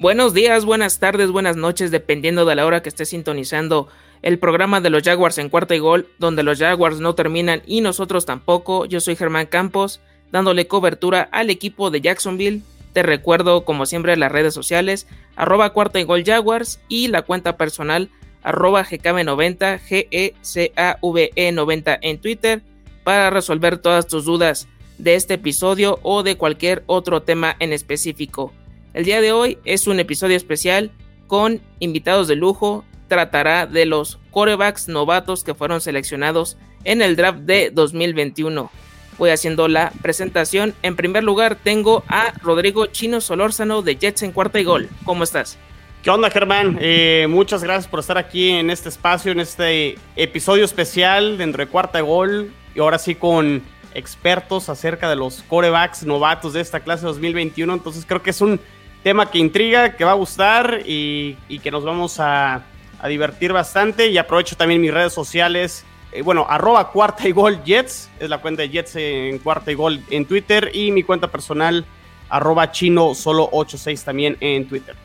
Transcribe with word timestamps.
Buenos 0.00 0.32
días, 0.32 0.64
buenas 0.64 0.98
tardes, 0.98 1.30
buenas 1.30 1.56
noches, 1.56 1.90
dependiendo 1.90 2.46
de 2.46 2.54
la 2.54 2.64
hora 2.64 2.80
que 2.80 2.88
esté 2.88 3.04
sintonizando 3.04 3.88
el 4.22 4.38
programa 4.38 4.80
de 4.80 4.88
los 4.88 5.02
Jaguars 5.02 5.36
en 5.36 5.50
cuarta 5.50 5.74
y 5.74 5.78
gol, 5.78 6.08
donde 6.18 6.42
los 6.42 6.58
Jaguars 6.58 7.00
no 7.00 7.14
terminan 7.14 7.60
y 7.66 7.82
nosotros 7.82 8.24
tampoco. 8.24 8.86
Yo 8.86 9.00
soy 9.00 9.14
Germán 9.14 9.44
Campos, 9.44 10.00
dándole 10.32 10.66
cobertura 10.66 11.28
al 11.32 11.50
equipo 11.50 11.90
de 11.90 12.00
Jacksonville. 12.00 12.62
Te 12.94 13.02
recuerdo, 13.02 13.66
como 13.66 13.84
siempre, 13.84 14.16
las 14.16 14.32
redes 14.32 14.54
sociales, 14.54 15.06
arroba 15.36 15.74
cuarta 15.74 16.00
y 16.00 16.04
gol 16.04 16.24
Jaguars 16.24 16.80
y 16.88 17.08
la 17.08 17.20
cuenta 17.20 17.58
personal, 17.58 18.08
arroba 18.42 18.86
GKB90, 18.86 19.80
G-E-C-A-V-E 19.80 21.52
90 21.52 21.98
en 22.00 22.18
Twitter, 22.22 22.62
para 23.04 23.28
resolver 23.28 23.76
todas 23.76 24.06
tus 24.06 24.24
dudas 24.24 24.66
de 24.96 25.14
este 25.14 25.34
episodio 25.34 25.98
o 26.02 26.22
de 26.22 26.38
cualquier 26.38 26.84
otro 26.86 27.20
tema 27.20 27.54
en 27.58 27.74
específico. 27.74 28.54
El 28.92 29.04
día 29.04 29.20
de 29.20 29.30
hoy 29.30 29.58
es 29.64 29.86
un 29.86 30.00
episodio 30.00 30.36
especial 30.36 30.90
con 31.28 31.60
invitados 31.78 32.26
de 32.26 32.34
lujo. 32.34 32.84
Tratará 33.06 33.66
de 33.66 33.86
los 33.86 34.18
corebacks 34.32 34.88
novatos 34.88 35.44
que 35.44 35.54
fueron 35.54 35.80
seleccionados 35.80 36.56
en 36.82 37.00
el 37.00 37.14
draft 37.14 37.40
de 37.40 37.70
2021. 37.70 38.68
Voy 39.16 39.30
haciendo 39.30 39.68
la 39.68 39.92
presentación. 40.02 40.74
En 40.82 40.96
primer 40.96 41.22
lugar 41.22 41.56
tengo 41.62 42.02
a 42.08 42.32
Rodrigo 42.42 42.86
Chino 42.86 43.20
Solórzano 43.20 43.82
de 43.82 43.94
Jets 43.94 44.22
en 44.22 44.32
cuarta 44.32 44.58
y 44.58 44.64
gol. 44.64 44.88
¿Cómo 45.04 45.22
estás? 45.22 45.56
¿Qué 46.02 46.10
onda, 46.10 46.30
Germán? 46.30 46.76
Eh, 46.80 47.26
muchas 47.28 47.62
gracias 47.62 47.86
por 47.86 48.00
estar 48.00 48.18
aquí 48.18 48.48
en 48.48 48.70
este 48.70 48.88
espacio, 48.88 49.30
en 49.30 49.38
este 49.38 49.98
episodio 50.16 50.64
especial 50.64 51.38
de 51.38 51.66
cuarta 51.66 52.00
y 52.00 52.02
gol. 52.02 52.52
Y 52.74 52.80
ahora 52.80 52.98
sí 52.98 53.14
con 53.14 53.62
expertos 53.94 54.68
acerca 54.68 55.08
de 55.08 55.16
los 55.16 55.42
corebacks 55.42 56.04
novatos 56.04 56.54
de 56.54 56.60
esta 56.60 56.80
clase 56.80 57.06
2021. 57.06 57.72
Entonces 57.72 58.04
creo 58.04 58.22
que 58.22 58.30
es 58.30 58.40
un 58.40 58.58
tema 59.02 59.30
que 59.30 59.38
intriga, 59.38 59.96
que 59.96 60.04
va 60.04 60.12
a 60.12 60.14
gustar 60.14 60.82
y, 60.84 61.36
que 61.62 61.70
nos 61.70 61.84
vamos 61.84 62.18
a, 62.18 62.62
divertir 63.08 63.52
bastante. 63.52 64.08
Y 64.08 64.18
aprovecho 64.18 64.56
también 64.56 64.80
mis 64.80 64.92
redes 64.92 65.12
sociales. 65.12 65.84
Eh, 66.12 66.22
bueno, 66.22 66.46
arroba 66.48 66.90
cuarta 66.90 67.28
y 67.28 67.32
gol 67.32 67.62
Jets, 67.64 68.10
es 68.18 68.28
la 68.28 68.38
cuenta 68.38 68.62
de 68.62 68.68
Jets 68.68 68.96
en 68.96 69.38
cuarta 69.38 69.70
y 69.70 69.74
gol 69.74 70.02
en 70.10 70.26
Twitter. 70.26 70.70
Y 70.74 70.92
mi 70.92 71.02
cuenta 71.02 71.28
personal, 71.28 71.84
arroba 72.28 72.72
chino 72.72 73.14
solo 73.14 73.48
86 73.52 74.04
también 74.04 74.36
en 74.40 74.68
Twitter. 74.68 74.96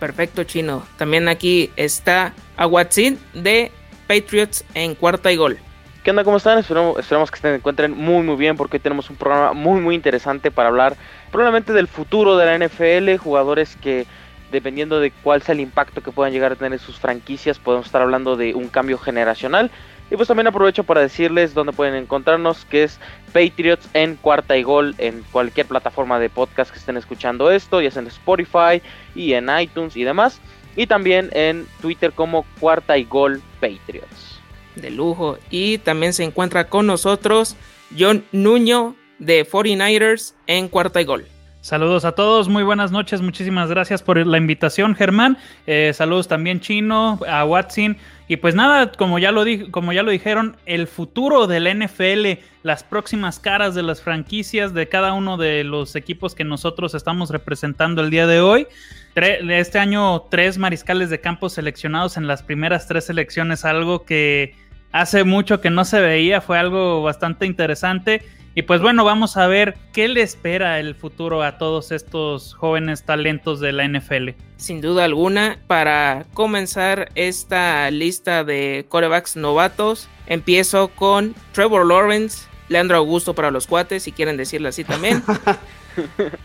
Perfecto, 0.00 0.44
chino. 0.44 0.84
También 0.98 1.28
aquí 1.28 1.70
está 1.76 2.34
Aguatzin 2.56 3.18
de 3.34 3.70
Patriots 4.08 4.64
en 4.74 4.94
cuarta 4.94 5.30
y 5.32 5.36
gol. 5.36 5.58
¿Qué 6.04 6.10
onda? 6.10 6.22
¿Cómo 6.22 6.36
están? 6.36 6.58
Esperamos, 6.58 7.30
que 7.30 7.38
se 7.38 7.54
encuentren 7.54 7.92
muy 7.96 8.22
muy 8.22 8.36
bien 8.36 8.58
porque 8.58 8.76
hoy 8.76 8.80
tenemos 8.80 9.08
un 9.08 9.16
programa 9.16 9.54
muy 9.54 9.80
muy 9.80 9.94
interesante 9.94 10.50
para 10.50 10.68
hablar 10.68 10.98
probablemente 11.32 11.72
del 11.72 11.88
futuro 11.88 12.36
de 12.36 12.44
la 12.44 12.58
NFL, 12.58 13.16
jugadores 13.16 13.74
que 13.76 14.06
dependiendo 14.52 15.00
de 15.00 15.12
cuál 15.22 15.40
sea 15.40 15.54
el 15.54 15.60
impacto 15.60 16.02
que 16.02 16.10
puedan 16.10 16.34
llegar 16.34 16.52
a 16.52 16.56
tener 16.56 16.78
sus 16.78 16.98
franquicias, 16.98 17.58
podemos 17.58 17.86
estar 17.86 18.02
hablando 18.02 18.36
de 18.36 18.54
un 18.54 18.68
cambio 18.68 18.98
generacional. 18.98 19.70
Y 20.10 20.16
pues 20.16 20.28
también 20.28 20.46
aprovecho 20.46 20.84
para 20.84 21.00
decirles 21.00 21.54
dónde 21.54 21.72
pueden 21.72 21.94
encontrarnos, 21.94 22.66
que 22.66 22.82
es 22.82 23.00
Patriots 23.32 23.88
en 23.94 24.16
cuarta 24.16 24.58
y 24.58 24.62
gol 24.62 24.94
en 24.98 25.24
cualquier 25.32 25.64
plataforma 25.64 26.20
de 26.20 26.28
podcast 26.28 26.70
que 26.70 26.80
estén 26.80 26.98
escuchando 26.98 27.50
esto, 27.50 27.80
ya 27.80 27.90
sea 27.90 28.02
en 28.02 28.08
Spotify 28.08 28.82
y 29.14 29.32
en 29.32 29.48
iTunes 29.58 29.96
y 29.96 30.04
demás. 30.04 30.38
Y 30.76 30.86
también 30.86 31.30
en 31.32 31.66
Twitter 31.80 32.12
como 32.12 32.44
cuarta 32.60 32.98
y 32.98 33.04
gol 33.04 33.40
Patriots 33.58 34.33
de 34.74 34.90
lujo. 34.90 35.38
Y 35.50 35.78
también 35.78 36.12
se 36.12 36.24
encuentra 36.24 36.68
con 36.68 36.86
nosotros 36.86 37.56
John 37.98 38.24
Nuño 38.32 38.96
de 39.18 39.46
49ers 39.46 40.34
en 40.46 40.68
cuarta 40.68 41.00
y 41.00 41.04
gol. 41.04 41.26
Saludos 41.64 42.04
a 42.04 42.12
todos, 42.12 42.50
muy 42.50 42.62
buenas 42.62 42.92
noches, 42.92 43.22
muchísimas 43.22 43.70
gracias 43.70 44.02
por 44.02 44.18
la 44.26 44.36
invitación, 44.36 44.94
Germán. 44.94 45.38
Eh, 45.66 45.92
saludos 45.94 46.28
también 46.28 46.60
Chino, 46.60 47.18
a 47.26 47.42
Watson. 47.46 47.96
Y 48.28 48.36
pues 48.36 48.54
nada, 48.54 48.92
como 48.92 49.18
ya, 49.18 49.32
lo 49.32 49.44
como 49.70 49.94
ya 49.94 50.02
lo 50.02 50.10
dijeron, 50.10 50.58
el 50.66 50.86
futuro 50.86 51.46
del 51.46 51.66
NFL, 51.66 52.42
las 52.62 52.84
próximas 52.84 53.38
caras 53.38 53.74
de 53.74 53.82
las 53.82 54.02
franquicias 54.02 54.74
de 54.74 54.90
cada 54.90 55.14
uno 55.14 55.38
de 55.38 55.64
los 55.64 55.96
equipos 55.96 56.34
que 56.34 56.44
nosotros 56.44 56.94
estamos 56.94 57.30
representando 57.30 58.02
el 58.02 58.10
día 58.10 58.26
de 58.26 58.42
hoy. 58.42 58.66
Este 59.14 59.78
año, 59.78 60.20
tres 60.30 60.58
mariscales 60.58 61.08
de 61.08 61.22
campo 61.22 61.48
seleccionados 61.48 62.18
en 62.18 62.26
las 62.26 62.42
primeras 62.42 62.88
tres 62.88 63.06
selecciones, 63.06 63.64
algo 63.64 64.04
que 64.04 64.54
hace 64.94 65.24
mucho 65.24 65.60
que 65.60 65.70
no 65.70 65.84
se 65.84 66.00
veía, 66.00 66.40
fue 66.40 66.56
algo 66.56 67.02
bastante 67.02 67.46
interesante. 67.46 68.22
Y 68.54 68.62
pues 68.62 68.80
bueno, 68.80 69.04
vamos 69.04 69.36
a 69.36 69.48
ver 69.48 69.76
qué 69.92 70.06
le 70.06 70.22
espera 70.22 70.78
el 70.78 70.94
futuro 70.94 71.42
a 71.42 71.58
todos 71.58 71.90
estos 71.90 72.54
jóvenes 72.54 73.02
talentos 73.02 73.58
de 73.58 73.72
la 73.72 73.88
NFL. 73.88 74.30
Sin 74.56 74.80
duda 74.80 75.04
alguna, 75.04 75.58
para 75.66 76.26
comenzar 76.32 77.08
esta 77.16 77.90
lista 77.90 78.44
de 78.44 78.86
corebacks 78.88 79.34
novatos, 79.34 80.08
empiezo 80.28 80.86
con 80.86 81.34
Trevor 81.50 81.84
Lawrence, 81.84 82.46
Leandro 82.68 82.98
Augusto 82.98 83.34
para 83.34 83.50
los 83.50 83.66
cuates, 83.66 84.04
si 84.04 84.12
quieren 84.12 84.36
decirlo 84.36 84.68
así 84.68 84.84
también. 84.84 85.24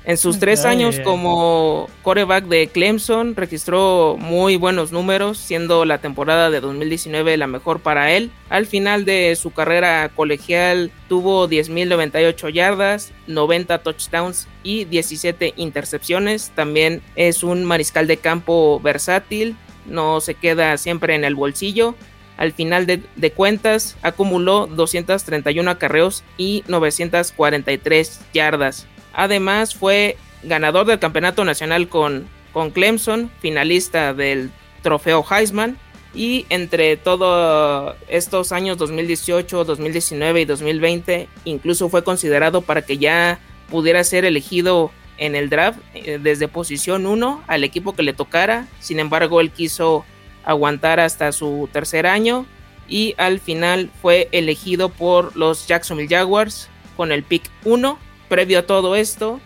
En 0.06 0.18
sus 0.18 0.40
tres 0.40 0.66
años 0.66 1.00
como 1.04 1.90
coreback 2.02 2.46
de 2.46 2.68
Clemson 2.68 3.36
registró 3.36 4.18
muy 4.20 4.56
buenos 4.56 4.92
números, 4.92 5.38
siendo 5.38 5.86
la 5.86 6.00
temporada 6.00 6.50
de 6.50 6.62
2019 6.62 7.38
la 7.38 7.48
mejor 7.48 7.80
para 7.80 8.12
él. 8.12 8.32
Al 8.50 8.66
final 8.66 9.06
de 9.06 9.36
su 9.36 9.52
carrera 9.52 10.10
colegial 10.10 10.92
tuvo 11.08 11.48
10.098 11.48 12.50
yardas, 12.52 13.12
90 13.28 13.80
touchdowns 13.80 14.48
y 14.64 14.86
17 14.86 15.54
intercepciones. 15.58 16.52
También 16.56 17.02
es 17.16 17.44
un 17.44 17.66
mariscal 17.66 18.08
de 18.08 18.18
campo 18.18 18.80
versátil, 18.80 19.56
no 19.86 20.22
se 20.22 20.36
queda 20.36 20.78
siempre 20.78 21.16
en 21.16 21.24
el 21.24 21.36
bolsillo. 21.36 21.96
Al 22.38 22.54
final 22.54 22.86
de, 22.86 23.04
de 23.18 23.32
cuentas 23.32 23.98
acumuló 24.02 24.66
231 24.68 25.70
acarreos 25.70 26.24
y 26.38 26.64
943 26.68 28.22
yardas. 28.34 28.88
Además 29.14 29.76
fue 29.76 30.18
ganador 30.44 30.86
del 30.86 31.00
campeonato 31.00 31.44
nacional 31.46 31.90
con, 31.90 32.28
con 32.54 32.72
Clemson, 32.72 33.32
finalista 33.40 34.14
del 34.14 34.52
trofeo 34.82 35.26
Heisman 35.30 35.78
y 36.14 36.46
entre 36.50 36.98
todos 36.98 37.96
estos 38.08 38.52
años 38.52 38.78
2018, 38.78 39.64
2019 39.64 40.42
y 40.42 40.46
2020 40.46 41.28
incluso 41.46 41.90
fue 41.90 42.04
considerado 42.04 42.62
para 42.62 42.82
que 42.82 42.98
ya 42.98 43.40
pudiera 43.70 44.04
ser 44.04 44.26
elegido 44.26 44.92
en 45.18 45.36
el 45.36 45.50
draft 45.50 45.80
eh, 45.94 46.18
desde 46.22 46.48
posición 46.48 47.06
1 47.06 47.44
al 47.46 47.64
equipo 47.64 47.94
que 47.94 48.04
le 48.04 48.14
tocara. 48.14 48.68
Sin 48.80 49.00
embargo, 49.00 49.42
él 49.42 49.52
quiso 49.52 50.06
aguantar 50.44 51.00
hasta 51.00 51.32
su 51.32 51.70
tercer 51.72 52.08
año 52.08 52.46
y 52.88 53.14
al 53.18 53.40
final 53.40 53.92
fue 54.02 54.30
elegido 54.32 54.90
por 54.90 55.36
los 55.36 55.68
Jacksonville 55.68 56.10
Jaguars 56.10 56.70
con 56.98 57.12
el 57.12 57.24
pick 57.24 57.44
1 57.66 58.00
Previo 58.30 58.60
a 58.60 58.64
todo 58.64 58.96
esto, 58.96 59.42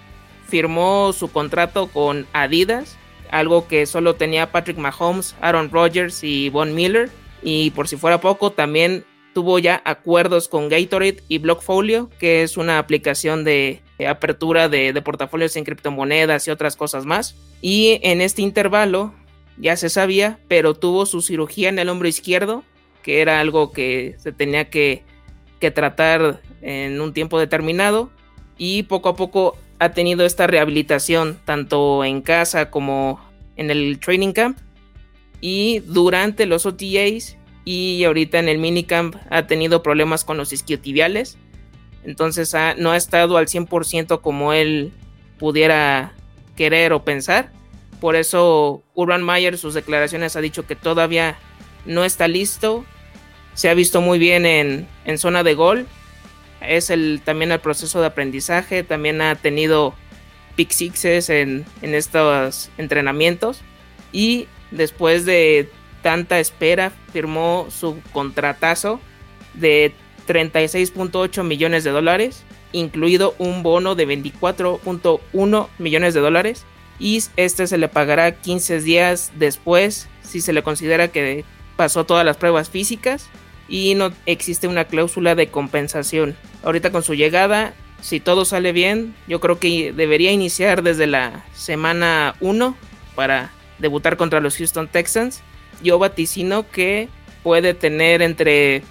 firmó 0.47 1.13
su 1.13 1.31
contrato 1.31 1.88
con 1.88 2.27
Adidas, 2.33 2.97
algo 3.31 3.68
que 3.68 3.85
solo 3.85 4.15
tenía 4.15 4.51
Patrick 4.51 4.77
Mahomes, 4.77 5.35
Aaron 5.41 5.71
Rodgers 5.71 6.24
y 6.24 6.50
Von 6.50 6.75
Miller. 6.75 7.09
Y 7.41 7.71
por 7.71 7.88
si 7.88 7.97
fuera 7.97 8.21
poco, 8.21 8.51
también 8.51 9.06
tuvo 9.33 9.57
ya 9.57 9.81
acuerdos 9.85 10.47
con 10.47 10.69
Gatorade 10.69 11.24
y 11.27 11.39
Blockfolio, 11.39 12.09
que 12.19 12.44
es 12.44 12.57
una 12.57 12.77
aplicación 12.77 13.44
de, 13.44 13.81
apertura 14.07 14.69
de, 14.69 14.94
de, 14.94 15.01
portafolios 15.01 15.56
en 15.56 15.63
criptomonedas 15.63 16.47
y 16.47 16.51
otras 16.51 16.75
cosas 16.75 17.06
más. 17.06 17.35
Y 17.62 18.00
en 18.03 18.21
este 18.21 18.44
intervalo, 18.44 19.13
ya 19.57 19.75
se 19.77 19.89
sabía, 19.89 20.39
pero 20.47 20.74
tuvo 20.74 21.06
su 21.06 21.21
cirugía 21.21 21.69
en 21.69 21.80
el 21.80 21.89
hombro 21.89 22.07
izquierdo, 22.07 22.63
que 23.01 23.21
era 23.21 23.39
algo 23.39 23.71
que 23.71 24.15
se 24.19 24.31
tenía 24.31 24.69
que, 24.69 25.03
que 25.59 25.71
tratar 25.71 26.41
en 26.62 27.01
un 27.01 27.13
tiempo 27.13 27.39
determinado 27.39 28.12
y 28.58 28.84
poco 28.84 29.10
a 29.10 29.16
poco 29.16 29.58
ha 29.80 29.90
tenido 29.90 30.26
esta 30.26 30.48
rehabilitación 30.48 31.40
tanto 31.46 32.04
en 32.04 32.22
casa 32.22 32.70
como 32.70 33.20
en 33.56 33.70
el 33.70 34.00
training 34.00 34.32
camp 34.32 34.58
y 35.42 35.80
durante 35.80 36.46
los 36.46 36.66
OTAs 36.66 37.38
y 37.66 38.04
ahorita 38.04 38.40
en 38.40 38.50
el 38.50 38.58
minicamp 38.58 39.16
ha 39.30 39.48
tenido 39.48 39.84
problemas 39.84 40.24
con 40.24 40.38
los 40.38 40.54
isquiotibiales. 40.54 41.38
Entonces 42.04 42.54
no 42.78 42.92
ha 42.92 42.98
estado 42.98 43.38
al 43.38 43.48
100% 43.48 44.22
como 44.22 44.54
él 44.54 44.92
pudiera 45.40 46.14
querer 46.56 46.94
o 46.94 47.04
pensar. 47.04 47.52
Por 48.00 48.16
eso 48.16 48.84
Urban 48.94 49.24
Meyer 49.24 49.58
sus 49.58 49.74
declaraciones 49.74 50.36
ha 50.36 50.42
dicho 50.42 50.66
que 50.66 50.76
todavía 50.76 51.38
no 51.86 52.04
está 52.04 52.28
listo. 52.28 52.86
Se 53.54 53.70
ha 53.70 53.74
visto 53.74 54.02
muy 54.02 54.20
bien 54.20 54.46
en, 54.46 54.88
en 55.06 55.18
zona 55.18 55.44
de 55.44 55.54
gol 55.54 55.88
es 56.68 56.89
el, 56.89 57.21
también 57.24 57.51
el 57.51 57.60
proceso 57.60 58.01
de 58.01 58.07
aprendizaje, 58.07 58.83
también 58.83 59.21
ha 59.21 59.36
tenido 59.36 59.94
pick 60.56 60.71
en, 61.04 61.65
en 61.81 61.95
estos 61.95 62.69
entrenamientos 62.77 63.62
y 64.12 64.48
después 64.71 65.25
de 65.25 65.69
tanta 66.01 66.39
espera 66.39 66.92
firmó 67.12 67.68
su 67.69 68.00
contratazo 68.12 69.00
de 69.54 69.94
36.8 70.27 71.44
millones 71.44 71.83
de 71.83 71.92
dólares, 71.92 72.44
incluido 72.71 73.36
un 73.39 73.63
bono 73.63 73.95
de 73.95 74.07
24.1 74.07 75.68
millones 75.80 76.13
de 76.13 76.19
dólares 76.19 76.66
y 77.00 77.24
este 77.38 77.68
se 77.68 77.77
le 77.77 77.88
pagará 77.88 78.33
15 78.33 78.81
días 78.81 79.31
después 79.36 80.07
si 80.21 80.42
se 80.42 80.54
le 80.54 80.63
considera 80.63 81.07
que 81.07 81.44
pasó 81.75 82.06
todas 82.06 82.25
las 82.25 82.38
pruebas 82.38 82.69
físicas 82.69 83.30
y 83.68 83.95
no 83.95 84.12
existe 84.25 84.68
una 84.68 84.86
cláusula 84.86 85.36
de 85.36 85.48
compensación. 85.48 86.36
Ahorita 86.63 86.92
con 86.92 87.04
su 87.04 87.13
llegada, 87.13 87.74
si 88.01 88.19
todo 88.19 88.45
sale 88.45 88.71
bien, 88.71 89.15
yo 89.27 89.39
creo 89.39 89.60
que 89.60 89.94
debería 89.94 90.31
iniciar 90.31 90.83
desde 90.83 91.07
la 91.07 91.45
semana 91.54 92.36
1 92.42 92.75
para 93.15 93.51
debutar 93.80 94.18
contra 94.18 94.42
los 94.42 94.57
Houston 94.57 94.88
Texans. 94.88 95.42
Yo 95.81 96.00
vaticino 96.00 96.69
que 96.69 97.07
puede 97.44 97.74
tener 97.74 98.21
entre 98.21 98.83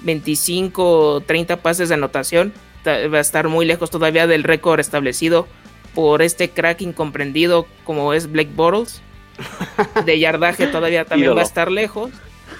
25 0.00 1.00
o 1.14 1.20
30 1.20 1.58
pases 1.58 1.88
de 1.88 1.94
anotación. 1.94 2.52
Va 2.86 3.18
a 3.18 3.20
estar 3.20 3.48
muy 3.48 3.66
lejos 3.66 3.90
todavía 3.90 4.26
del 4.26 4.44
récord 4.44 4.80
establecido 4.80 5.48
por 5.94 6.22
este 6.22 6.50
crack 6.50 6.82
incomprendido 6.82 7.66
como 7.84 8.12
es 8.14 8.30
Blake 8.30 8.50
Bortles. 8.54 9.02
De 10.04 10.18
yardaje 10.18 10.66
todavía 10.66 11.04
también 11.04 11.36
va 11.36 11.40
a 11.40 11.44
estar 11.44 11.70
lejos. 11.70 12.10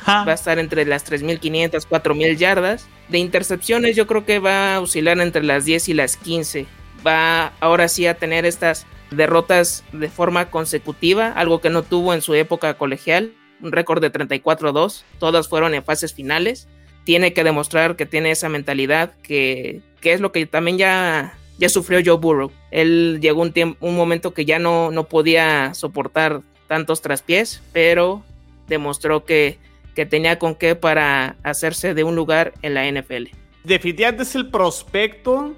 Va 0.06 0.24
a 0.30 0.34
estar 0.34 0.58
entre 0.58 0.84
las 0.84 1.10
3.500, 1.10 1.86
4.000 1.88 2.36
yardas. 2.36 2.86
De 3.08 3.18
intercepciones 3.18 3.96
yo 3.96 4.06
creo 4.06 4.24
que 4.24 4.38
va 4.38 4.76
a 4.76 4.80
oscilar 4.80 5.18
entre 5.20 5.42
las 5.42 5.64
10 5.64 5.88
y 5.88 5.94
las 5.94 6.16
15. 6.16 6.66
Va 7.06 7.52
ahora 7.60 7.88
sí 7.88 8.06
a 8.06 8.14
tener 8.14 8.44
estas 8.46 8.86
derrotas 9.10 9.84
de 9.92 10.08
forma 10.08 10.50
consecutiva, 10.50 11.32
algo 11.32 11.60
que 11.60 11.70
no 11.70 11.82
tuvo 11.82 12.14
en 12.14 12.22
su 12.22 12.34
época 12.34 12.74
colegial. 12.74 13.32
Un 13.60 13.72
récord 13.72 14.00
de 14.00 14.12
34-2. 14.12 15.02
Todas 15.18 15.48
fueron 15.48 15.74
en 15.74 15.84
fases 15.84 16.14
finales. 16.14 16.68
Tiene 17.04 17.32
que 17.32 17.44
demostrar 17.44 17.96
que 17.96 18.06
tiene 18.06 18.30
esa 18.30 18.48
mentalidad, 18.48 19.12
que, 19.22 19.80
que 20.00 20.12
es 20.12 20.20
lo 20.20 20.32
que 20.32 20.46
también 20.46 20.78
ya 20.78 21.34
ya 21.58 21.68
sufrió 21.68 22.00
Joe 22.04 22.18
Burrow. 22.18 22.50
Él 22.70 23.18
llegó 23.20 23.42
un, 23.42 23.52
tiempo, 23.52 23.86
un 23.86 23.96
momento 23.96 24.34
que 24.34 24.44
ya 24.44 24.58
no, 24.58 24.90
no 24.90 25.04
podía 25.04 25.74
soportar 25.74 26.42
tantos 26.66 27.00
traspiés, 27.00 27.62
pero 27.72 28.22
demostró 28.68 29.24
que, 29.24 29.58
que 29.96 30.06
tenía 30.06 30.38
con 30.38 30.54
qué 30.54 30.76
para 30.76 31.36
hacerse 31.42 31.94
de 31.94 32.04
un 32.04 32.14
lugar 32.14 32.52
en 32.62 32.74
la 32.74 32.88
NFL. 32.88 33.30
Definitivamente 33.64 34.22
es 34.22 34.34
el 34.36 34.50
prospecto 34.50 35.54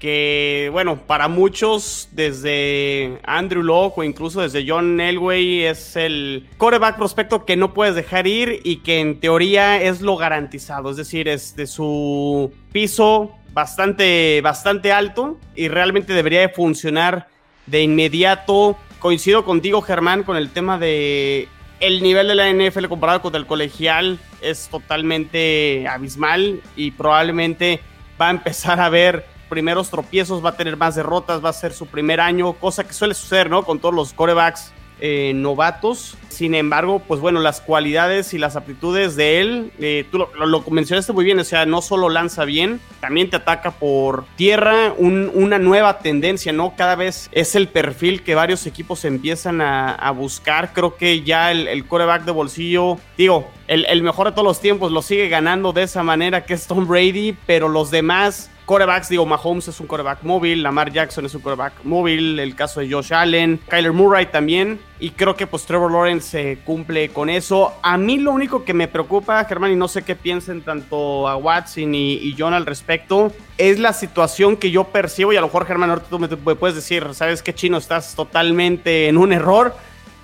que, 0.00 0.68
bueno, 0.72 1.06
para 1.06 1.28
muchos, 1.28 2.08
desde 2.12 3.18
Andrew 3.22 3.62
Locke 3.62 3.98
o 3.98 4.04
incluso 4.04 4.42
desde 4.42 4.68
John 4.68 5.00
Elway, 5.00 5.64
es 5.64 5.96
el 5.96 6.48
coreback 6.58 6.96
prospecto 6.96 7.46
que 7.46 7.56
no 7.56 7.72
puedes 7.72 7.94
dejar 7.94 8.26
ir 8.26 8.60
y 8.64 8.78
que 8.78 9.00
en 9.00 9.20
teoría 9.20 9.80
es 9.80 10.02
lo 10.02 10.16
garantizado. 10.16 10.90
Es 10.90 10.96
decir, 10.96 11.28
es 11.28 11.56
de 11.56 11.66
su 11.66 12.52
piso 12.72 13.36
bastante, 13.54 14.40
bastante 14.42 14.92
alto 14.92 15.38
y 15.54 15.68
realmente 15.68 16.12
debería 16.12 16.40
de 16.40 16.48
funcionar 16.50 17.28
de 17.66 17.82
inmediato. 17.82 18.76
Coincido 18.98 19.44
contigo, 19.44 19.80
Germán, 19.80 20.24
con 20.24 20.36
el 20.36 20.50
tema 20.50 20.76
de 20.76 21.48
el 21.80 22.02
nivel 22.02 22.28
de 22.28 22.34
la 22.34 22.50
NFL 22.50 22.86
comparado 22.86 23.22
con 23.22 23.34
el 23.34 23.46
colegial 23.46 24.18
es 24.40 24.68
totalmente 24.68 25.86
abismal 25.88 26.62
y 26.74 26.90
probablemente 26.92 27.80
va 28.20 28.28
a 28.28 28.30
empezar 28.30 28.80
a 28.80 28.88
ver 28.88 29.26
primeros 29.48 29.90
tropiezos, 29.90 30.44
va 30.44 30.50
a 30.50 30.56
tener 30.56 30.76
más 30.76 30.94
derrotas, 30.94 31.44
va 31.44 31.50
a 31.50 31.52
ser 31.52 31.72
su 31.72 31.86
primer 31.86 32.20
año, 32.20 32.54
cosa 32.54 32.84
que 32.84 32.92
suele 32.92 33.14
suceder, 33.14 33.48
¿no? 33.48 33.64
Con 33.64 33.78
todos 33.78 33.94
los 33.94 34.12
corebacks 34.12 34.72
eh, 35.00 35.32
novatos. 35.34 36.16
Sin 36.28 36.54
embargo, 36.54 37.00
pues 37.06 37.20
bueno, 37.20 37.40
las 37.40 37.60
cualidades 37.60 38.34
y 38.34 38.38
las 38.38 38.56
aptitudes 38.56 39.16
de 39.16 39.40
él, 39.40 39.72
eh, 39.78 40.04
tú 40.10 40.18
lo, 40.18 40.64
mencionaste 40.70 41.12
muy 41.12 41.24
bien, 41.24 41.38
o 41.38 41.44
sea, 41.44 41.64
no 41.66 41.80
solo 41.80 42.08
lanza 42.08 42.44
bien, 42.44 42.80
también 43.00 43.30
te 43.30 43.36
ataca 43.36 43.70
por 43.72 44.24
tierra, 44.36 44.92
una 44.98 45.58
nueva 45.58 45.98
tendencia, 45.98 46.52
¿no? 46.52 46.74
Cada 46.76 46.94
vez 46.94 47.28
es 47.32 47.54
el 47.54 47.68
perfil 47.68 48.22
que 48.22 48.34
varios 48.34 48.66
equipos 48.66 49.04
empiezan 49.04 49.60
a, 49.60 50.10
buscar. 50.10 50.72
Creo 50.72 50.96
que 50.96 51.22
ya 51.22 51.52
el, 51.52 51.86
coreback 51.86 52.24
de 52.24 52.32
bolsillo, 52.32 52.98
digo, 53.16 53.50
el, 53.66 53.86
el 53.86 54.02
mejor 54.02 54.26
de 54.28 54.32
todos 54.32 54.44
los 54.44 54.60
tiempos 54.60 54.92
lo 54.92 55.02
sigue 55.02 55.28
ganando 55.28 55.72
de 55.72 55.82
esa 55.82 56.02
manera 56.02 56.44
que 56.44 56.54
es 56.54 56.66
Tom 56.66 56.86
Brady, 56.86 57.36
pero 57.46 57.68
los 57.68 57.90
demás 57.90 58.50
corebacks, 58.66 59.08
digo, 59.08 59.24
Mahomes 59.24 59.68
es 59.68 59.80
un 59.80 59.86
coreback 59.86 60.24
móvil, 60.24 60.62
Lamar 60.62 60.92
Jackson 60.92 61.24
es 61.24 61.34
un 61.34 61.40
coreback 61.40 61.84
móvil, 61.84 62.38
el 62.40 62.56
caso 62.56 62.80
de 62.80 62.90
Josh 62.90 63.14
Allen, 63.14 63.60
Kyler 63.68 63.92
Murray 63.92 64.26
también, 64.26 64.80
y 64.98 65.10
creo 65.10 65.36
que 65.36 65.46
pues 65.46 65.64
Trevor 65.64 65.92
Lawrence 65.92 66.58
cumple 66.64 67.08
con 67.10 67.30
eso. 67.30 67.72
A 67.82 67.96
mí 67.96 68.18
lo 68.18 68.32
único 68.32 68.64
que 68.64 68.74
me 68.74 68.88
preocupa, 68.88 69.42
Germán, 69.44 69.72
y 69.72 69.76
no 69.76 69.86
sé 69.86 70.02
qué 70.02 70.16
piensen 70.16 70.62
tanto 70.62 71.28
a 71.28 71.36
Watson 71.36 71.94
y, 71.94 72.34
John 72.36 72.54
al 72.54 72.66
respecto, 72.66 73.32
es 73.56 73.78
la 73.78 73.92
situación 73.92 74.56
que 74.56 74.72
yo 74.72 74.84
percibo, 74.84 75.32
y 75.32 75.36
a 75.36 75.40
lo 75.40 75.46
mejor 75.46 75.66
Germán, 75.66 75.90
ahorita 75.90 76.08
tú 76.10 76.18
me, 76.18 76.28
puedes 76.28 76.74
decir, 76.74 77.06
¿sabes 77.12 77.42
qué 77.42 77.54
chino? 77.54 77.78
Estás 77.78 78.14
totalmente 78.14 79.08
en 79.08 79.16
un 79.16 79.32
error. 79.32 79.74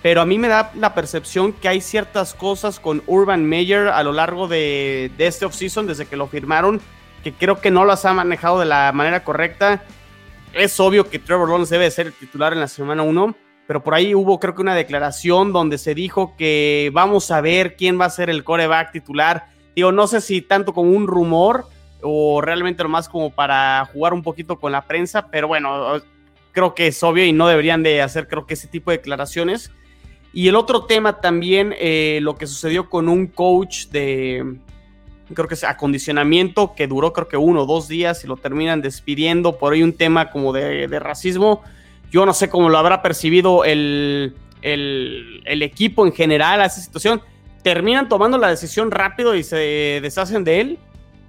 Pero 0.03 0.21
a 0.21 0.27
mí 0.27 0.37
me 0.37 0.49
da 0.49 0.73
la 0.75 0.95
percepción 0.95 1.53
que 1.53 1.69
hay 1.69 1.81
ciertas 1.81 2.35
cosas 2.35 2.81
con 2.81 3.05
Urban 3.06 3.45
Meyer 3.45 3.87
a 3.87 4.03
lo 4.03 4.11
largo 4.11 4.49
de, 4.49 5.12
de 5.17 5.29
este 5.29 5.45
offseason, 5.45 5.87
desde 5.87 6.06
que 6.06 6.17
lo 6.17 6.27
firmaron, 6.27 6.81
que 7.23 7.33
creo 7.33 7.61
que 7.61 7.71
no 7.71 7.85
las 7.85 8.05
ha 8.05 8.13
manejado 8.13 8.59
de 8.59 8.67
la 8.67 8.93
manera 8.93 9.25
correcta. 9.25 9.83
Es 10.53 10.79
obvio 10.81 11.09
que 11.09 11.19
Trevor 11.19 11.49
Lawrence 11.49 11.75
debe 11.75 11.91
ser 11.91 12.09
el 12.09 12.13
titular 12.13 12.53
en 12.53 12.61
la 12.61 12.69
semana 12.69 13.03
1, 13.03 13.35
pero 13.67 13.83
por 13.83 13.95
ahí 13.95 14.15
hubo 14.15 14.39
creo 14.39 14.55
que 14.55 14.63
una 14.63 14.75
declaración 14.75 15.53
donde 15.53 15.79
se 15.79 15.95
dijo 15.95 16.35
que 16.37 16.91
vamos 16.93 17.31
a 17.31 17.41
ver 17.41 17.77
quién 17.77 17.99
va 18.01 18.07
a 18.07 18.11
ser 18.11 18.29
el 18.29 18.45
coreback 18.45 18.93
titular. 18.93 19.47
Digo, 19.75 19.93
no 19.93 20.07
sé 20.07 20.21
si 20.21 20.43
tanto 20.43 20.75
como 20.75 20.91
un 20.91 21.07
rumor 21.07 21.67
o 22.02 22.41
realmente 22.41 22.83
nomás 22.83 23.09
como 23.09 23.31
para 23.31 23.88
jugar 23.93 24.12
un 24.12 24.23
poquito 24.23 24.59
con 24.59 24.73
la 24.73 24.83
prensa, 24.83 25.29
pero 25.29 25.49
bueno, 25.49 26.00
creo 26.50 26.75
que 26.75 26.88
es 26.88 27.02
obvio 27.02 27.25
y 27.25 27.33
no 27.33 27.47
deberían 27.47 27.83
de 27.83 28.02
hacer 28.02 28.29
creo 28.29 28.47
que 28.47 28.55
ese 28.55 28.69
tipo 28.69 28.91
de 28.91 28.99
declaraciones. 28.99 29.71
Y 30.35 30.49
el 30.49 30.57
otro 30.57 30.85
tema 30.87 31.21
también, 31.21 31.75
eh, 31.79 32.19
lo 32.23 32.37
que 32.37 32.47
sucedió 32.47 32.88
con 32.88 33.09
un 33.09 33.26
coach 33.26 33.88
de, 33.88 34.59
creo 35.35 35.49
que 35.49 35.55
es 35.55 35.65
acondicionamiento 35.65 36.75
que 36.75 36.87
duró 36.87 37.12
creo 37.12 37.29
que 37.29 37.37
uno 37.37 37.62
o 37.62 37.67
dos 37.67 37.89
días 37.89 38.25
y 38.25 38.27
lo 38.27 38.37
terminan 38.37 38.83
despidiendo 38.83 39.59
por 39.59 39.73
ahí 39.73 39.83
un 39.83 39.93
tema 39.93 40.31
como 40.31 40.53
de, 40.53 40.87
racismo. 40.99 41.62
Yo 42.11 42.27
no 42.27 42.35
sé 42.35 42.49
cómo 42.49 42.69
lo 42.69 42.79
habrá 42.79 43.03
percibido 43.03 43.65
el, 43.65 44.35
el, 44.62 45.62
equipo 45.62 46.07
en 46.07 46.12
general 46.12 46.61
a 46.61 46.67
esa 46.67 46.81
situación. 46.81 47.23
Terminan 47.62 48.09
tomando 48.09 48.39
la 48.39 48.49
decisión 48.49 48.91
rápido 48.91 49.35
y 49.35 49.43
se 49.43 50.01
deshacen 50.03 50.45
de 50.45 50.61
él. 50.61 50.79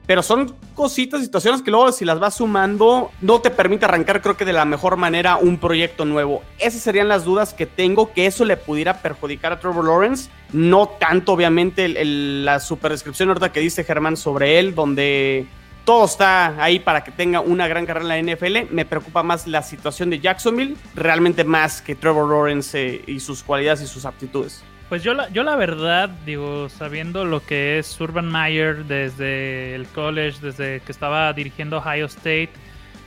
Pero 0.06 0.22
son 0.22 0.54
cositas, 0.76 1.22
situaciones 1.22 1.62
que 1.62 1.72
luego 1.72 1.92
si 1.92 2.04
las 2.04 2.20
vas 2.20 2.36
sumando 2.36 3.12
no 3.22 3.40
te 3.40 3.50
permite 3.50 3.86
arrancar 3.86 4.22
creo 4.22 4.36
que 4.36 4.44
de 4.44 4.52
la 4.52 4.66
mejor 4.66 4.98
manera 4.98 5.38
un 5.38 5.58
proyecto 5.58 6.04
nuevo. 6.04 6.44
Esas 6.60 6.82
serían 6.82 7.08
las 7.08 7.24
dudas 7.24 7.54
que 7.54 7.66
tengo 7.66 8.12
que 8.12 8.26
eso 8.26 8.44
le 8.44 8.58
pudiera 8.58 9.02
perjudicar 9.02 9.54
a 9.54 9.60
Trevor 9.60 9.86
Lawrence. 9.86 10.30
No 10.52 10.88
tanto 11.00 11.34
obviamente 11.34 11.88
la 11.88 12.60
super 12.60 12.92
descripción 12.92 13.30
ahorita 13.30 13.52
que 13.52 13.62
dice 13.62 13.84
Germán 13.84 14.18
sobre 14.18 14.60
él, 14.60 14.76
donde 14.76 15.48
todo 15.86 16.06
está 16.06 16.62
ahí 16.64 16.80
para 16.80 17.04
que 17.04 17.12
tenga 17.12 17.40
una 17.40 17.68
gran 17.68 17.86
carrera 17.86 18.18
en 18.18 18.26
la 18.26 18.34
NFL. 18.34 18.74
Me 18.74 18.86
preocupa 18.86 19.24
más 19.24 19.48
la 19.48 19.62
situación 19.62 20.10
de 20.10 20.20
Jacksonville, 20.20 20.76
realmente 20.96 21.44
más 21.44 21.82
que 21.82 21.96
Trevor 21.96 22.30
Lawrence 22.30 22.96
eh, 22.96 23.04
y 23.08 23.20
sus 23.20 23.44
cualidades 23.44 23.82
y 23.82 23.88
sus 23.88 24.06
aptitudes. 24.06 24.64
Pues 24.94 25.02
yo 25.02 25.16
la, 25.16 25.28
yo 25.30 25.42
la 25.42 25.56
verdad, 25.56 26.08
digo, 26.24 26.70
sabiendo 26.70 27.26
lo 27.26 27.44
que 27.44 27.80
es 27.80 28.00
Urban 28.00 28.32
Meyer 28.32 28.86
desde 28.86 29.74
el 29.74 29.88
college, 29.88 30.38
desde 30.40 30.82
que 30.82 30.92
estaba 30.92 31.34
dirigiendo 31.34 31.78
Ohio 31.78 32.06
State, 32.06 32.52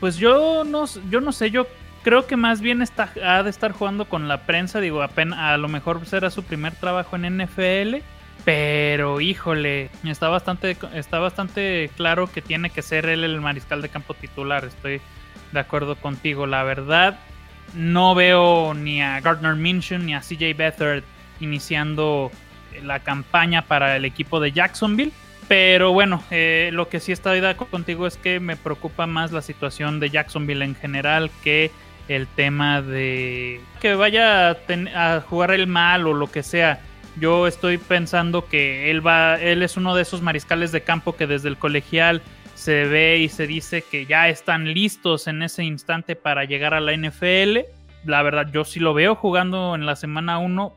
pues 0.01 0.17
yo 0.17 0.65
no, 0.65 0.87
yo 1.09 1.21
no 1.21 1.31
sé, 1.31 1.53
yo 1.53 1.69
creo 2.03 2.27
que 2.27 2.37
más 2.37 2.61
bien 2.61 2.83
está, 2.83 3.13
ha 3.25 3.45
de 3.45 3.51
estar 3.51 3.71
jugando 3.71 4.07
con 4.07 4.27
la 4.27 4.47
prensa, 4.47 4.81
digo, 4.81 5.01
apenas, 5.01 5.39
a 5.39 5.57
lo 5.59 5.69
mejor 5.69 6.05
será 6.07 6.29
su 6.31 6.43
primer 6.43 6.75
trabajo 6.75 7.15
en 7.15 7.39
NFL, 7.39 7.99
pero 8.45 9.21
híjole, 9.21 9.89
está 10.03 10.27
bastante, 10.27 10.77
está 10.93 11.21
bastante 11.21 11.93
claro 11.97 12.27
que 12.27 12.43
tiene 12.43 12.71
que 12.71 12.83
ser 12.83 13.07
él 13.07 13.23
el 13.23 13.41
mariscal 13.41 13.81
de 13.81 13.91
campo 13.91 14.15
titular, 14.15 14.65
estoy 14.65 15.01
de 15.53 15.61
acuerdo 15.61 15.95
contigo, 15.95 16.49
la 16.49 16.65
verdad. 16.65 17.21
No 17.75 18.17
veo 18.17 18.75
ni 18.75 19.03
a 19.03 19.21
Gardner 19.21 19.55
Minshew 19.55 19.99
ni 19.99 20.17
a 20.17 20.21
CJ 20.21 20.57
Beathard 20.57 21.05
iniciando 21.41 22.31
la 22.83 23.01
campaña 23.01 23.63
para 23.63 23.97
el 23.97 24.05
equipo 24.05 24.41
de 24.41 24.53
Jacksonville. 24.53 25.13
Pero 25.49 25.93
bueno, 25.93 26.23
eh, 26.31 26.71
lo 26.73 26.89
que 26.89 26.99
sí 26.99 27.13
estoy 27.13 27.41
de 27.41 27.51
acuerdo 27.51 27.71
contigo 27.71 28.07
es 28.07 28.17
que 28.17 28.41
me 28.41 28.57
preocupa 28.57 29.07
más 29.07 29.31
la 29.31 29.43
situación 29.43 30.01
de 30.01 30.11
Jacksonville 30.11 30.65
en 30.65 30.75
general 30.75 31.31
que 31.45 31.71
el 32.09 32.27
tema 32.27 32.83
de 32.83 33.61
que 33.81 33.95
vaya 33.95 34.51
a, 34.51 35.21
jugar 35.21 35.53
el 35.53 35.67
mal 35.67 36.07
o 36.07 36.15
lo 36.15 36.31
que 36.31 36.43
sea. 36.43 36.81
Yo 37.19 37.47
estoy 37.47 37.79
pensando 37.79 38.47
que 38.47 38.91
él 38.91 39.07
va, 39.07 39.41
él 39.41 39.63
es 39.63 39.77
uno 39.77 39.95
de 39.95 40.03
esos 40.03 40.21
mariscales 40.21 40.73
de 40.73 40.83
campo 40.83 41.17
que 41.17 41.27
desde 41.27 41.49
el 41.49 41.57
colegial 41.57 42.23
se 42.55 42.85
ve 42.85 43.19
y 43.19 43.29
se 43.29 43.47
dice 43.47 43.83
que 43.83 44.07
ya 44.07 44.29
están 44.29 44.73
listos 44.73 45.27
en 45.27 45.43
ese 45.43 45.65
instante 45.65 46.17
para 46.17 46.45
llegar 46.45 46.75
a 46.75 46.81
la 46.81 46.97
NFL. 46.97 47.61
La 48.05 48.23
verdad, 48.23 48.51
yo 48.53 48.65
sí 48.65 48.81
lo 48.81 48.95
veo 48.95 49.15
jugando 49.15 49.75
en 49.75 49.87
la 49.87 49.97
semana 49.97 50.39
1 50.39 50.75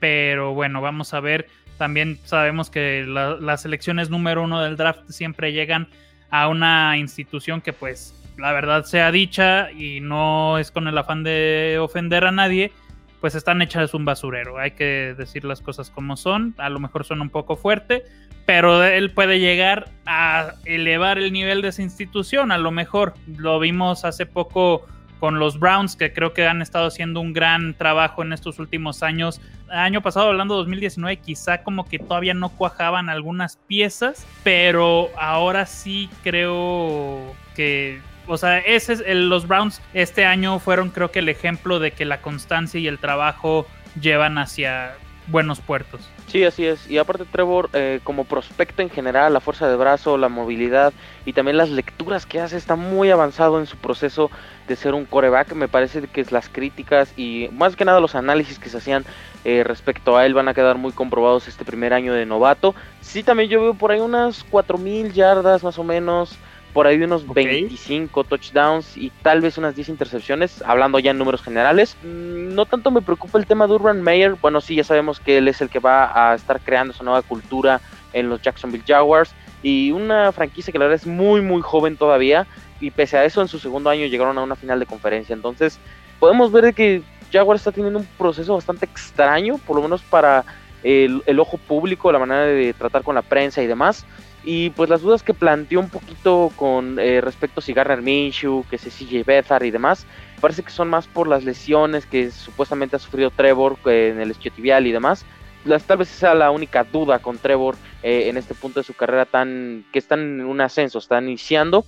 pero 0.00 0.54
bueno, 0.54 0.80
vamos 0.80 1.14
a 1.14 1.20
ver. 1.20 1.46
También 1.78 2.18
sabemos 2.24 2.68
que 2.68 3.04
las 3.06 3.64
elecciones 3.64 4.10
número 4.10 4.42
uno 4.42 4.60
del 4.60 4.76
draft 4.76 5.08
siempre 5.08 5.52
llegan 5.52 5.88
a 6.30 6.48
una 6.48 6.96
institución 6.98 7.60
que 7.60 7.72
pues 7.72 8.14
la 8.36 8.52
verdad 8.52 8.84
sea 8.84 9.12
dicha 9.12 9.70
y 9.72 10.00
no 10.00 10.58
es 10.58 10.70
con 10.70 10.88
el 10.88 10.98
afán 10.98 11.22
de 11.22 11.78
ofender 11.80 12.24
a 12.24 12.32
nadie, 12.32 12.72
pues 13.20 13.34
están 13.34 13.62
hechas 13.62 13.94
un 13.94 14.04
basurero. 14.04 14.58
Hay 14.58 14.72
que 14.72 15.14
decir 15.16 15.44
las 15.44 15.60
cosas 15.60 15.90
como 15.90 16.16
son. 16.16 16.54
A 16.58 16.68
lo 16.68 16.80
mejor 16.80 17.04
son 17.04 17.20
un 17.20 17.30
poco 17.30 17.56
fuerte, 17.56 18.04
pero 18.46 18.84
él 18.84 19.10
puede 19.10 19.40
llegar 19.40 19.90
a 20.06 20.54
elevar 20.64 21.18
el 21.18 21.32
nivel 21.32 21.62
de 21.62 21.68
esa 21.68 21.82
institución. 21.82 22.52
A 22.52 22.58
lo 22.58 22.70
mejor 22.70 23.14
lo 23.36 23.58
vimos 23.58 24.04
hace 24.04 24.26
poco 24.26 24.86
con 25.20 25.38
los 25.38 25.60
Browns, 25.60 25.94
que 25.94 26.12
creo 26.12 26.32
que 26.32 26.46
han 26.46 26.62
estado 26.62 26.86
haciendo 26.86 27.20
un 27.20 27.32
gran 27.32 27.74
trabajo 27.74 28.22
en 28.22 28.32
estos 28.32 28.58
últimos 28.58 29.02
años. 29.02 29.40
Año 29.68 30.00
pasado, 30.02 30.28
hablando 30.28 30.54
de 30.54 30.60
2019, 30.60 31.18
quizá 31.18 31.62
como 31.62 31.84
que 31.84 31.98
todavía 31.98 32.34
no 32.34 32.48
cuajaban 32.48 33.08
algunas 33.10 33.58
piezas, 33.68 34.26
pero 34.42 35.10
ahora 35.16 35.66
sí 35.66 36.08
creo 36.24 37.34
que 37.54 38.00
o 38.26 38.36
sea, 38.36 38.58
ese 38.58 38.92
es 38.92 39.02
los 39.06 39.48
Browns 39.48 39.82
este 39.92 40.24
año 40.24 40.60
fueron 40.60 40.90
creo 40.90 41.10
que 41.10 41.18
el 41.18 41.28
ejemplo 41.28 41.80
de 41.80 41.90
que 41.90 42.04
la 42.04 42.22
constancia 42.22 42.78
y 42.78 42.86
el 42.86 42.98
trabajo 42.98 43.66
llevan 44.00 44.38
hacia 44.38 44.94
buenos 45.26 45.60
puertos. 45.60 46.00
Sí, 46.26 46.44
así 46.44 46.66
es. 46.66 46.88
Y 46.88 46.98
aparte 46.98 47.24
Trevor, 47.24 47.70
eh, 47.72 48.00
como 48.04 48.24
prospecto 48.24 48.82
en 48.82 48.90
general, 48.90 49.32
la 49.32 49.40
fuerza 49.40 49.68
de 49.68 49.76
brazo, 49.76 50.16
la 50.16 50.28
movilidad 50.28 50.92
y 51.24 51.32
también 51.32 51.56
las 51.56 51.70
lecturas 51.70 52.26
que 52.26 52.40
hace, 52.40 52.56
está 52.56 52.76
muy 52.76 53.10
avanzado 53.10 53.58
en 53.58 53.66
su 53.66 53.76
proceso 53.76 54.30
de 54.70 54.76
ser 54.76 54.94
un 54.94 55.04
coreback. 55.04 55.52
Me 55.52 55.68
parece 55.68 56.00
que 56.02 56.24
las 56.30 56.48
críticas 56.48 57.12
y 57.16 57.48
más 57.52 57.76
que 57.76 57.84
nada 57.84 58.00
los 58.00 58.14
análisis 58.14 58.58
que 58.58 58.70
se 58.70 58.78
hacían 58.78 59.04
eh, 59.44 59.64
respecto 59.64 60.16
a 60.16 60.24
él 60.24 60.32
van 60.32 60.48
a 60.48 60.54
quedar 60.54 60.78
muy 60.78 60.92
comprobados 60.92 61.48
este 61.48 61.64
primer 61.64 61.92
año 61.92 62.14
de 62.14 62.24
novato. 62.24 62.74
Sí, 63.00 63.22
también 63.22 63.50
yo 63.50 63.60
veo 63.60 63.74
por 63.74 63.90
ahí 63.90 64.00
unas 64.00 64.46
4.000 64.48 65.12
yardas 65.12 65.62
más 65.62 65.78
o 65.78 65.84
menos 65.84 66.38
por 66.72 66.86
ahí 66.86 67.02
unos 67.02 67.26
25 67.26 68.22
touchdowns 68.22 68.96
y 68.96 69.10
tal 69.22 69.40
vez 69.40 69.58
unas 69.58 69.74
10 69.74 69.88
intercepciones, 69.88 70.62
hablando 70.64 71.00
ya 71.00 71.10
en 71.10 71.18
números 71.18 71.42
generales. 71.42 71.96
Mm, 72.04 72.54
no 72.54 72.64
tanto 72.64 72.92
me 72.92 73.02
preocupa 73.02 73.38
el 73.38 73.46
tema 73.46 73.66
de 73.66 73.74
Urban 73.74 74.00
Meyer, 74.00 74.36
bueno, 74.40 74.60
sí, 74.60 74.76
ya 74.76 74.84
sabemos 74.84 75.18
que 75.18 75.38
él 75.38 75.48
es 75.48 75.60
el 75.60 75.68
que 75.68 75.80
va 75.80 76.30
a 76.30 76.36
estar 76.36 76.60
creando 76.60 76.92
esa 76.94 77.02
nueva 77.02 77.22
cultura 77.22 77.80
en 78.12 78.28
los 78.28 78.40
Jacksonville 78.40 78.84
Jaguars 78.86 79.34
y 79.64 79.90
una 79.90 80.30
franquicia 80.30 80.70
que 80.70 80.78
la 80.78 80.84
verdad 80.84 81.00
es 81.02 81.08
muy, 81.08 81.40
muy 81.40 81.60
joven 81.60 81.96
todavía 81.96 82.46
y 82.80 82.90
pese 82.90 83.18
a 83.18 83.24
eso 83.24 83.42
en 83.42 83.48
su 83.48 83.58
segundo 83.58 83.90
año 83.90 84.06
llegaron 84.06 84.38
a 84.38 84.42
una 84.42 84.56
final 84.56 84.80
de 84.80 84.86
conferencia. 84.86 85.34
Entonces, 85.34 85.78
podemos 86.18 86.50
ver 86.50 86.74
que 86.74 87.02
Jaguars 87.32 87.60
está 87.60 87.72
teniendo 87.72 87.98
un 87.98 88.06
proceso 88.18 88.54
bastante 88.54 88.86
extraño, 88.86 89.58
por 89.58 89.76
lo 89.76 89.82
menos 89.82 90.02
para 90.02 90.44
el, 90.82 91.38
ojo 91.38 91.58
público, 91.58 92.10
la 92.10 92.18
manera 92.18 92.44
de 92.44 92.72
tratar 92.72 93.02
con 93.02 93.14
la 93.14 93.22
prensa 93.22 93.62
y 93.62 93.66
demás. 93.66 94.04
Y 94.42 94.70
pues 94.70 94.88
las 94.88 95.02
dudas 95.02 95.22
que 95.22 95.34
planteó 95.34 95.80
un 95.80 95.90
poquito 95.90 96.50
con 96.56 96.98
eh, 96.98 97.20
respecto 97.20 97.60
a 97.60 97.62
si 97.62 97.74
Garner 97.74 98.00
Minshew, 98.00 98.64
que 98.70 98.78
si 98.78 98.88
CJ 98.88 99.22
Bethard 99.26 99.64
y 99.64 99.70
demás, 99.70 100.06
parece 100.40 100.62
que 100.62 100.70
son 100.70 100.88
más 100.88 101.06
por 101.06 101.28
las 101.28 101.44
lesiones 101.44 102.06
que 102.06 102.30
supuestamente 102.30 102.96
ha 102.96 102.98
sufrido 102.98 103.30
Trevor 103.30 103.76
eh, 103.84 104.12
en 104.14 104.20
el 104.20 104.30
isquiotibial 104.30 104.86
y 104.86 104.92
demás. 104.92 105.26
Las, 105.66 105.84
tal 105.84 105.98
vez 105.98 106.08
sea 106.08 106.34
la 106.34 106.50
única 106.50 106.84
duda 106.84 107.18
con 107.18 107.36
Trevor 107.36 107.76
eh, 108.02 108.30
en 108.30 108.38
este 108.38 108.54
punto 108.54 108.80
de 108.80 108.84
su 108.84 108.94
carrera 108.94 109.26
tan 109.26 109.84
que 109.92 109.98
están 109.98 110.20
en 110.20 110.46
un 110.46 110.62
ascenso, 110.62 110.98
están 110.98 111.28
iniciando. 111.28 111.84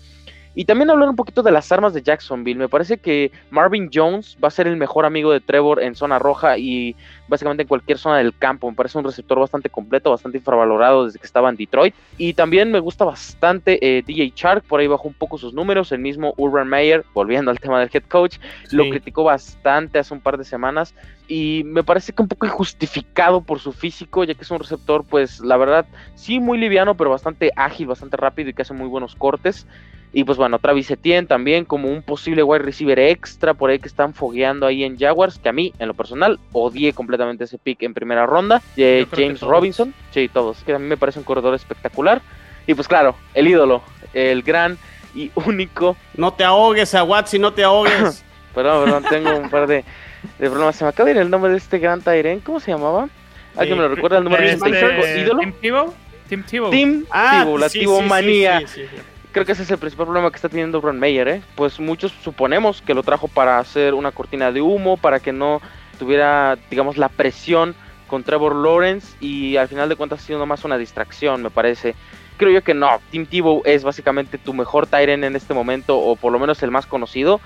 Y 0.54 0.66
también 0.66 0.90
hablar 0.90 1.09
un 1.09 1.16
poquito 1.16 1.42
de 1.42 1.50
las 1.50 1.73
armas 1.73 1.94
de 1.94 2.02
Jacksonville. 2.02 2.59
Me 2.59 2.68
parece 2.68 2.99
que 2.99 3.32
Marvin 3.50 3.88
Jones 3.92 4.37
va 4.42 4.49
a 4.49 4.50
ser 4.50 4.66
el 4.66 4.76
mejor 4.76 5.06
amigo 5.06 5.32
de 5.32 5.40
Trevor 5.40 5.82
en 5.82 5.94
zona 5.94 6.18
roja 6.18 6.59
y 6.59 6.94
básicamente 7.26 7.62
en 7.62 7.68
cualquier 7.68 7.97
zona 7.97 8.18
del 8.18 8.37
campo. 8.37 8.68
Me 8.68 8.76
parece 8.76 8.99
un 8.99 9.04
receptor 9.04 9.38
bastante 9.38 9.71
completo, 9.71 10.11
bastante 10.11 10.38
infravalorado 10.38 11.06
desde 11.06 11.18
que 11.18 11.26
estaba 11.26 11.49
en 11.49 11.56
Detroit. 11.56 11.94
Y 12.18 12.35
también 12.35 12.71
me 12.71 12.80
gusta 12.80 13.04
bastante 13.06 13.78
eh, 13.80 14.02
DJ 14.02 14.32
Shark, 14.37 14.64
por 14.64 14.80
ahí 14.80 14.87
bajó 14.87 15.09
un 15.09 15.14
poco 15.14 15.38
sus 15.38 15.54
números. 15.54 15.90
El 15.90 16.00
mismo 16.00 16.35
Urban 16.37 16.68
Meyer, 16.68 17.04
volviendo 17.14 17.50
al 17.50 17.59
tema 17.59 17.80
del 17.80 17.90
head 17.92 18.04
coach, 18.09 18.37
lo 18.71 18.88
criticó 18.90 19.25
bastante 19.25 19.99
hace 19.99 20.12
un 20.12 20.21
par 20.21 20.37
de 20.37 20.44
semanas. 20.44 20.94
Y 21.28 21.62
me 21.64 21.82
parece 21.82 22.12
que 22.12 22.21
un 22.21 22.28
poco 22.28 22.44
injustificado 22.44 23.40
por 23.40 23.59
su 23.59 23.73
físico, 23.73 24.25
ya 24.25 24.35
que 24.35 24.42
es 24.42 24.50
un 24.50 24.59
receptor, 24.59 25.02
pues 25.09 25.40
la 25.40 25.56
verdad, 25.56 25.87
sí 26.14 26.40
muy 26.40 26.59
liviano, 26.59 26.94
pero 26.94 27.09
bastante 27.09 27.50
ágil, 27.56 27.87
bastante 27.87 28.18
rápido 28.18 28.50
y 28.50 28.52
que 28.52 28.61
hace 28.61 28.75
muy 28.75 28.88
buenos 28.88 29.14
cortes. 29.14 29.66
Y 30.14 30.25
pues 30.25 30.37
bueno, 30.37 30.59
Travis 30.59 30.90
Etienne 30.90 31.26
también 31.26 31.64
como 31.64 31.88
un 31.88 32.02
posible 32.02 32.42
wide 32.42 32.62
receiver 32.62 32.99
extra 32.99 33.54
por 33.54 33.71
ahí 33.71 33.78
que 33.78 33.88
están 33.88 34.12
fogueando 34.12 34.66
ahí 34.66 34.85
en 34.85 34.99
Jaguars, 34.99 35.38
que 35.38 35.49
a 35.49 35.52
mí 35.52 35.73
en 35.78 35.88
lo 35.88 35.95
personal 35.95 36.38
odié 36.52 36.92
completamente 36.92 37.45
ese 37.45 37.57
pick 37.57 37.83
en 37.83 37.95
primera 37.95 38.26
ronda. 38.26 38.61
de 38.76 39.07
James 39.11 39.40
Robinson, 39.40 39.95
sí, 40.11 40.28
todos, 40.28 40.62
que 40.64 40.75
a 40.75 40.78
mí 40.78 40.87
me 40.87 40.99
parece 40.99 41.19
un 41.19 41.25
corredor 41.25 41.54
espectacular. 41.54 42.21
Y 42.66 42.75
pues 42.75 42.88
claro, 42.88 43.16
el 43.33 43.49
ídolo, 43.49 43.83
el 44.12 44.42
gran 44.42 44.76
y 45.14 45.31
único. 45.47 45.97
No 46.14 46.33
te 46.35 46.45
ahogues, 46.45 46.95
a 46.95 47.04
Watsi, 47.04 47.38
no 47.38 47.54
te 47.54 47.64
ahogues. 47.64 48.23
perdón, 48.54 48.85
perdón, 48.85 49.04
tengo 49.09 49.37
un 49.37 49.49
par 49.49 49.66
de, 49.66 49.83
problemas. 50.38 50.76
Se 50.76 50.85
me 50.85 50.90
acaba 50.90 51.07
de 51.07 51.12
ir 51.12 51.19
el 51.23 51.31
nombre 51.31 51.52
de 51.52 51.57
este 51.57 51.78
gran 51.78 52.02
Tyren, 52.02 52.40
¿cómo 52.40 52.61
se 52.61 52.71
llamaba? 52.71 53.09
¿Alguien 53.57 53.78
me 53.78 53.85
lo 53.85 53.95
recuerda 53.95 54.19
el 54.19 54.25
número 54.25 54.42
de 54.42 54.52
este, 54.52 55.21
ídolo? 55.21 55.40
Tim 55.40 55.52
Tebow. 55.52 55.95
Tim 56.28 56.42
Tebow. 56.42 56.71
Tim 56.71 57.04
ah, 57.11 57.47
la 57.59 57.69
sí, 57.69 57.87
manía 58.09 58.62
creo 59.33 59.45
que 59.45 59.53
ese 59.53 59.62
es 59.62 59.71
el 59.71 59.79
principal 59.79 60.07
problema 60.07 60.31
que 60.31 60.37
está 60.37 60.49
teniendo 60.49 60.81
Ron 60.81 60.99
Meyer, 60.99 61.29
¿eh? 61.29 61.43
Pues 61.57 61.81
muchos 61.81 62.12
suponemos 62.23 62.83
que 62.83 62.95
lo 62.95 63.03
trajo 63.03 63.29
para 63.29 63.59
hacer 63.59 63.95
una 63.95 64.12
cortina 64.12 64.53
de 64.53 64.61
humo, 64.61 64.97
para 64.97 65.21
que 65.21 65.33
no 65.33 65.61
tuviera, 65.99 66.57
digamos, 66.71 66.97
la 66.97 67.09
presión 67.09 67.75
con 68.07 68.25
Trevor 68.25 68.55
Lawrence 68.55 69.17
y 69.21 69.57
al 69.57 69.69
final 69.69 69.89
de 69.89 69.97
cuentas 69.97 70.21
ha 70.21 70.23
sido 70.23 70.39
nomás 70.39 70.65
una 70.65 70.79
distracción, 70.79 71.43
me 71.43 71.51
parece. 71.51 71.95
Creo 72.37 72.51
yo 72.51 72.62
que 72.62 72.75
no, 72.75 73.01
Tim 73.11 73.27
Tebow 73.27 73.62
es 73.65 73.85
básicamente 73.85 74.39
tu 74.39 74.53
mejor 74.53 74.87
Tyren 74.87 75.25
en 75.25 75.37
este 75.37 75.55
momento, 75.55 75.99
o 75.99 76.17
por 76.17 76.33
lo 76.33 76.39
menos 76.39 76.62
el 76.62 76.71
más 76.71 76.87
conocido, 76.87 77.41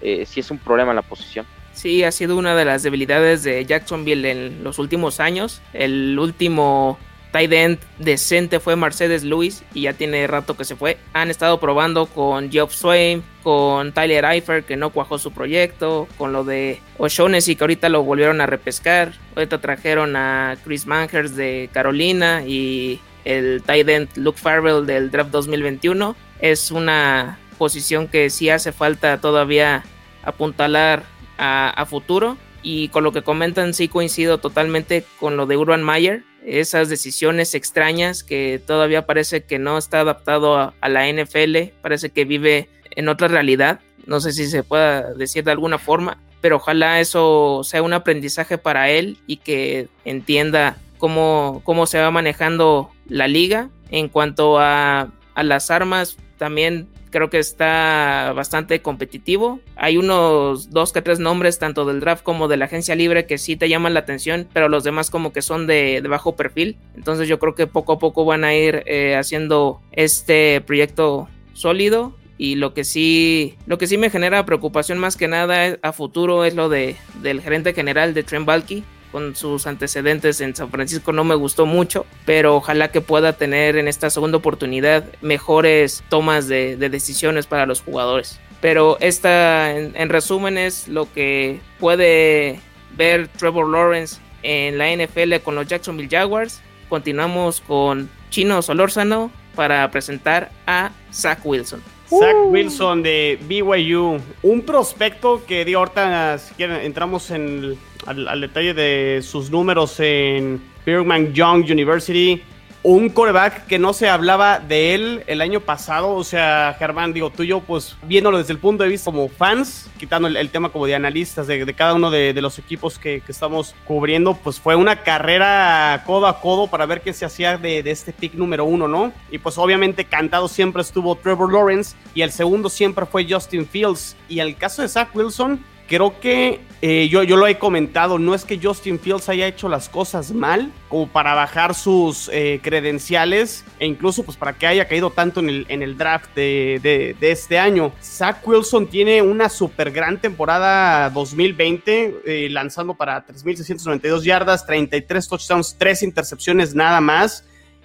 eh, 0.00 0.24
si 0.26 0.40
es 0.40 0.50
un 0.50 0.58
problema 0.58 0.92
en 0.92 0.96
la 0.96 1.02
posición. 1.02 1.46
Sí, 1.72 2.04
ha 2.04 2.12
sido 2.12 2.36
una 2.36 2.54
de 2.54 2.64
las 2.64 2.82
debilidades 2.82 3.42
de 3.42 3.64
Jacksonville 3.64 4.30
en 4.30 4.62
los 4.62 4.78
últimos 4.78 5.20
años. 5.20 5.62
El 5.72 6.18
último 6.18 6.98
tight 7.32 7.52
end 7.52 7.78
decente 7.98 8.60
fue 8.60 8.76
Mercedes 8.76 9.24
Lewis 9.24 9.64
y 9.74 9.82
ya 9.82 9.94
tiene 9.94 10.26
rato 10.26 10.56
que 10.56 10.64
se 10.64 10.76
fue. 10.76 10.98
Han 11.14 11.30
estado 11.30 11.58
probando 11.58 12.06
con 12.06 12.52
Geoff 12.52 12.74
Swain, 12.74 13.24
con 13.42 13.92
Tyler 13.92 14.24
Eifert 14.24 14.66
que 14.66 14.76
no 14.76 14.90
cuajó 14.90 15.18
su 15.18 15.32
proyecto, 15.32 16.06
con 16.18 16.32
lo 16.32 16.44
de 16.44 16.80
O'Shaughnessy 16.98 17.56
que 17.56 17.64
ahorita 17.64 17.88
lo 17.88 18.04
volvieron 18.04 18.40
a 18.40 18.46
repescar. 18.46 19.14
Ahorita 19.34 19.60
trajeron 19.60 20.14
a 20.14 20.56
Chris 20.62 20.86
Mangers 20.86 21.34
de 21.34 21.70
Carolina 21.72 22.44
y 22.46 23.00
el 23.24 23.62
tight 23.64 23.88
end 23.88 24.08
Luke 24.16 24.38
Farrell 24.38 24.86
del 24.86 25.10
draft 25.10 25.30
2021. 25.30 26.14
Es 26.40 26.70
una 26.70 27.38
posición 27.56 28.08
que 28.08 28.28
sí 28.28 28.50
hace 28.50 28.72
falta 28.72 29.20
todavía 29.20 29.84
apuntalar 30.22 31.04
a, 31.38 31.70
a 31.70 31.86
futuro. 31.86 32.36
Y 32.64 32.88
con 32.88 33.02
lo 33.02 33.10
que 33.10 33.22
comentan 33.22 33.74
sí 33.74 33.88
coincido 33.88 34.38
totalmente 34.38 35.04
con 35.18 35.36
lo 35.36 35.46
de 35.46 35.56
Urban 35.56 35.82
Meyer 35.82 36.22
esas 36.44 36.88
decisiones 36.88 37.54
extrañas 37.54 38.24
que 38.24 38.60
todavía 38.64 39.06
parece 39.06 39.44
que 39.44 39.58
no 39.58 39.78
está 39.78 40.00
adaptado 40.00 40.56
a, 40.56 40.88
la 40.88 41.08
NFL, 41.08 41.72
parece 41.80 42.10
que 42.10 42.24
vive 42.24 42.68
en 42.90 43.08
otra 43.08 43.28
realidad, 43.28 43.80
no 44.06 44.20
sé 44.20 44.32
si 44.32 44.46
se 44.46 44.62
pueda 44.62 45.14
decir 45.14 45.44
de 45.44 45.52
alguna 45.52 45.78
forma, 45.78 46.18
pero 46.40 46.56
ojalá 46.56 47.00
eso 47.00 47.62
sea 47.64 47.82
un 47.82 47.92
aprendizaje 47.92 48.58
para 48.58 48.90
él 48.90 49.18
y 49.26 49.36
que 49.36 49.88
entienda 50.04 50.76
cómo, 50.98 51.62
cómo 51.64 51.86
se 51.86 52.00
va 52.00 52.10
manejando 52.10 52.90
la 53.08 53.28
liga. 53.28 53.70
En 53.90 54.08
cuanto 54.08 54.58
a, 54.58 55.12
a 55.34 55.42
las 55.42 55.70
armas, 55.70 56.16
también 56.38 56.88
creo 57.12 57.30
que 57.30 57.38
está 57.38 58.32
bastante 58.34 58.82
competitivo. 58.82 59.60
Hay 59.76 59.96
unos 59.96 60.70
dos 60.70 60.92
que 60.92 61.02
tres 61.02 61.20
nombres, 61.20 61.60
tanto 61.60 61.84
del 61.84 62.00
draft 62.00 62.24
como 62.24 62.48
de 62.48 62.56
la 62.56 62.64
agencia 62.64 62.96
libre, 62.96 63.26
que 63.26 63.38
sí 63.38 63.54
te 63.54 63.68
llaman 63.68 63.94
la 63.94 64.00
atención, 64.00 64.48
pero 64.52 64.68
los 64.68 64.82
demás 64.82 65.10
como 65.10 65.32
que 65.32 65.42
son 65.42 65.68
de, 65.68 66.02
bajo 66.08 66.34
perfil. 66.34 66.76
Entonces 66.96 67.28
yo 67.28 67.38
creo 67.38 67.54
que 67.54 67.68
poco 67.68 67.92
a 67.92 67.98
poco 68.00 68.24
van 68.24 68.42
a 68.42 68.54
ir 68.54 68.82
eh, 68.86 69.14
haciendo 69.14 69.80
este 69.92 70.60
proyecto 70.62 71.28
sólido. 71.52 72.16
Y 72.38 72.56
lo 72.56 72.74
que 72.74 72.82
sí, 72.82 73.56
lo 73.66 73.78
que 73.78 73.86
sí 73.86 73.98
me 73.98 74.10
genera 74.10 74.44
preocupación 74.44 74.98
más 74.98 75.16
que 75.16 75.28
nada 75.28 75.78
a 75.80 75.92
futuro 75.92 76.44
es 76.44 76.56
lo 76.56 76.68
de, 76.68 76.96
del 77.22 77.40
gerente 77.40 77.72
general 77.72 78.14
de 78.14 78.24
Trent 78.24 78.46
Balky 78.46 78.82
con 79.12 79.36
sus 79.36 79.66
antecedentes 79.66 80.40
en 80.40 80.56
San 80.56 80.70
Francisco 80.70 81.12
no 81.12 81.22
me 81.22 81.34
gustó 81.34 81.66
mucho, 81.66 82.06
pero 82.24 82.56
ojalá 82.56 82.90
que 82.90 83.02
pueda 83.02 83.34
tener 83.34 83.76
en 83.76 83.86
esta 83.86 84.08
segunda 84.08 84.38
oportunidad 84.38 85.04
mejores 85.20 86.02
tomas 86.08 86.48
de, 86.48 86.76
decisiones 86.76 87.46
para 87.46 87.66
los 87.66 87.82
jugadores. 87.82 88.40
Pero 88.62 88.96
esta, 89.00 89.76
en, 89.76 90.08
resumen, 90.08 90.56
es 90.56 90.88
lo 90.88 91.12
que 91.12 91.60
puede 91.78 92.60
ver 92.96 93.28
Trevor 93.28 93.68
Lawrence 93.68 94.20
en 94.42 94.78
la 94.78 94.90
NFL 94.96 95.36
con 95.44 95.56
los 95.56 95.66
Jacksonville 95.66 96.08
Jaguars. 96.10 96.62
Continuamos 96.88 97.60
con 97.60 98.08
Chino 98.30 98.62
Solórzano 98.62 99.30
para 99.54 99.90
presentar 99.90 100.50
a 100.66 100.90
Zach 101.12 101.40
Wilson. 101.44 101.82
Zach 102.08 102.36
Wilson 102.46 103.02
de 103.02 103.38
BYU, 103.48 104.20
un 104.42 104.62
prospecto 104.62 105.44
que 105.46 105.64
dio 105.64 105.78
ahorita, 105.78 106.38
si 106.38 106.54
quieren, 106.54 106.82
entramos 106.82 107.30
en 107.30 107.78
al, 108.06 108.40
detalle 108.40 108.74
de 108.74 109.20
sus 109.22 109.50
números 109.50 109.98
en 110.00 110.60
Birmingham 110.84 111.32
Young 111.32 111.64
University. 111.70 112.42
un 112.84 113.10
coreback 113.10 113.68
que 113.68 113.78
no 113.78 113.92
se 113.92 114.08
hablaba 114.08 114.58
de 114.58 114.94
él 114.94 115.22
el 115.28 115.40
año 115.40 115.60
pasado. 115.60 116.14
O 116.14 116.24
sea, 116.24 116.74
Germán, 116.80 117.12
digo, 117.12 117.30
tú 117.30 117.44
y 117.44 117.48
yo, 117.48 117.60
pues 117.60 117.96
viéndolo 118.02 118.38
desde 118.38 118.52
el 118.52 118.58
punto 118.58 118.82
de 118.82 118.88
vista 118.88 119.12
como 119.12 119.28
fans, 119.28 119.88
quitando 119.98 120.26
el, 120.26 120.50
tema 120.50 120.70
como 120.70 120.86
de 120.86 120.96
analistas 120.96 121.46
de, 121.46 121.74
cada 121.74 121.94
uno 121.94 122.10
de, 122.10 122.32
los 122.42 122.58
equipos 122.58 122.98
que, 122.98 123.22
estamos 123.28 123.76
cubriendo, 123.84 124.34
pues 124.34 124.58
fue 124.58 124.74
una 124.74 124.96
carrera 124.96 126.02
codo 126.04 126.26
a 126.26 126.40
codo 126.40 126.66
para 126.66 126.86
ver 126.86 127.02
qué 127.02 127.12
se 127.12 127.24
hacía 127.24 127.56
de, 127.56 127.84
de 127.84 127.90
este 127.92 128.12
pick 128.12 128.34
número 128.34 128.64
uno, 128.64 128.88
¿no? 128.88 129.12
Y 129.30 129.38
pues 129.38 129.58
obviamente 129.58 130.04
cantado 130.04 130.48
siempre 130.48 130.82
estuvo 130.82 131.14
Trevor 131.14 131.52
Lawrence 131.52 131.94
y 132.16 132.22
el 132.22 132.32
segundo 132.32 132.68
siempre 132.68 133.06
fue 133.06 133.24
Justin 133.30 133.64
Fields. 133.64 134.16
Y 134.28 134.40
el 134.40 134.56
caso 134.56 134.82
de 134.82 134.88
Zach 134.88 135.14
Wilson, 135.14 135.64
creo 135.86 136.20
que 136.20 136.60
eh, 136.84 137.08
yo, 137.08 137.22
yo 137.22 137.36
lo 137.36 137.46
he 137.46 137.58
comentado, 137.58 138.18
no 138.18 138.34
es 138.34 138.44
que 138.44 138.58
Justin 138.60 138.98
Fields 138.98 139.28
haya 139.28 139.46
hecho 139.46 139.68
las 139.68 139.88
cosas 139.88 140.32
mal 140.32 140.72
como 140.88 141.06
para 141.06 141.32
bajar 141.32 141.76
sus 141.76 142.28
eh, 142.32 142.58
credenciales 142.60 143.64
e 143.78 143.86
incluso 143.86 144.24
pues 144.24 144.36
para 144.36 144.54
que 144.54 144.66
haya 144.66 144.88
caído 144.88 145.10
tanto 145.10 145.38
en 145.38 145.48
el, 145.48 145.66
en 145.68 145.82
el 145.82 145.96
draft 145.96 146.34
de, 146.34 147.16
este 147.20 147.58
año. 147.58 147.92
Zach 148.02 148.46
Wilson 148.46 148.88
tiene 148.88 149.22
una 149.22 149.48
super 149.48 149.92
gran 149.92 150.20
temporada 150.20 151.08
2020 151.10 152.22
eh, 152.24 152.48
lanzando 152.50 152.94
para 152.94 153.24
3.692 153.24 154.22
yardas, 154.22 154.66
33 154.66 155.28
touchdowns, 155.28 155.76
3 155.78 156.02
intercepciones 156.02 156.74
nada 156.74 157.00
más. 157.00 157.44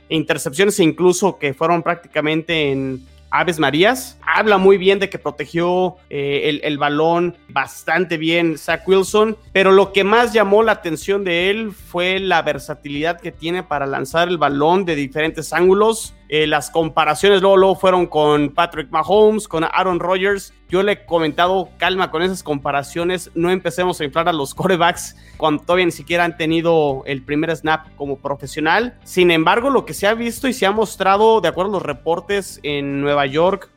Intercepciones 0.09 0.79
incluso 0.79 1.37
que 1.37 1.53
fueron 1.53 1.83
prácticamente 1.83 2.71
en 2.71 3.05
Aves 3.29 3.59
Marías. 3.59 4.17
Habla 4.25 4.57
muy 4.57 4.77
bien 4.77 4.99
de 4.99 5.09
que 5.09 5.19
protegió 5.19 5.95
eh, 6.09 6.59
el, 6.63 6.77
balón 6.77 7.37
bastante 7.49 8.17
bien 8.17 8.57
Zach 8.57 8.87
Wilson, 8.87 9.37
pero 9.51 9.71
lo 9.71 9.93
que 9.93 10.03
más 10.03 10.33
llamó 10.33 10.63
la 10.63 10.73
atención 10.73 11.23
de 11.23 11.49
él 11.49 11.71
fue 11.71 12.19
la 12.19 12.41
versatilidad 12.41 13.19
que 13.19 13.31
tiene 13.31 13.63
para 13.63 13.85
lanzar 13.85 14.27
el 14.27 14.37
balón 14.37 14.85
de 14.85 14.95
diferentes 14.95 15.53
ángulos. 15.53 16.13
Eh, 16.29 16.47
las 16.47 16.69
comparaciones 16.69 17.41
luego, 17.41 17.57
luego 17.57 17.75
fueron 17.75 18.07
con 18.07 18.49
Patrick 18.49 18.89
Mahomes, 18.91 19.47
con 19.47 19.63
Aaron 19.63 19.99
Rodgers. 19.99 20.53
Yo 20.69 20.83
le 20.83 20.91
he 20.93 21.05
comentado, 21.05 21.69
calma 21.77 22.11
con 22.11 22.21
esas 22.21 22.43
comparaciones, 22.43 23.31
no 23.35 23.49
empecemos 23.49 24.01
a 24.01 24.03
inflar 24.03 24.27
a 24.27 24.33
los 24.33 24.53
corebacks 24.53 25.15
cuando 25.37 25.63
todavía 25.63 25.85
ni 25.85 25.91
siquiera 25.91 26.25
han 26.25 26.35
tenido 26.35 27.03
el 27.05 27.23
primer 27.23 27.55
snap 27.55 27.87
como 27.95 28.17
profesional. 28.17 28.97
Sin 29.03 29.31
embargo, 29.31 29.69
lo 29.69 29.85
que 29.85 29.93
se 29.93 30.07
ha 30.07 30.13
visto 30.13 30.47
y 30.47 30.53
se 30.53 30.65
ha 30.65 30.71
mostrado, 30.71 31.39
de 31.39 31.47
acuerdo 31.47 31.71
a 31.71 31.73
los 31.75 31.83
reportes 31.83 32.59
en 32.63 32.99
Nueva 32.99 33.25
York 33.25 33.69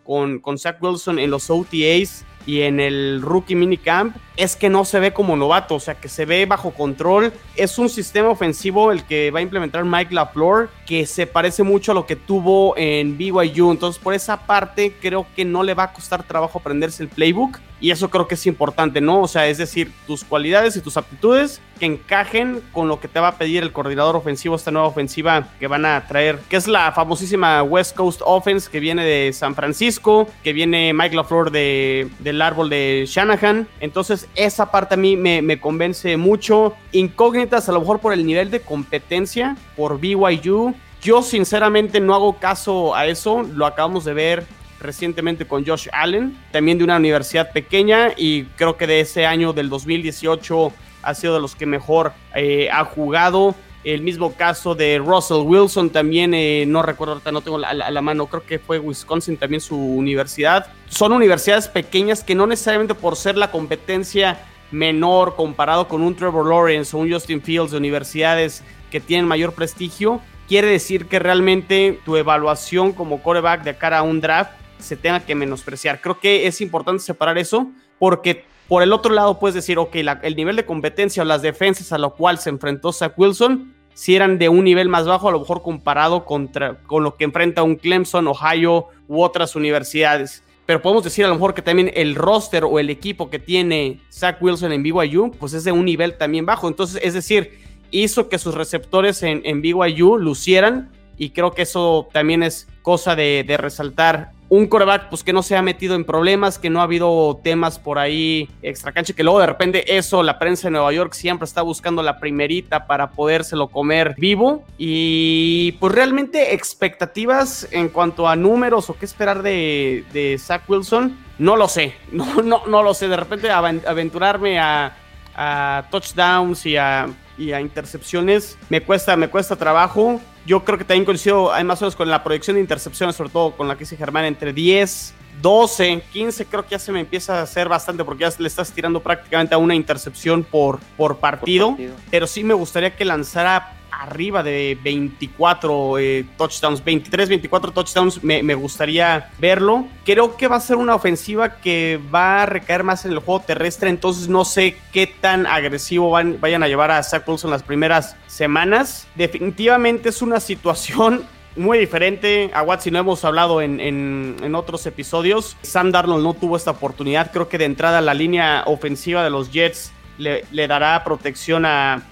con, 0.43 0.59
Zach 0.59 0.83
Wilson 0.83 1.21
en 1.21 1.31
los 1.31 1.51
OTAs, 1.51 2.25
y 2.47 2.63
en 2.63 2.81
el 2.81 3.21
rookie 3.23 3.55
minicamp 3.55 4.17
es 4.37 4.57
que 4.57 4.71
no 4.71 4.85
se 4.85 4.99
ve 4.99 5.13
como 5.13 5.37
novato, 5.37 5.75
o 5.75 5.81
sea, 5.81 5.95
que 5.95 6.09
se 6.09 6.25
ve 6.25 6.47
bajo 6.47 6.71
control. 6.71 7.33
Es 7.55 7.79
un 7.79 7.91
sistema 7.91 8.31
ofensivo 8.31 8.91
el 8.91 9.05
que 9.05 9.31
va 9.31 9.41
a 9.41 9.43
implementar 9.43 9.85
Mike 9.85 10.15
LaFleur 10.15 10.71
que 10.87 11.07
se 11.07 11.27
parece 11.27 11.63
mucho 11.63 11.93
a 11.93 11.95
lo 11.95 12.07
que 12.07 12.17
tuvo 12.17 12.75
en 12.77 13.19
BYU. 13.19 13.71
Entonces, 13.71 14.03
por 14.03 14.15
esa 14.15 14.47
parte, 14.47 14.97
creo 15.01 15.27
que 15.37 15.45
no 15.45 15.63
le 15.63 15.75
va 15.75 15.85
a 15.85 15.93
costar 15.93 16.23
trabajo 16.23 16.59
aprenderse 16.59 17.03
el 17.03 17.11
playbook. 17.11 17.59
Y 17.83 17.91
eso 17.91 18.11
creo 18.11 18.29
que 18.29 18.35
es 18.35 18.47
importante, 18.47 19.01
¿no? 19.01 19.23
O 19.23 19.29
sea, 19.29 19.47
es 19.47 19.57
decir, 19.57 19.93
tus 20.07 20.23
cualidades 20.23 20.77
y 20.77 20.81
tus 20.83 20.97
aptitudes 20.97 21.63
que 21.79 21.87
encajen 21.87 22.63
con 22.73 22.89
lo 22.89 23.01
que 23.01 23.09
te 23.09 23.21
va 23.21 23.29
a 23.29 23.39
pedir 23.39 23.63
el 23.63 23.73
coordinador 23.73 24.17
ofensivo, 24.17 24.55
esta 24.55 24.71
nueva 24.71 24.89
ofensiva 24.89 25.49
que 25.59 25.67
van 25.67 25.87
a 25.87 26.07
traer, 26.07 26.39
que 26.51 26.57
es 26.57 26.69
la 26.69 26.93
famosísima 26.93 27.63
West 27.63 27.97
Coast 27.97 28.21
Offense 28.23 28.71
que 28.71 28.81
viene 28.81 29.03
de 29.03 29.33
San 29.33 29.55
Francisco, 29.55 30.00
que 30.43 30.53
viene 30.53 30.93
Mike 30.93 31.15
LaFleur 31.15 31.51
de, 31.51 32.09
del 32.19 32.43
árbol 32.43 32.71
de 32.71 33.05
Shanahan. 33.07 33.69
Entonces, 33.81 34.29
esa 34.35 34.71
parte 34.71 34.95
a 34.95 34.97
mí 34.97 35.17
me, 35.17 35.61
convence 35.61 36.17
mucho. 36.17 36.75
Incógnitas 36.93 37.69
a 37.69 37.73
lo 37.73 37.81
mejor 37.81 38.01
por 38.01 38.13
el 38.13 38.27
nivel 38.27 38.51
de 38.51 38.61
competencia, 38.61 39.57
por 39.77 40.01
BYU. 40.01 40.75
Yo 41.03 41.23
sinceramente 41.23 42.01
no 42.01 42.15
hago 42.15 42.39
caso 42.39 42.95
a 42.95 43.07
eso, 43.07 43.43
lo 43.43 43.67
acabamos 43.67 44.05
de 44.05 44.15
ver 44.15 44.47
recientemente 44.81 45.47
con 45.47 45.67
Josh 45.67 45.89
Allen, 45.93 46.37
también 46.53 46.79
de 46.79 46.85
una 46.85 46.97
universidad 46.97 47.53
pequeña 47.53 48.13
y 48.17 48.45
creo 48.57 48.77
que 48.77 48.87
de 48.87 49.01
ese 49.01 49.27
año 49.27 49.53
del 49.53 49.69
2018 49.69 50.73
ha 51.03 51.15
sido 51.15 51.35
de 51.35 51.41
los 51.41 51.55
que 51.55 51.67
mejor 51.67 52.13
eh, 52.35 52.69
ha 52.71 52.85
jugado. 52.85 53.55
El 53.83 54.03
mismo 54.03 54.35
caso 54.35 54.75
de 54.75 54.99
Russell 54.99 55.43
Wilson, 55.45 55.91
también 55.91 56.35
eh, 56.35 56.65
no 56.67 56.83
recuerdo, 56.83 57.15
ahorita 57.15 57.33
no 57.33 57.41
tengo 57.41 57.59
la, 57.59 57.73
la, 57.73 58.03
mano, 58.03 58.27
creo 58.27 58.45
que 58.45 58.59
fue 58.59 58.79
Wisconsin 58.79 59.39
también 59.39 59.61
su 59.61 59.77
universidad. 59.77 60.67
Son 60.89 61.13
universidades 61.13 61.67
pequeñas 61.69 62.23
que 62.23 62.35
no 62.35 62.47
necesariamente 62.47 62.95
por 62.95 63.17
ser 63.17 63.39
la 63.39 63.51
competencia 63.51 64.39
menor 64.71 65.35
comparado 65.35 65.89
con 65.89 66.03
un 66.03 66.15
Trevor 66.15 66.47
Lawrence 66.47 66.95
o 66.97 67.01
un 67.01 67.11
Justin 67.11 67.43
Fields 67.43 67.71
de 67.71 67.79
universidades 67.79 68.63
que 68.91 69.01
tienen 69.01 69.27
mayor 69.27 69.53
prestigio, 69.53 70.21
quiere 70.49 70.69
decir 70.69 71.07
que 71.07 71.19
realmente 71.19 72.01
tu 72.05 72.17
evaluación 72.17 72.93
como 72.93 73.23
coreback 73.23 73.63
de 73.63 73.77
cara 73.77 73.99
a 73.99 74.03
un 74.03 74.21
draft 74.21 74.53
se 74.79 74.97
tenga 74.97 75.21
que 75.21 75.35
menospreciar. 75.35 76.01
Creo 76.01 76.19
que 76.19 76.47
es 76.47 76.61
importante 76.61 77.03
separar 77.03 77.39
eso 77.39 77.71
porque 77.99 78.45
por 78.71 78.85
el 78.85 78.93
otro 78.93 79.13
lado 79.13 79.41
puedes 79.41 79.57
decir, 79.57 79.79
ok, 79.79 79.97
el 80.23 80.37
nivel 80.37 80.55
de 80.55 80.65
competencia 80.65 81.25
o 81.25 81.27
las 81.27 81.43
defensas 81.43 81.93
a 81.93 81.99
lo 81.99 82.15
cual 82.15 82.39
se 82.39 82.51
enfrentó 82.51 82.93
Zach 82.93 83.15
Wilson, 83.17 83.75
si 83.95 84.15
eran 84.15 84.39
de 84.39 84.49
un 84.49 84.63
nivel 84.63 84.89
más 84.89 85.07
bajo, 85.07 85.29
a 85.29 85.33
lo 85.33 85.41
mejor 85.41 85.61
comparado 85.61 86.25
contra, 86.25 86.77
con 86.87 87.03
lo 87.03 87.17
que 87.17 87.25
enfrenta 87.25 87.65
un 87.65 87.75
Clemson, 87.75 88.29
Ohio 88.29 88.87
u 89.09 89.23
otras 89.23 89.57
universidades. 89.57 90.45
Pero 90.67 90.81
podemos 90.83 91.03
decir 91.03 91.25
a 91.25 91.29
lo 91.29 91.35
mejor 91.35 91.53
que 91.53 91.63
también 91.63 91.91
el 91.97 92.15
roster 92.15 92.63
o 92.63 92.79
el 92.79 92.91
equipo 92.91 93.29
que 93.29 93.41
tiene 93.41 94.01
Zach 94.09 94.41
Wilson 94.41 94.71
en 94.71 94.85
BYU, 94.85 95.33
pues 95.33 95.53
es 95.53 95.65
de 95.65 95.73
un 95.73 95.85
nivel 95.85 96.17
también 96.17 96.47
bajo. 96.47 96.69
Entonces, 96.69 97.01
es 97.03 97.13
decir, 97.13 97.59
hizo 97.91 98.29
que 98.29 98.39
sus 98.39 98.55
receptores 98.55 99.25
en, 99.25 99.43
en 99.47 99.63
BYU 99.63 100.17
lucieran 100.17 100.93
y 101.19 101.31
creo 101.31 101.51
que 101.55 101.63
eso 101.63 102.09
también 102.13 102.45
es 102.45 102.69
cosa 102.83 103.17
de, 103.17 103.43
de 103.45 103.57
resaltar 103.57 104.31
un 104.51 104.67
coreback 104.67 105.09
pues 105.09 105.23
que 105.23 105.33
no 105.33 105.43
se 105.43 105.57
ha 105.57 105.63
metido 105.63 105.95
en 105.95 106.05
problemas, 106.05 106.59
que 106.59 106.71
no 106.71 106.81
ha 106.81 106.83
habido 106.83 107.41
temas 107.43 107.79
por 107.79 108.01
ahí 108.01 108.51
extra 108.63 108.91
cancha, 108.93 109.15
que 109.15 109.23
luego 109.23 109.39
de 109.39 109.47
repente 109.47 109.97
eso 109.97 110.25
la 110.25 110.41
prensa 110.41 110.67
de 110.67 110.73
Nueva 110.73 110.93
York 110.93 111.15
siempre 111.15 111.45
está 111.45 111.63
buscando 111.63 112.03
la 112.03 112.19
primerita 112.19 112.87
para 112.87 113.13
podérselo 113.13 113.69
comer 113.69 114.17
vivo. 114.19 114.65
Y 114.77 115.73
pues 115.79 115.95
realmente 115.95 116.53
expectativas 116.53 117.69
en 117.71 117.89
cuanto 117.89 118.29
a 118.29 118.35
números 118.35 118.91
o 118.91 118.99
qué 118.99 119.05
esperar 119.05 119.43
de, 119.43 120.05
de 120.13 120.37
Zach 120.39 120.69
Wilson, 120.69 121.17
no 121.39 121.55
lo 121.57 121.69
sé, 121.69 121.95
no, 122.13 122.43
no, 122.43 122.67
no 122.67 122.83
lo 122.83 122.93
sé, 122.93 123.07
de 123.07 123.17
repente 123.17 123.51
aventurarme 123.51 124.59
a, 124.59 124.97
a 125.37 125.85
touchdowns 125.93 126.67
y 126.67 126.77
a, 126.77 127.09
y 127.39 127.53
a 127.53 127.61
intercepciones 127.61 128.59
me 128.69 128.81
cuesta, 128.83 129.17
me 129.17 129.29
cuesta 129.29 129.55
trabajo 129.55 130.21
yo 130.51 130.65
creo 130.65 130.79
que 130.79 130.85
también 130.85 131.05
coincido, 131.05 131.53
hay 131.53 131.63
más 131.63 131.81
o 131.81 131.85
menos 131.85 131.95
con 131.95 132.11
la 132.11 132.25
proyección 132.25 132.57
de 132.57 132.61
intercepciones, 132.61 133.15
sobre 133.15 133.31
todo 133.31 133.53
con 133.53 133.69
la 133.69 133.77
que 133.77 133.81
dice 133.81 133.97
Germán, 133.97 134.25
entre 134.25 134.53
10, 134.53 135.15
12, 135.41 136.03
15, 136.13 136.47
creo 136.47 136.65
que 136.65 136.71
ya 136.71 136.81
se 136.81 136.91
me 136.91 136.99
empieza 136.99 137.39
a 137.39 137.43
hacer 137.43 137.69
bastante 137.69 138.03
porque 138.05 138.23
ya 138.23 138.33
le 138.37 138.49
estás 138.49 138.73
tirando 138.73 138.99
prácticamente 138.99 139.55
a 139.55 139.59
una 139.59 139.77
intercepción 139.77 140.43
por, 140.43 140.81
por, 140.97 141.19
partido, 141.19 141.77
Pero 142.11 142.27
sí 142.27 142.43
me 142.43 142.53
gustaría 142.53 142.97
que 142.97 143.05
lanzara 143.05 143.77
arriba 144.01 144.43
de 144.43 144.79
24 144.83 145.99
eh, 145.99 146.25
touchdowns, 146.39 146.83
23, 146.83 147.29
24 147.29 147.73
touchdowns, 147.73 148.25
me, 148.25 148.55
gustaría 148.55 149.31
verlo. 149.39 149.87
Creo 150.05 150.37
que 150.37 150.49
va 150.49 150.57
a 150.57 150.61
ser 150.61 150.77
una 150.77 150.95
ofensiva 150.95 151.57
que 151.61 152.01
va 152.13 152.43
a 152.43 152.47
recaer 152.47 152.83
más 152.83 153.05
en 153.05 153.13
el 153.13 153.19
juego 153.19 153.41
terrestre, 153.41 153.91
entonces 153.91 154.29
no 154.29 154.45
sé 154.45 154.77
qué 154.93 155.07
tan 155.07 155.47
agresivo 155.47 156.11
van, 156.11 156.41
vayan 156.41 156.63
a 156.63 156.69
llevar 156.69 156.91
a 156.91 157.03
Zach 157.03 157.29
Wilson 157.29 157.51
las 157.51 157.63
primeras 157.63 158.17
semanas. 158.27 159.07
Definitivamente 159.17 160.09
es 160.09 160.23
una 160.23 160.41
situación 160.41 161.25
muy 161.57 161.79
diferente 161.79 162.51
a 162.55 162.63
Watson, 162.63 162.95
no 162.95 163.01
hemos 163.01 163.25
hablado 163.25 163.61
en, 163.61 163.81
en, 163.81 164.55
otros 164.55 164.87
episodios. 164.87 165.57
Sam 165.63 165.93
Darnold 165.93 166.25
no 166.25 166.35
tuvo 166.35 166.57
esta 166.57 166.71
oportunidad. 166.71 167.33
Creo 167.33 167.49
que 167.49 167.59
de 167.59 167.65
entrada 167.65 168.01
la 168.01 168.15
línea 168.15 168.63
ofensiva 168.67 169.23
de 169.25 169.31
los 169.31 169.51
Jets 169.53 169.93
le, 170.21 170.69
dará 170.69 171.03
protección 171.05 171.65
a, 171.67 172.03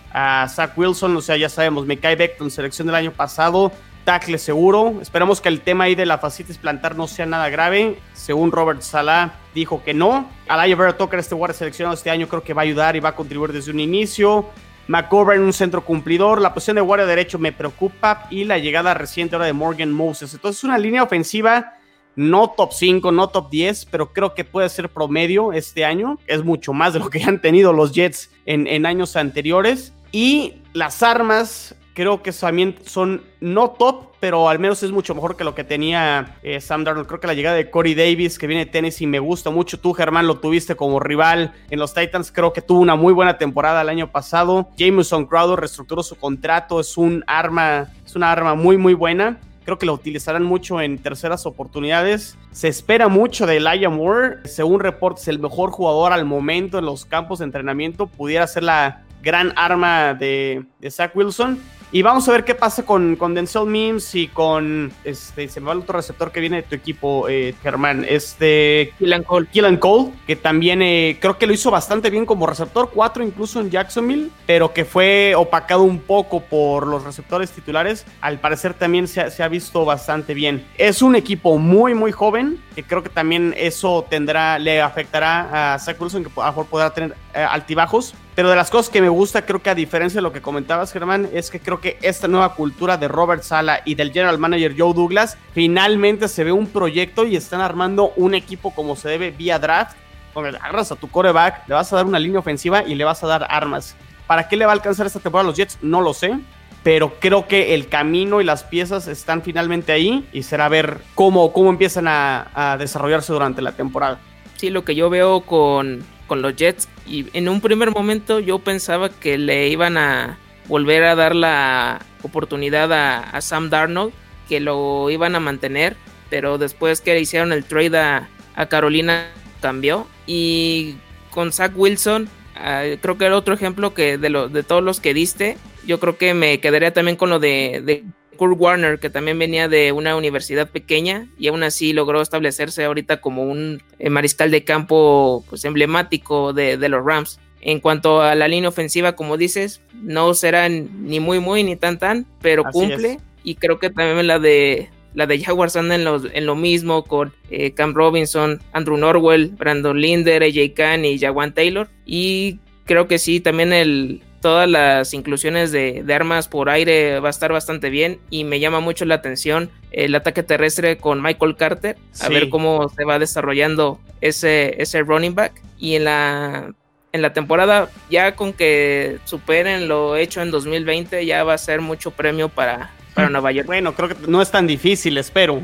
Zach 0.48 0.76
Wilson, 0.76 1.16
o 1.16 1.20
sea, 1.20 1.36
ya 1.36 1.48
sabemos, 1.48 1.86
Mekai 1.86 2.16
Beckton, 2.16 2.50
selección 2.50 2.86
del 2.86 2.96
año 2.96 3.12
pasado, 3.12 3.70
tackle 4.04 4.38
seguro. 4.38 4.98
Esperamos 5.00 5.40
que 5.40 5.48
el 5.48 5.60
tema 5.60 5.84
ahí 5.84 5.94
de 5.94 6.06
la 6.06 6.18
fascitis 6.18 6.58
plantar 6.58 6.96
no 6.96 7.06
sea 7.06 7.26
nada 7.26 7.48
grave. 7.50 7.98
Según 8.14 8.50
Robert 8.50 8.80
Salah, 8.80 9.34
dijo 9.54 9.84
que 9.84 9.94
no. 9.94 10.28
Alaya 10.48 10.74
Vera 10.74 10.96
Tucker, 10.96 11.20
este 11.20 11.34
guardia 11.36 11.56
seleccionado 11.56 11.94
este 11.94 12.10
año, 12.10 12.26
creo 12.26 12.42
que 12.42 12.54
va 12.54 12.62
a 12.62 12.64
ayudar 12.64 12.96
y 12.96 13.00
va 13.00 13.10
a 13.10 13.14
contribuir 13.14 13.52
desde 13.52 13.70
un 13.70 13.78
inicio. 13.78 14.46
en 14.88 15.40
un 15.42 15.52
centro 15.52 15.84
cumplidor. 15.84 16.40
La 16.40 16.52
posición 16.54 16.76
de 16.76 16.80
guardia 16.80 17.06
derecho 17.06 17.38
me 17.38 17.52
preocupa. 17.52 18.26
Y 18.30 18.44
la 18.44 18.58
llegada 18.58 18.94
reciente 18.94 19.36
ahora 19.36 19.46
de 19.46 19.52
Morgan 19.52 19.92
Moses. 19.92 20.32
Entonces, 20.34 20.64
una 20.64 20.78
línea 20.78 21.02
ofensiva 21.04 21.77
no 22.18 22.50
top 22.50 22.72
5, 22.72 23.12
no 23.12 23.28
top 23.28 23.48
10, 23.48 23.86
pero 23.86 24.12
creo 24.12 24.34
que 24.34 24.42
puede 24.42 24.68
ser 24.68 24.88
promedio 24.88 25.52
este 25.52 25.84
año. 25.84 26.18
Es 26.26 26.42
mucho 26.42 26.72
más 26.72 26.92
de 26.92 26.98
lo 26.98 27.10
que 27.10 27.22
han 27.24 27.40
tenido 27.40 27.72
los 27.72 27.92
Jets 27.92 28.30
en, 28.44 28.84
años 28.86 29.14
anteriores. 29.14 29.94
Y 30.10 30.54
las 30.72 31.04
armas 31.04 31.76
creo 31.94 32.20
que 32.20 32.32
también 32.32 32.74
son 32.84 33.22
no 33.40 33.70
top, 33.70 34.06
pero 34.18 34.48
al 34.48 34.58
menos 34.58 34.82
es 34.82 34.90
mucho 34.90 35.14
mejor 35.14 35.36
que 35.36 35.44
lo 35.44 35.54
que 35.54 35.62
tenía 35.62 36.36
eh, 36.42 36.60
Sam 36.60 36.82
Darnold. 36.82 37.06
Creo 37.06 37.20
que 37.20 37.28
la 37.28 37.34
llegada 37.34 37.54
de 37.54 37.70
Corey 37.70 37.94
Davis, 37.94 38.36
que 38.36 38.48
viene 38.48 38.64
de 38.64 38.70
Tennessee, 38.72 39.06
me 39.06 39.20
gusta 39.20 39.50
mucho. 39.50 39.78
Tú, 39.78 39.92
Germán, 39.92 40.26
lo 40.26 40.40
tuviste 40.40 40.74
como 40.74 40.98
rival 40.98 41.52
en 41.70 41.78
los 41.78 41.94
Titans. 41.94 42.32
Creo 42.32 42.52
que 42.52 42.62
tuvo 42.62 42.80
una 42.80 42.96
muy 42.96 43.12
buena 43.12 43.38
temporada 43.38 43.82
el 43.82 43.88
año 43.90 44.10
pasado. 44.10 44.70
Jameson 44.76 45.26
Crowder 45.26 45.60
reestructuró 45.60 46.02
su 46.02 46.16
contrato. 46.16 46.80
Es 46.80 46.96
un 46.96 47.22
arma, 47.28 47.92
es 48.04 48.16
una 48.16 48.32
arma 48.32 48.56
muy, 48.56 48.76
muy 48.76 48.94
buena. 48.94 49.38
Creo 49.68 49.78
que 49.78 49.84
lo 49.84 49.92
utilizarán 49.92 50.44
mucho 50.44 50.80
en 50.80 50.96
terceras 50.96 51.44
oportunidades. 51.44 52.38
Se 52.52 52.68
espera 52.68 53.08
mucho 53.08 53.46
de 53.46 53.58
Elijah 53.58 53.90
Moore. 53.90 54.36
Según 54.46 54.80
reportes, 54.80 55.28
el 55.28 55.40
mejor 55.40 55.72
jugador 55.72 56.14
al 56.14 56.24
momento 56.24 56.78
en 56.78 56.86
los 56.86 57.04
campos 57.04 57.40
de 57.40 57.44
entrenamiento. 57.44 58.06
Pudiera 58.06 58.46
ser 58.46 58.62
la 58.62 59.04
gran 59.22 59.52
arma 59.56 60.14
de, 60.14 60.64
de 60.80 60.90
Zach 60.90 61.14
Wilson. 61.14 61.58
Y 61.90 62.02
vamos 62.02 62.28
a 62.28 62.32
ver 62.32 62.44
qué 62.44 62.54
pasa 62.54 62.84
con, 62.84 63.16
con 63.16 63.34
Denzel 63.34 63.64
Mims 63.64 64.14
y 64.14 64.28
con. 64.28 64.92
Este, 65.04 65.48
se 65.48 65.60
me 65.60 65.68
va 65.68 65.72
el 65.72 65.78
otro 65.78 65.96
receptor 65.96 66.30
que 66.30 66.40
viene 66.40 66.56
de 66.56 66.62
tu 66.64 66.74
equipo, 66.74 67.28
eh, 67.30 67.54
Germán. 67.62 68.04
Este. 68.06 68.92
Killan 68.98 69.22
Cole. 69.22 69.46
Killan 69.50 69.78
Cole, 69.78 70.12
que 70.26 70.36
también 70.36 70.82
eh, 70.82 71.16
creo 71.18 71.38
que 71.38 71.46
lo 71.46 71.54
hizo 71.54 71.70
bastante 71.70 72.10
bien 72.10 72.26
como 72.26 72.46
receptor 72.46 72.90
4, 72.92 73.24
incluso 73.24 73.60
en 73.60 73.70
Jacksonville, 73.70 74.30
pero 74.46 74.74
que 74.74 74.84
fue 74.84 75.34
opacado 75.34 75.82
un 75.82 76.00
poco 76.00 76.40
por 76.40 76.86
los 76.86 77.04
receptores 77.04 77.52
titulares. 77.52 78.04
Al 78.20 78.38
parecer 78.38 78.74
también 78.74 79.08
se 79.08 79.22
ha, 79.22 79.30
se 79.30 79.42
ha 79.42 79.48
visto 79.48 79.86
bastante 79.86 80.34
bien. 80.34 80.66
Es 80.76 81.00
un 81.00 81.16
equipo 81.16 81.56
muy, 81.56 81.94
muy 81.94 82.12
joven, 82.12 82.62
que 82.74 82.82
creo 82.82 83.02
que 83.02 83.08
también 83.08 83.54
eso 83.56 84.06
tendrá, 84.10 84.58
le 84.58 84.82
afectará 84.82 85.72
a 85.74 85.78
Zach 85.78 85.98
Wilson, 85.98 86.24
que 86.24 86.30
a 86.36 86.44
lo 86.44 86.46
mejor 86.48 86.66
podrá 86.66 86.90
tener 86.90 87.14
eh, 87.34 87.42
altibajos. 87.42 88.14
Pero 88.34 88.50
de 88.50 88.56
las 88.56 88.70
cosas 88.70 88.90
que 88.90 89.02
me 89.02 89.08
gusta, 89.08 89.44
creo 89.44 89.60
que 89.60 89.70
a 89.70 89.74
diferencia 89.74 90.18
de 90.18 90.22
lo 90.22 90.32
que 90.32 90.40
comentabas, 90.40 90.92
Germán, 90.92 91.28
es 91.32 91.50
que 91.50 91.60
creo 91.60 91.80
que 91.80 91.98
esta 92.02 92.28
nueva 92.28 92.54
cultura 92.54 92.96
de 92.96 93.08
Robert 93.08 93.42
Sala 93.42 93.82
y 93.84 93.96
del 93.96 94.12
general 94.12 94.38
manager 94.38 94.74
Joe 94.78 94.94
Douglas, 94.94 95.36
finalmente 95.52 96.28
se 96.28 96.44
ve 96.44 96.52
un 96.52 96.68
proyecto 96.68 97.26
y 97.26 97.36
están 97.36 97.60
armando 97.60 98.12
un 98.16 98.34
equipo 98.34 98.74
como 98.74 98.96
se 98.96 99.08
debe 99.08 99.30
vía 99.30 99.58
draft, 99.58 99.96
donde 100.34 100.56
agarras 100.56 100.92
a 100.92 100.96
tu 100.96 101.08
coreback, 101.08 101.68
le 101.68 101.74
vas 101.74 101.92
a 101.92 101.96
dar 101.96 102.06
una 102.06 102.18
línea 102.18 102.38
ofensiva 102.38 102.82
y 102.84 102.94
le 102.94 103.04
vas 103.04 103.22
a 103.24 103.26
dar 103.26 103.46
armas. 103.50 103.96
¿Para 104.26 104.48
qué 104.48 104.56
le 104.56 104.66
va 104.66 104.72
a 104.72 104.74
alcanzar 104.74 105.06
esta 105.06 105.20
temporada 105.20 105.48
a 105.48 105.50
los 105.50 105.56
Jets? 105.56 105.78
No 105.82 106.00
lo 106.00 106.14
sé. 106.14 106.38
Pero 106.84 107.14
creo 107.18 107.48
que 107.48 107.74
el 107.74 107.88
camino 107.88 108.40
y 108.40 108.44
las 108.44 108.62
piezas 108.62 109.08
están 109.08 109.42
finalmente 109.42 109.90
ahí 109.90 110.28
y 110.32 110.44
será 110.44 110.68
ver 110.68 110.98
cómo, 111.16 111.52
cómo 111.52 111.70
empiezan 111.70 112.06
a 112.08 112.76
desarrollarse 112.78 113.32
durante 113.32 113.60
la 113.60 113.72
temporada. 113.72 114.20
Sí, 114.58 114.70
lo 114.70 114.84
que 114.84 114.96
yo 114.96 115.08
veo 115.08 115.42
con, 115.42 116.04
con 116.28 116.42
los 116.42 116.54
Jets 116.54 116.88
y 117.06 117.26
en 117.32 117.48
un 117.48 117.60
primer 117.60 117.90
momento 117.90 118.38
yo 118.38 118.60
pensaba 118.60 119.08
que 119.08 119.36
le 119.36 119.68
iban 119.68 119.96
a 119.96 120.38
volver 120.68 121.02
a 121.02 121.16
dar 121.16 121.34
la 121.34 122.00
oportunidad 122.22 122.92
a, 122.92 123.40
Sam 123.40 123.70
Darnold, 123.70 124.12
que 124.48 124.60
lo 124.60 125.10
iban 125.10 125.34
a 125.34 125.40
mantener, 125.40 125.96
pero 126.30 126.58
después 126.58 127.00
que 127.00 127.18
hicieron 127.18 127.52
el 127.52 127.64
trade 127.64 127.98
a, 127.98 128.28
Carolina 128.68 129.28
cambió. 129.60 130.06
Y 130.26 130.96
con 131.30 131.52
Zach 131.52 131.72
Wilson 131.74 132.28
uh, 132.56 132.96
creo 133.00 133.16
que 133.16 133.24
era 133.24 133.36
otro 133.36 133.54
ejemplo 133.54 133.94
que 133.94 134.18
de, 134.18 134.30
lo, 134.30 134.48
de 134.48 134.62
todos 134.62 134.82
los 134.82 135.00
que 135.00 135.14
diste 135.14 135.56
yo 135.86 136.00
creo 136.00 136.18
que 136.18 136.34
me 136.34 136.60
quedaría 136.60 136.92
también 136.92 137.16
con 137.16 137.30
lo 137.30 137.38
de 137.38 138.04
Kurt 138.38 138.58
Warner, 138.58 138.98
que 138.98 139.10
también 139.10 139.38
venía 139.38 139.68
de 139.68 139.92
una 139.92 140.16
universidad 140.16 140.70
pequeña 140.70 141.28
y 141.38 141.48
aún 141.48 141.62
así 141.62 141.92
logró 141.92 142.22
establecerse 142.22 142.84
ahorita 142.84 143.20
como 143.20 143.42
un 143.42 143.82
eh, 143.98 144.08
mariscal 144.08 144.50
de 144.50 144.64
campo 144.64 145.44
pues, 145.50 145.66
emblemático 145.66 146.54
de, 146.54 146.78
de, 146.78 146.88
los 146.88 147.04
Rams. 147.04 147.38
En 147.60 147.80
cuanto 147.80 148.22
a 148.22 148.34
la 148.34 148.48
línea 148.48 148.70
ofensiva, 148.70 149.16
como 149.16 149.36
dices, 149.36 149.82
no 149.92 150.32
será 150.32 150.70
ni 150.70 151.20
muy 151.20 151.40
muy 151.40 151.64
ni 151.64 151.76
tan 151.76 151.98
tan, 151.98 152.24
pero 152.40 152.66
así 152.66 152.72
cumple. 152.72 153.12
Es. 153.12 153.22
Y 153.44 153.56
creo 153.56 153.78
que 153.78 153.90
también 153.90 154.26
la 154.26 154.38
de 154.38 154.88
la 155.14 155.26
de 155.26 155.42
Jaguars 155.42 155.74
anda 155.76 155.96
en 155.96 156.04
lo, 156.04 156.22
en 156.32 156.46
lo 156.46 156.54
mismo 156.54 157.02
con 157.04 157.32
eh, 157.50 157.72
Cam 157.72 157.94
Robinson, 157.94 158.60
Andrew 158.72 158.96
Norwell, 158.96 159.48
Brandon 159.48 160.00
Linder, 160.00 160.42
AJ 160.42 160.74
Khan 160.74 161.04
y 161.04 161.18
Jawan 161.18 161.52
Taylor. 161.52 161.88
Y 162.06 162.60
creo 162.84 163.08
que 163.08 163.18
sí, 163.18 163.40
también 163.40 163.72
el, 163.72 164.22
todas 164.40 164.68
las 164.68 165.14
inclusiones 165.14 165.72
de, 165.72 166.02
de, 166.02 166.14
armas 166.14 166.48
por 166.48 166.70
aire 166.70 167.20
va 167.20 167.28
a 167.28 167.30
estar 167.30 167.52
bastante 167.52 167.90
bien 167.90 168.20
y 168.30 168.44
me 168.44 168.60
llama 168.60 168.80
mucho 168.80 169.04
la 169.04 169.16
atención 169.16 169.70
el 169.90 170.14
ataque 170.14 170.42
terrestre 170.42 170.98
con 170.98 171.22
Michael 171.22 171.56
Carter, 171.56 171.96
a 172.20 172.26
sí. 172.26 172.32
ver 172.32 172.48
cómo 172.48 172.88
se 172.88 173.04
va 173.04 173.18
desarrollando 173.18 173.98
ese, 174.20 174.80
ese 174.80 175.02
running 175.02 175.34
back 175.34 175.52
y 175.78 175.96
en 175.96 176.04
la, 176.04 176.72
en 177.12 177.22
la 177.22 177.32
temporada 177.32 177.88
ya 178.10 178.34
con 178.34 178.52
que 178.52 179.18
superen 179.24 179.88
lo 179.88 180.16
hecho 180.16 180.42
en 180.42 180.50
2020 180.50 181.24
ya 181.26 181.44
va 181.44 181.54
a 181.54 181.58
ser 181.58 181.80
mucho 181.80 182.10
premio 182.10 182.48
para, 182.48 182.90
para 183.14 183.30
Nueva 183.30 183.52
York. 183.52 183.66
Bueno, 183.66 183.94
creo 183.94 184.10
que 184.10 184.16
no 184.26 184.42
es 184.42 184.50
tan 184.50 184.66
difícil, 184.66 185.18
espero. 185.18 185.60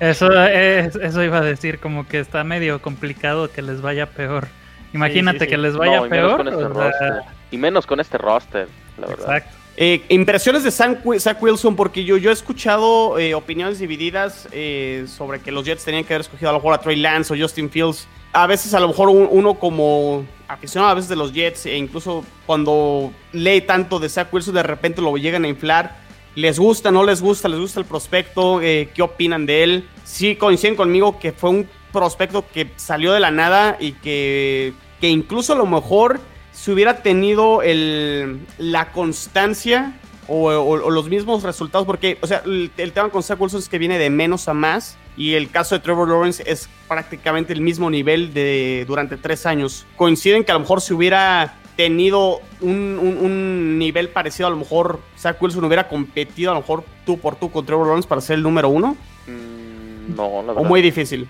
Eso, 0.00 0.30
es, 0.44 0.94
eso 0.94 1.24
iba 1.24 1.38
a 1.38 1.42
decir, 1.42 1.80
como 1.80 2.06
que 2.06 2.20
está 2.20 2.44
medio 2.44 2.80
complicado 2.80 3.50
que 3.50 3.62
les 3.62 3.80
vaya 3.80 4.06
peor. 4.06 4.46
Imagínate 4.94 5.40
sí, 5.40 5.44
sí, 5.44 5.46
sí. 5.46 5.50
que 5.50 5.58
les 5.58 5.76
vaya 5.76 6.02
no, 6.02 6.08
peor. 6.08 7.24
Y 7.50 7.58
menos, 7.58 7.86
con 7.86 8.00
este 8.00 8.18
roster, 8.18 8.68
la 8.98 9.06
verdad. 9.06 9.36
Exacto. 9.36 9.58
Eh, 9.80 10.02
impresiones 10.08 10.64
de 10.64 10.72
Sam, 10.72 10.98
Zach 11.20 11.40
Wilson, 11.40 11.76
porque 11.76 12.02
yo, 12.04 12.16
yo 12.16 12.30
he 12.30 12.32
escuchado 12.32 13.16
eh, 13.16 13.34
opiniones 13.34 13.78
divididas 13.78 14.48
eh, 14.50 15.06
sobre 15.06 15.38
que 15.38 15.52
los 15.52 15.64
Jets 15.64 15.84
tenían 15.84 16.02
que 16.02 16.14
haber 16.14 16.22
escogido 16.22 16.50
a 16.50 16.52
lo 16.52 16.58
mejor 16.58 16.74
a 16.74 16.78
Trey 16.78 16.96
Lance 16.96 17.32
o 17.32 17.36
Justin 17.38 17.70
Fields. 17.70 18.08
A 18.32 18.48
veces, 18.48 18.74
a 18.74 18.80
lo 18.80 18.88
mejor, 18.88 19.08
un, 19.08 19.28
uno 19.30 19.54
como 19.54 20.26
aficionado 20.48 20.90
a 20.90 20.94
veces 20.94 21.08
de 21.08 21.14
los 21.14 21.32
Jets, 21.32 21.66
e 21.66 21.76
incluso 21.76 22.24
cuando 22.44 23.12
lee 23.32 23.60
tanto 23.60 24.00
de 24.00 24.08
Zach 24.08 24.32
Wilson, 24.32 24.54
de 24.54 24.64
repente 24.64 25.00
lo 25.00 25.16
llegan 25.16 25.44
a 25.44 25.48
inflar. 25.48 25.96
¿Les 26.34 26.58
gusta, 26.58 26.90
no 26.90 27.04
les 27.04 27.22
gusta? 27.22 27.48
¿Les 27.48 27.60
gusta 27.60 27.78
el 27.78 27.86
prospecto? 27.86 28.60
Eh, 28.60 28.90
¿Qué 28.92 29.02
opinan 29.02 29.46
de 29.46 29.62
él? 29.62 29.88
Sí 30.02 30.34
coinciden 30.34 30.74
conmigo 30.74 31.20
que 31.20 31.30
fue 31.30 31.50
un 31.50 31.68
prospecto 31.92 32.44
que 32.52 32.70
salió 32.76 33.12
de 33.12 33.20
la 33.20 33.30
nada 33.30 33.76
y 33.78 33.92
que, 33.92 34.72
que 35.00 35.08
incluso 35.08 35.52
a 35.52 35.56
lo 35.56 35.66
mejor 35.66 36.20
si 36.60 36.72
hubiera 36.72 37.02
tenido 37.02 37.62
el, 37.62 38.40
la 38.58 38.90
constancia 38.90 39.92
o, 40.26 40.50
o, 40.50 40.84
o, 40.84 40.90
los 40.90 41.08
mismos 41.08 41.44
resultados, 41.44 41.86
porque, 41.86 42.18
o 42.20 42.26
sea, 42.26 42.42
el, 42.44 42.72
el, 42.76 42.92
tema 42.92 43.10
con 43.10 43.22
Zach 43.22 43.40
Wilson 43.40 43.60
es 43.60 43.68
que 43.68 43.78
viene 43.78 43.96
de 43.96 44.10
menos 44.10 44.48
a 44.48 44.54
más 44.54 44.98
y 45.16 45.34
el 45.34 45.50
caso 45.50 45.76
de 45.76 45.80
Trevor 45.80 46.08
Lawrence 46.08 46.42
es 46.46 46.68
prácticamente 46.88 47.52
el 47.52 47.60
mismo 47.60 47.90
nivel 47.90 48.34
de 48.34 48.84
durante 48.88 49.16
tres 49.16 49.46
años. 49.46 49.86
Coinciden 49.96 50.42
que 50.42 50.50
a 50.50 50.54
lo 50.54 50.60
mejor 50.60 50.80
si 50.80 50.92
hubiera 50.92 51.54
tenido 51.76 52.40
un, 52.60 52.98
un, 53.00 53.18
un, 53.18 53.78
nivel 53.78 54.08
parecido, 54.08 54.48
a 54.48 54.50
lo 54.50 54.56
mejor 54.56 55.00
Zach 55.16 55.40
Wilson 55.40 55.64
hubiera 55.64 55.86
competido 55.86 56.50
a 56.50 56.54
lo 56.54 56.60
mejor 56.60 56.82
tú 57.06 57.18
por 57.18 57.36
tú 57.36 57.52
con 57.52 57.64
Trevor 57.64 57.86
Lawrence 57.86 58.08
para 58.08 58.20
ser 58.20 58.34
el 58.34 58.42
número 58.42 58.68
uno. 58.68 58.96
Mm, 59.28 60.16
no, 60.16 60.42
la 60.42 60.48
verdad. 60.48 60.56
O 60.56 60.64
muy 60.64 60.82
difícil. 60.82 61.28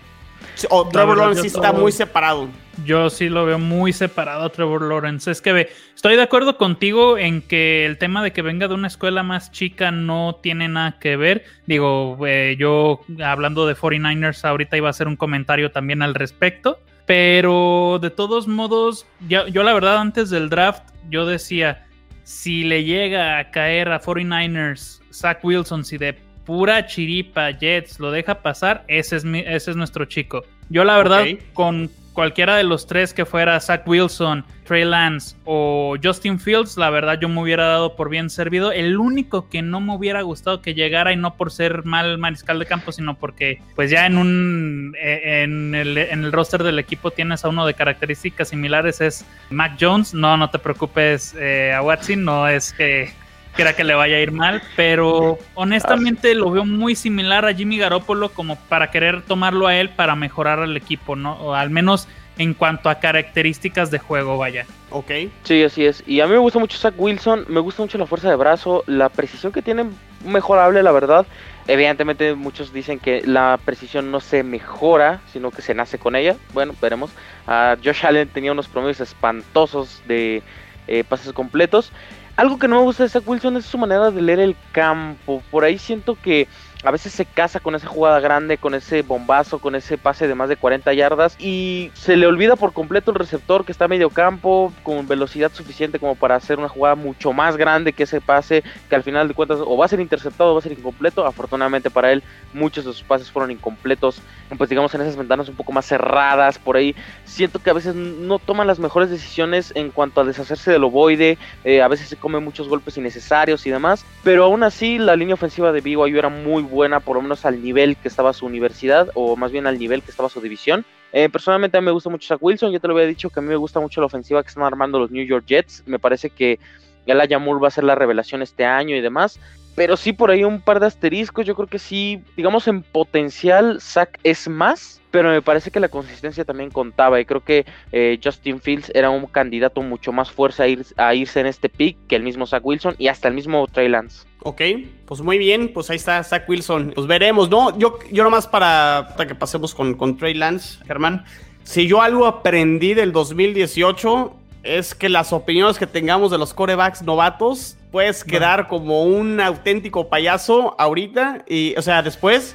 O 0.71 0.89
Trevor 0.89 1.19
Lawrence 1.19 1.43
sí 1.43 1.49
está 1.49 1.73
muy 1.73 1.93
separado. 1.93 2.49
Yo 2.85 3.11
sí 3.11 3.29
lo 3.29 3.45
veo 3.45 3.59
muy 3.59 3.93
separado 3.93 4.45
a 4.45 4.49
Trevor 4.51 4.83
Lawrence. 4.83 5.31
Es 5.31 5.41
que 5.41 5.53
ve, 5.53 5.71
estoy 5.95 6.17
de 6.17 6.23
acuerdo 6.23 6.57
contigo 6.57 7.19
en 7.19 7.43
que 7.43 7.85
el 7.87 7.99
tema 7.99 8.23
de 8.23 8.33
que 8.33 8.43
venga 8.43 8.69
de 8.69 8.75
una 8.75 8.87
escuela 8.87 9.23
más 9.23 9.51
chica 9.51 9.91
no 9.91 10.39
tiene 10.43 10.69
nada 10.69 10.99
que 10.99 11.17
ver. 11.17 11.45
Digo, 11.67 12.19
eh, 12.27 12.57
yo 12.59 13.01
hablando 13.25 13.67
de 13.67 13.75
49ers 13.77 14.45
ahorita 14.45 14.77
iba 14.77 14.89
a 14.89 14.91
hacer 14.91 15.09
un 15.09 15.17
comentario 15.17 15.71
también 15.71 16.03
al 16.03 16.15
respecto. 16.15 16.79
Pero 17.07 17.99
de 18.03 18.11
todos 18.11 18.47
modos, 18.47 19.07
yo, 19.29 19.49
yo 19.49 19.63
la 19.63 19.73
verdad 19.73 19.97
antes 19.97 20.29
del 20.29 20.51
draft, 20.51 20.83
yo 21.09 21.25
decía, 21.25 21.87
si 22.23 22.65
le 22.65 22.85
llega 22.85 23.39
a 23.39 23.51
caer 23.51 23.89
a 23.91 24.01
49ers 24.01 25.01
Zach 25.11 25.43
Wilson, 25.43 25.85
si 25.85 25.97
de 25.97 26.13
pura 26.45 26.87
chiripa 26.87 27.51
Jets 27.51 27.99
lo 27.99 28.11
deja 28.11 28.43
pasar, 28.43 28.85
ese 28.89 29.17
es, 29.17 29.25
mi, 29.25 29.41
ese 29.41 29.71
es 29.71 29.77
nuestro 29.77 30.05
chico. 30.05 30.45
Yo 30.69 30.85
la 30.85 30.99
verdad, 30.99 31.23
okay. 31.23 31.39
con 31.55 31.91
cualquiera 32.19 32.57
de 32.57 32.65
los 32.65 32.89
tres 32.89 33.15
que 33.15 33.25
fuera 33.25 33.61
Zach 33.61 33.87
Wilson, 33.87 34.45
Trey 34.65 34.85
Lance 34.85 35.37
o 35.45 35.95
Justin 36.03 36.41
Fields, 36.41 36.77
la 36.77 36.91
verdad 36.91 37.17
yo 37.21 37.29
me 37.29 37.41
hubiera 37.41 37.69
dado 37.69 37.95
por 37.95 38.09
bien 38.09 38.29
servido. 38.29 38.73
El 38.73 38.99
único 38.99 39.49
que 39.49 39.63
no 39.63 39.81
me 39.81 39.95
hubiera 39.95 40.23
gustado 40.23 40.61
que 40.61 40.75
llegara 40.75 41.13
y 41.13 41.17
no 41.17 41.37
por 41.37 41.53
ser 41.53 41.85
mal 41.85 42.19
mariscal 42.19 42.59
de 42.59 42.67
campo, 42.67 42.91
sino 42.91 43.17
porque 43.17 43.63
pues 43.77 43.89
ya 43.93 44.05
en 44.05 44.19
un 44.19 44.97
en 45.01 45.77
el, 45.77 45.97
en 45.97 46.25
el 46.25 46.33
roster 46.33 46.65
del 46.65 46.81
equipo 46.81 47.13
tienes 47.13 47.45
a 47.45 47.51
uno 47.51 47.65
de 47.65 47.75
características 47.75 48.49
similares 48.49 49.01
es 49.01 49.25
Mac 49.51 49.77
Jones. 49.81 50.13
No, 50.13 50.37
no 50.37 50.51
te 50.51 50.59
preocupes 50.59 51.37
eh, 51.39 51.73
a 51.73 51.83
Watson, 51.83 52.25
no 52.25 52.49
es 52.49 52.73
que 52.73 53.13
quiera 53.59 53.75
que 53.75 53.83
le 53.83 53.97
vaya 53.97 54.19
a 54.19 54.21
ir 54.21 54.31
mal, 54.31 54.63
pero 54.77 55.37
honestamente 55.55 56.33
lo 56.37 56.49
veo 56.53 56.65
muy 56.65 56.95
similar 56.95 57.45
a 57.45 57.53
Jimmy 57.53 57.77
Garoppolo 57.77 58.29
como 58.29 58.55
para 58.55 58.93
querer 58.93 59.23
tomarlo 59.23 59.67
a 59.67 59.75
él 59.75 59.89
para 59.89 60.15
mejorar 60.15 60.61
al 60.61 60.77
equipo, 60.77 61.17
¿no? 61.17 61.33
O 61.41 61.55
al 61.55 61.69
menos 61.69 62.07
en 62.39 62.55
cuanto 62.55 62.89
a 62.89 63.01
características 63.01 63.91
de 63.91 63.99
juego, 63.99 64.39
vaya. 64.39 64.65
Ok. 64.91 65.11
Sí, 65.43 65.65
así 65.65 65.85
es. 65.85 66.05
Y 66.07 66.21
a 66.21 66.29
mí 66.29 66.35
me 66.35 66.39
gusta 66.39 66.61
mucho 66.61 66.79
Zach 66.79 66.95
Wilson, 66.97 67.47
me 67.49 67.59
gusta 67.59 67.83
mucho 67.83 67.99
la 67.99 68.07
fuerza 68.07 68.31
de 68.31 68.37
brazo, 68.37 68.85
la 68.87 69.09
precisión 69.09 69.51
que 69.51 69.61
tiene 69.61 69.87
mejorable, 70.25 70.81
la 70.85 70.93
verdad. 70.93 71.27
Evidentemente 71.67 72.37
muchos 72.37 72.73
dicen 72.73 73.01
que 73.01 73.23
la 73.27 73.59
precisión 73.65 74.13
no 74.13 74.21
se 74.21 74.45
mejora, 74.45 75.21
sino 75.33 75.51
que 75.51 75.63
se 75.63 75.75
nace 75.75 75.99
con 75.99 76.15
ella. 76.15 76.37
Bueno, 76.55 76.77
veremos. 76.81 77.11
Uh, 77.49 77.77
Josh 77.85 78.07
Allen 78.07 78.29
tenía 78.29 78.53
unos 78.53 78.69
promedios 78.69 79.01
espantosos 79.01 80.01
de 80.07 80.45
eh, 80.89 81.05
pases 81.05 81.33
completos. 81.35 81.93
Algo 82.39 82.57
que 82.57 82.69
no 82.69 82.77
me 82.77 82.83
gusta 82.85 83.03
de 83.03 83.09
Zach 83.09 83.27
Wilson 83.27 83.57
es 83.57 83.65
su 83.67 83.77
manera 83.79 84.13
de 84.13 84.23
leer 84.23 84.39
el 84.39 84.57
campo. 84.71 85.43
Por 85.51 85.65
ahí 85.65 85.77
siento 85.77 86.15
que 86.15 86.47
a 86.85 86.91
veces 86.91 87.13
se 87.13 87.25
casa 87.25 87.61
con 87.61 87.75
esa 87.75 87.89
jugada 87.89 88.21
grande, 88.21 88.57
con 88.59 88.75
ese 88.75 89.03
bombazo, 89.03 89.59
con 89.59 89.75
ese 89.75 89.99
pase 89.99 90.29
de 90.29 90.35
más 90.35 90.49
de 90.49 90.57
40 90.57 90.93
yardas 90.95 91.37
y 91.41 91.91
se 91.95 92.17
le 92.17 92.27
olvida 92.27 92.55
por 92.55 92.73
completo 92.73 93.11
el 93.11 93.17
receptor 93.17 93.65
que 93.65 93.73
está 93.73 93.87
a 93.87 93.89
medio 93.89 94.11
campo 94.11 94.73
con 94.85 95.09
velocidad 95.09 95.51
suficiente 95.53 95.99
como 95.99 96.15
para 96.15 96.37
hacer 96.37 96.59
una 96.59 96.69
jugada 96.69 96.95
mucho 96.95 97.33
más 97.33 97.57
grande 97.57 97.93
que 97.93 98.05
ese 98.05 98.21
pase 98.21 98.63
que 98.89 98.95
al 98.95 99.03
final 99.03 99.27
de 99.27 99.35
cuentas 99.35 99.59
o 99.61 99.77
va 99.77 99.87
a 99.87 99.89
ser 99.89 100.01
interceptado 100.01 100.51
o 100.51 100.55
va 100.55 100.61
a 100.61 100.63
ser 100.63 100.73
incompleto. 100.73 101.27
Afortunadamente 101.27 101.91
para 101.91 102.13
él 102.13 102.23
muchos 102.53 102.85
de 102.85 102.93
sus 102.93 103.03
pases 103.03 103.31
fueron 103.31 103.51
incompletos, 103.51 104.23
pues 104.57 104.71
digamos 104.71 104.95
en 104.95 105.01
esas 105.01 105.17
ventanas 105.17 105.49
un 105.49 105.57
poco 105.57 105.73
más 105.73 105.87
cerradas 105.87 106.59
por 106.59 106.77
ahí. 106.77 106.95
Siento 107.25 107.59
que 107.59 107.71
a 107.71 107.75
veces 107.75 107.95
no 107.95 108.39
toman 108.39 108.69
las 108.69 108.79
mejores 108.79 109.11
decisiones 109.11 109.73
en 109.75 109.91
cuanto 109.91 110.21
a 110.21 110.25
deshacerse 110.25 110.71
del 110.71 110.85
ovoide, 110.85 111.39
eh, 111.65 111.83
a 111.83 111.89
veces 111.89 112.09
se 112.09 112.17
come 112.17 112.39
muchos 112.39 112.69
golpes 112.69 112.97
innecesarios 112.97 113.67
y 113.67 113.71
demás, 113.71 114.05
pero 114.23 114.45
aún 114.45 114.63
así 114.63 114.99
la 114.99 115.17
línea 115.17 115.35
ofensiva 115.35 115.73
de 115.73 115.81
BYU 115.81 116.19
era 116.19 116.29
muy 116.29 116.68
buena, 116.69 117.01
por 117.01 117.17
lo 117.17 117.23
menos 117.23 117.45
al 117.45 117.63
nivel 117.63 117.97
que 117.97 118.09
estaba 118.09 118.33
su 118.33 118.47
universidad, 118.47 119.11
o 119.15 119.37
más 119.37 119.51
bien 119.53 119.67
al 119.67 119.79
nivel 119.79 120.03
que 120.03 120.11
estaba 120.11 120.29
su 120.29 120.41
división. 120.41 120.85
Eh, 121.13 121.29
personalmente 121.29 121.79
a 121.79 121.81
mí 121.81 121.87
me 121.87 121.93
gusta 121.93 122.11
mucho 122.11 122.29
Zach 122.29 122.43
Wilson, 122.43 122.71
ya 122.71 122.81
te 122.81 122.89
lo 122.89 122.95
había 122.95 123.07
dicho 123.07 123.31
que 123.31 123.41
a 123.41 123.43
mí 123.43 123.49
me 123.49 123.57
gusta 123.57 123.81
mucho 123.81 124.01
la 124.01 124.07
ofensiva 124.07 124.43
que 124.43 124.49
están 124.49 124.65
armando 124.65 124.99
los 124.99 125.11
New 125.11 125.25
York 125.25 125.45
Jets, 125.47 125.83
me 125.87 125.99
parece 125.99 126.31
que 126.31 126.59
Elijah 127.07 127.39
Moore 127.39 127.61
va 127.61 127.69
a 127.69 127.71
ser 127.71 127.85
la 127.85 127.95
revelación 127.95 128.43
este 128.43 128.67
año 128.67 128.95
y 128.95 129.01
demás, 129.01 129.41
pero 129.79 129.97
sí 129.97 130.13
por 130.13 130.33
ahí 130.33 130.43
un 130.43 130.61
par 130.61 130.81
de 130.81 130.87
asteriscos, 130.87 131.47
yo 131.47 131.55
creo 131.55 131.69
que 131.69 131.79
sí, 131.79 132.21
digamos 132.37 132.67
en 132.67 132.83
potencial 132.83 133.81
Zach 133.81 134.11
es 134.25 134.49
más, 134.49 135.01
pero 135.13 135.31
me 135.31 135.41
parece 135.41 135.71
que 135.71 135.79
la 135.79 135.89
consistencia 135.89 136.45
también 136.45 136.73
contaba 136.73 137.21
y 137.21 137.25
creo 137.25 137.45
que 137.45 137.65
eh, 137.93 138.19
Justin 138.21 138.61
Fields 138.61 138.91
era 138.93 139.09
un 139.09 139.27
candidato 139.27 139.81
mucho 139.81 140.11
más 140.11 140.33
fuerte 140.33 140.65
a, 140.65 140.67
ir, 140.67 140.85
a 140.97 141.15
irse 141.15 141.39
en 141.39 141.47
este 141.47 141.69
pick 141.69 141.97
que 142.09 142.17
el 142.17 142.25
mismo 142.25 142.45
Zach 142.45 142.67
Wilson 142.67 142.97
y 142.99 143.07
hasta 143.07 143.29
el 143.29 143.35
mismo 143.35 143.69
Trey 143.69 143.89
Lance. 143.89 144.27
Ok, 144.43 144.63
pues 145.07 145.21
muy 145.21 145.39
bien, 145.39 145.73
pues 145.73 145.89
ahí 145.91 145.97
está 145.97 146.25
Zach 146.25 146.49
Wilson. 146.49 146.91
Pues 146.97 147.07
veremos, 147.07 147.49
¿no? 147.49 147.79
Yo, 147.79 148.01
yo 148.11 148.25
nomás 148.25 148.49
para, 148.49 149.15
para 149.17 149.29
que 149.29 149.37
pasemos 149.37 149.77
con, 149.77 149.95
con 149.95 150.17
Trey 150.17 150.35
Lance, 150.35 150.85
Germán. 150.87 151.25
Si 151.63 151.87
yo 151.87 152.03
algo 152.03 152.27
aprendí 152.27 152.95
del 152.95 153.13
2018 153.13 154.35
es 154.65 154.97
que 154.97 155.09
las 155.09 155.33
opiniones 155.33 155.79
que 155.79 155.87
tengamos 155.87 156.33
de 156.33 156.39
los 156.39 156.53
corebacks 156.53 157.03
novatos 157.03 157.78
puedes 157.91 158.25
quedar 158.25 158.69
como 158.69 159.05
un 159.05 159.41
auténtico 159.41 160.09
payaso 160.09 160.75
ahorita 160.79 161.45
y, 161.47 161.75
o 161.77 161.83
sea, 161.83 162.03
después 162.03 162.55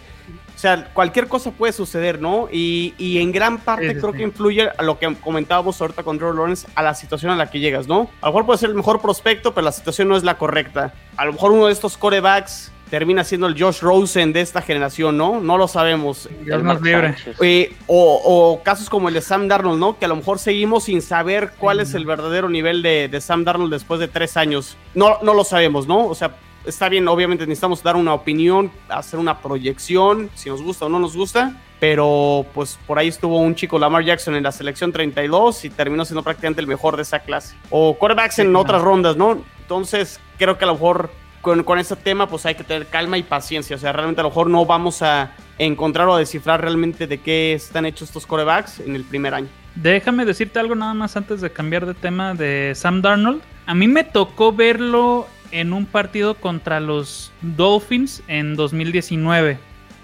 o 0.56 0.60
sea, 0.63 0.88
cualquier 0.93 1.28
cosa 1.28 1.52
puede 1.52 1.74
suceder, 1.74 2.22
¿no? 2.22 2.48
Y, 2.52 2.93
en 3.17 3.32
gran 3.32 3.58
parte 3.58 3.98
creo 3.98 4.13
que 4.13 4.24
influye 4.24 4.69
a 4.69 4.84
lo 4.84 4.98
que 4.98 5.13
comentábamos 5.15 5.82
ahorita 5.82 6.04
con 6.04 6.17
Drew 6.17 6.32
Lawrence, 6.32 6.67
a 6.76 6.84
la 6.84 6.93
situación 6.93 7.32
a 7.32 7.36
la 7.36 7.50
que 7.50 7.60
llegas, 7.60 7.88
¿no? 7.88 8.10
A 8.22 8.28
lo 8.28 8.32
mejor 8.32 8.46
puede 8.46 8.60
ser 8.60 8.69
el 8.69 8.76
mejor 8.76 9.02
prospecto, 9.02 9.54
pero 9.54 9.65
la 9.65 9.72
situación 9.72 10.08
no 10.08 10.15
es 10.15 10.24
la 10.24 10.38
correcta. 10.38 10.93
A 11.17 11.26
lo 11.26 11.34
mejor 11.34 11.52
uno 11.52 11.67
de 11.67 11.74
estos 11.74 11.98
corebacks 11.98 12.72
termina 12.89 13.24
siendo 13.24 13.48
el 13.48 13.62
Josh 13.62 13.82
Rosen 13.82 14.34
de 14.34 14.41
esta 14.41 14.62
generación, 14.62 15.17
¿no? 15.17 15.39
No 15.39 15.58
lo 15.58 15.67
sabemos. 15.67 16.30
El 16.46 16.63
más 16.63 16.82
libre. 16.82 17.15
Eh, 17.41 17.74
o, 17.88 18.62
casos 18.63 18.89
como 18.89 19.08
el 19.08 19.15
de 19.15 19.22
Sam 19.22 19.48
Darnold, 19.48 19.80
¿no? 19.80 19.98
Que 19.98 20.06
a 20.06 20.08
lo 20.08 20.15
mejor 20.15 20.39
seguimos 20.39 20.86
sin 20.86 21.02
saber 21.02 21.54
cuál 21.58 21.80
es 21.80 21.93
el 21.93 22.06
verdadero 22.06 22.50
nivel 22.50 22.82
de, 22.82 23.08
de 23.08 23.22
Sam 23.22 23.43
Darnold 23.43 23.72
después 23.72 24.00
de 24.00 24.08
tres 24.08 24.38
años. 24.38 24.78
No, 24.93 25.17
no 25.24 25.34
lo 25.34 25.43
sabemos, 25.43 25.88
¿no? 25.88 26.06
O 26.06 26.15
sea, 26.15 26.36
está 26.65 26.89
bien, 26.89 27.08
obviamente 27.08 27.46
necesitamos 27.46 27.84
dar 27.84 27.96
una 27.96 28.13
opinión, 28.13 28.72
hacer 28.89 29.19
una 29.19 29.39
proyección, 29.39 30.30
si 30.36 30.50
nos 30.50 30.62
gusta 30.62 30.86
o 30.86 30.89
no 30.89 31.00
nos 31.00 31.15
gusta, 31.15 31.60
pero 31.80 32.46
pues 32.54 32.80
por 32.88 33.00
ahí 33.00 33.10
estuvo 33.10 33.39
un 33.39 33.56
chico 33.56 33.78
Lamar 33.78 34.04
Jackson 34.04 34.36
en 34.36 34.43
la 34.43 34.52
selección 34.52 34.91
32 34.91 35.65
y 35.65 35.69
terminó 35.69 36.06
siendo 36.06 36.24
prácticamente 36.24 36.62
el 36.62 36.67
mejor 36.67 36.96
de 36.96 37.04
esa 37.04 37.19
clase. 37.19 37.56
O 37.69 37.98
quarterbacks 37.98 38.39
en 38.39 38.56
otras 38.56 38.82
rondas, 38.82 39.17
¿no? 39.17 39.43
Entonces 39.62 40.19
creo 40.38 40.58
que 40.58 40.63
a 40.63 40.67
lo 40.67 40.74
mejor 40.74 41.10
con, 41.43 41.63
con 41.65 41.77
ese 41.77 41.97
tema 41.97 42.27
pues 42.27 42.45
hay 42.45 42.56
que 42.56 42.63
tener 42.63 42.88
calma 42.88 43.17
y 43.17 43.23
paciencia, 43.23 43.75
o 43.75 43.79
sea, 43.79 43.91
realmente 43.91 44.21
a 44.21 44.23
lo 44.23 44.29
mejor 44.29 44.49
no 44.49 44.65
vamos 44.65 45.01
a 45.01 45.34
encontrar 45.60 46.08
o 46.08 46.15
a 46.15 46.19
descifrar 46.19 46.62
realmente 46.62 47.06
de 47.06 47.17
qué 47.19 47.53
están 47.53 47.86
hechos 47.86 48.08
estos 48.08 48.25
quarterbacks 48.25 48.79
en 48.79 48.95
el 48.95 49.03
primer 49.03 49.34
año. 49.34 49.49
Déjame 49.75 50.23
decirte 50.23 50.60
algo 50.60 50.73
nada 50.73 50.93
más 50.93 51.17
antes 51.17 51.41
de 51.41 51.51
cambiar 51.51 51.86
de 51.86 51.95
tema 51.95 52.34
de 52.34 52.71
Sam 52.75 53.01
Darnold. 53.01 53.41
A 53.65 53.75
mí 53.75 53.89
me 53.89 54.06
tocó 54.06 54.53
verlo 54.53 55.27
en 55.51 55.73
un 55.73 55.86
partido 55.86 56.36
contra 56.36 56.79
los 56.79 57.34
Dolphins 57.41 58.23
en 58.29 58.56
2019. 58.56 59.60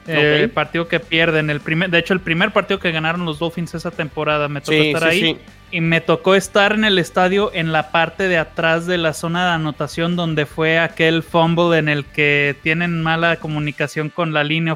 El 0.07 0.49
partido 0.49 0.87
que 0.87 0.99
pierden, 0.99 1.49
el 1.49 1.61
primer, 1.61 1.89
de 1.89 1.99
hecho 1.99 2.13
el 2.13 2.19
primer 2.19 2.51
partido 2.51 2.79
que 2.79 2.91
ganaron 2.91 3.23
los 3.25 3.39
Dolphins 3.39 3.75
esa 3.75 3.91
temporada, 3.91 4.49
me 4.49 4.59
tocó 4.59 4.73
estar 4.73 5.05
ahí. 5.05 5.39
Y 5.71 5.81
me 5.81 6.01
tocó 6.01 6.35
estar 6.35 6.73
en 6.73 6.83
el 6.83 6.97
estadio 6.97 7.51
en 7.53 7.71
la 7.71 7.91
parte 7.91 8.27
de 8.27 8.37
atrás 8.37 8.87
de 8.87 8.97
la 8.97 9.13
zona 9.13 9.45
de 9.47 9.51
anotación 9.53 10.15
donde 10.15 10.45
fue 10.45 10.79
aquel 10.79 11.21
fumble 11.21 11.77
en 11.77 11.89
el 11.89 12.05
que 12.05 12.55
tienen 12.63 13.03
mala 13.03 13.35
comunicación 13.35 14.09
con 14.09 14.33
la 14.33 14.43
línea, 14.43 14.75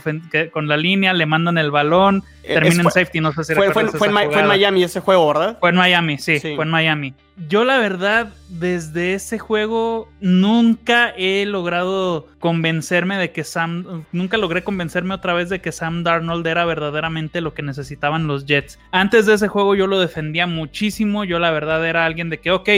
con 0.52 0.68
la 0.68 0.78
línea, 0.78 1.14
le 1.14 1.26
mandan 1.26 1.58
el 1.58 1.72
balón, 1.72 2.24
eh, 2.44 2.54
termina 2.54 2.84
en 2.84 2.92
safety, 2.92 3.22
no 3.22 3.32
sé 3.34 3.44
si 3.44 3.56
fue, 3.56 3.72
fue, 3.72 3.88
fue, 3.88 4.08
en, 4.08 4.48
Miami 4.48 4.84
ese 4.84 5.00
juego, 5.00 5.28
¿verdad? 5.28 5.58
Fue 5.60 5.70
en 5.70 5.76
Miami, 5.76 6.18
sí, 6.20 6.40
fue 6.40 6.64
en 6.66 6.70
Miami. 6.70 7.14
Yo 7.50 7.64
la 7.64 7.80
verdad, 7.80 8.32
desde 8.48 9.16
ese 9.16 9.40
juego 9.40 10.08
nunca 10.22 11.10
he 11.18 11.46
logrado 11.48 12.28
convencerme 12.40 13.18
de 13.18 13.32
que 13.32 13.44
Sam, 13.44 14.06
nunca 14.12 14.38
logré 14.38 14.64
convencerme 14.64 15.16
otra 15.16 15.34
vez 15.34 15.50
de 15.50 15.60
que 15.60 15.72
Sam 15.72 16.04
Darnold 16.04 16.46
era 16.46 16.64
verdaderamente 16.66 17.42
lo 17.42 17.56
que 17.56 17.64
necesitaban 17.64 18.28
los 18.28 18.46
Jets. 18.46 18.78
Antes 18.92 19.26
de 19.26 19.34
ese 19.34 19.48
juego 19.48 19.74
yo 19.74 19.88
lo 19.88 20.00
defendía 20.00 20.46
muchísimo, 20.46 21.24
yo 21.24 21.40
la 21.40 21.50
verdad 21.50 21.84
era 21.88 22.06
alguien 22.06 22.30
de 22.30 22.40
que, 22.40 22.52
ok, 22.52 22.70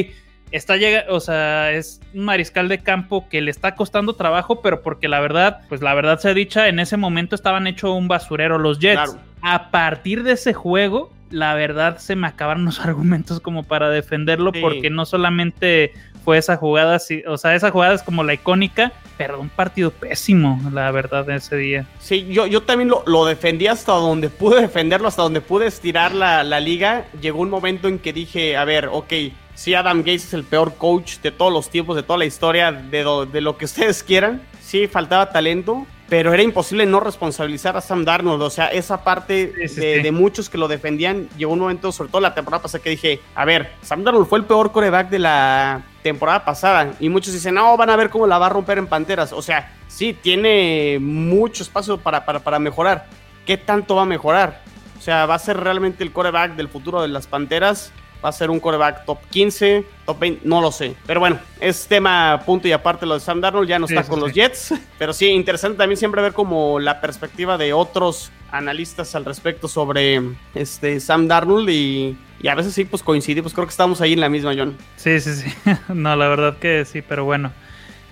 está 0.56 0.78
llega, 0.78 1.06
o 1.10 1.20
sea, 1.20 1.72
es 1.72 2.02
un 2.14 2.26
mariscal 2.26 2.68
de 2.68 2.80
campo 2.80 3.28
que 3.30 3.42
le 3.42 3.52
está 3.52 3.76
costando 3.76 4.14
trabajo, 4.14 4.62
pero 4.62 4.82
porque 4.82 5.08
la 5.08 5.20
verdad, 5.20 5.62
pues 5.70 5.82
la 5.82 5.94
verdad 5.94 6.20
se 6.20 6.30
ha 6.30 6.34
dicha, 6.34 6.68
en 6.68 6.80
ese 6.80 6.98
momento 6.98 7.36
estaban 7.36 7.68
hecho 7.68 7.94
un 7.94 8.08
basurero 8.08 8.58
los 8.58 8.80
Jets. 8.80 9.18
A 9.42 9.70
partir 9.70 10.24
de 10.24 10.34
ese 10.34 10.54
juego, 10.54 11.12
la 11.30 11.54
verdad 11.54 11.98
se 11.98 12.16
me 12.16 12.28
acabaron 12.28 12.66
los 12.66 12.80
argumentos 12.86 13.40
como 13.40 13.64
para 13.64 13.90
defenderlo, 13.90 14.52
porque 14.54 14.90
no 14.90 15.06
solamente 15.06 15.94
fue 16.26 16.40
esa 16.40 16.58
jugada, 16.58 17.00
o 17.28 17.38
sea, 17.38 17.56
esa 17.56 17.70
jugada 17.70 17.94
es 17.94 18.02
como 18.02 18.24
la 18.24 18.34
icónica, 18.34 18.92
pero 19.16 19.40
un 19.40 19.48
partido 19.48 19.92
pésimo, 19.92 20.60
la 20.74 20.90
verdad, 20.90 21.30
ese 21.30 21.56
día. 21.56 21.86
Sí, 22.00 22.26
yo, 22.30 22.48
yo 22.48 22.64
también 22.64 22.90
lo, 22.90 23.04
lo 23.06 23.26
defendí 23.26 23.68
hasta 23.68 23.94
donde 23.94 24.30
pude 24.30 24.60
defenderlo, 24.60 25.08
hasta 25.08 25.22
donde 25.22 25.40
pude 25.40 25.68
estirar 25.68 26.16
la, 26.16 26.44
la 26.44 26.60
liga. 26.60 27.06
Llegó 27.22 27.42
un 27.42 27.52
momento 27.52 27.88
en 27.88 28.00
que 28.00 28.12
dije, 28.12 28.58
a 28.58 28.66
ver, 28.66 28.90
ok, 28.92 29.14
si 29.54 29.76
Adam 29.76 30.00
Gates 30.00 30.26
es 30.26 30.34
el 30.34 30.44
peor 30.44 30.74
coach 30.76 31.20
de 31.20 31.32
todos 31.32 31.54
los 31.54 31.70
tiempos, 31.70 31.96
de 31.96 32.04
toda 32.04 32.18
la 32.18 32.26
historia, 32.26 32.72
de, 32.72 33.28
de 33.32 33.42
lo 33.42 33.58
que 33.58 33.66
ustedes 33.66 34.02
quieran. 34.02 34.42
Sí, 34.62 34.88
faltaba 34.88 35.32
talento, 35.32 35.86
pero 36.08 36.34
era 36.34 36.44
imposible 36.44 36.86
no 36.86 37.00
responsabilizar 37.00 37.76
a 37.78 37.82
Sam 37.82 38.06
Darnold. 38.06 38.42
O 38.42 38.50
sea, 38.50 38.68
esa 38.68 39.04
parte 39.04 39.48
de, 39.48 40.12
muchos 40.12 40.50
que 40.50 40.58
lo 40.58 40.68
defendían, 40.68 41.28
llegó 41.38 41.54
un 41.54 41.60
momento, 41.60 41.92
sobre 41.92 42.12
todo 42.12 42.22
la 42.22 42.36
temporada 42.36 42.62
pasada, 42.62 42.84
que 42.84 42.92
dije, 42.92 43.20
a 43.34 43.46
ver, 43.46 43.72
Sam 43.82 44.04
Darnold 44.04 44.28
fue 44.28 44.40
el 44.40 44.46
peor 44.46 44.72
coreback 44.72 45.10
de 45.10 45.20
la 45.20 45.84
temporada 46.04 46.46
pasada. 46.46 46.94
Y 47.00 47.10
muchos 47.10 47.34
dicen, 47.34 47.56
no, 47.56 47.76
van 47.76 47.90
a 47.90 47.96
ver 47.96 48.10
cómo 48.10 48.28
la 48.28 48.38
va 48.38 48.48
a 48.48 48.50
romper 48.50 48.78
en 48.78 48.88
Panteras. 48.88 49.34
O 49.34 49.42
sea, 49.42 49.74
sí, 49.88 50.14
tiene 50.14 51.00
mucho 51.02 51.64
espacio 51.64 51.98
para, 51.98 52.26
para, 52.26 52.40
para 52.40 52.60
mejorar. 52.60 53.08
¿Qué 53.46 53.58
tanto 53.58 53.96
va 53.96 54.04
a 54.04 54.06
mejorar? 54.06 54.62
O 54.98 55.02
sea, 55.02 55.26
va 55.26 55.36
a 55.36 55.40
ser 55.40 55.58
realmente 55.58 56.04
el 56.04 56.12
coreback 56.12 56.56
del 56.56 56.70
futuro 56.70 57.02
de 57.02 57.08
las 57.08 57.28
Panteras 57.28 57.92
va 58.26 58.30
a 58.30 58.34
ser 58.34 58.50
un 58.50 58.60
coreback 58.60 59.06
top 59.06 59.20
15, 59.30 59.86
top 60.04 60.20
20, 60.20 60.42
no 60.48 60.60
lo 60.60 60.72
sé. 60.72 60.96
Pero 61.06 61.20
bueno, 61.20 61.38
es 61.60 61.86
tema 61.88 62.42
punto 62.44 62.68
y 62.68 62.72
aparte 62.72 63.06
lo 63.06 63.14
de 63.14 63.20
Sam 63.20 63.40
Darnold, 63.40 63.70
ya 63.70 63.78
no 63.78 63.86
está 63.86 64.04
con 64.04 64.20
los 64.20 64.34
Jets. 64.34 64.74
Pero 64.98 65.14
sí, 65.14 65.28
interesante 65.28 65.78
también 65.78 65.98
siempre 65.98 66.24
ver 66.24 66.34
como 66.34 66.80
la 66.80 67.02
perspectiva 67.02 67.56
de 67.60 67.72
otros 67.74 68.32
analistas 68.52 69.14
al 69.14 69.26
respecto 69.26 69.68
sobre 69.68 70.20
este 70.56 71.00
Sam 71.00 71.28
Darnold 71.28 71.70
y, 71.70 72.18
y 72.42 72.48
a 72.48 72.56
veces 72.56 72.74
sí, 72.74 72.84
pues 72.86 73.04
coincidimos. 73.04 73.54
Creo 73.54 73.68
que 73.68 73.72
estamos 73.72 74.02
ahí 74.02 74.14
en 74.14 74.22
la 74.22 74.30
misma, 74.30 74.54
John. 74.58 74.76
Sí, 74.96 75.20
sí, 75.20 75.36
sí. 75.36 75.54
no, 75.94 76.16
la 76.16 76.28
verdad 76.28 76.58
que 76.58 76.84
sí, 76.86 77.04
pero 77.04 77.26
bueno. 77.26 77.52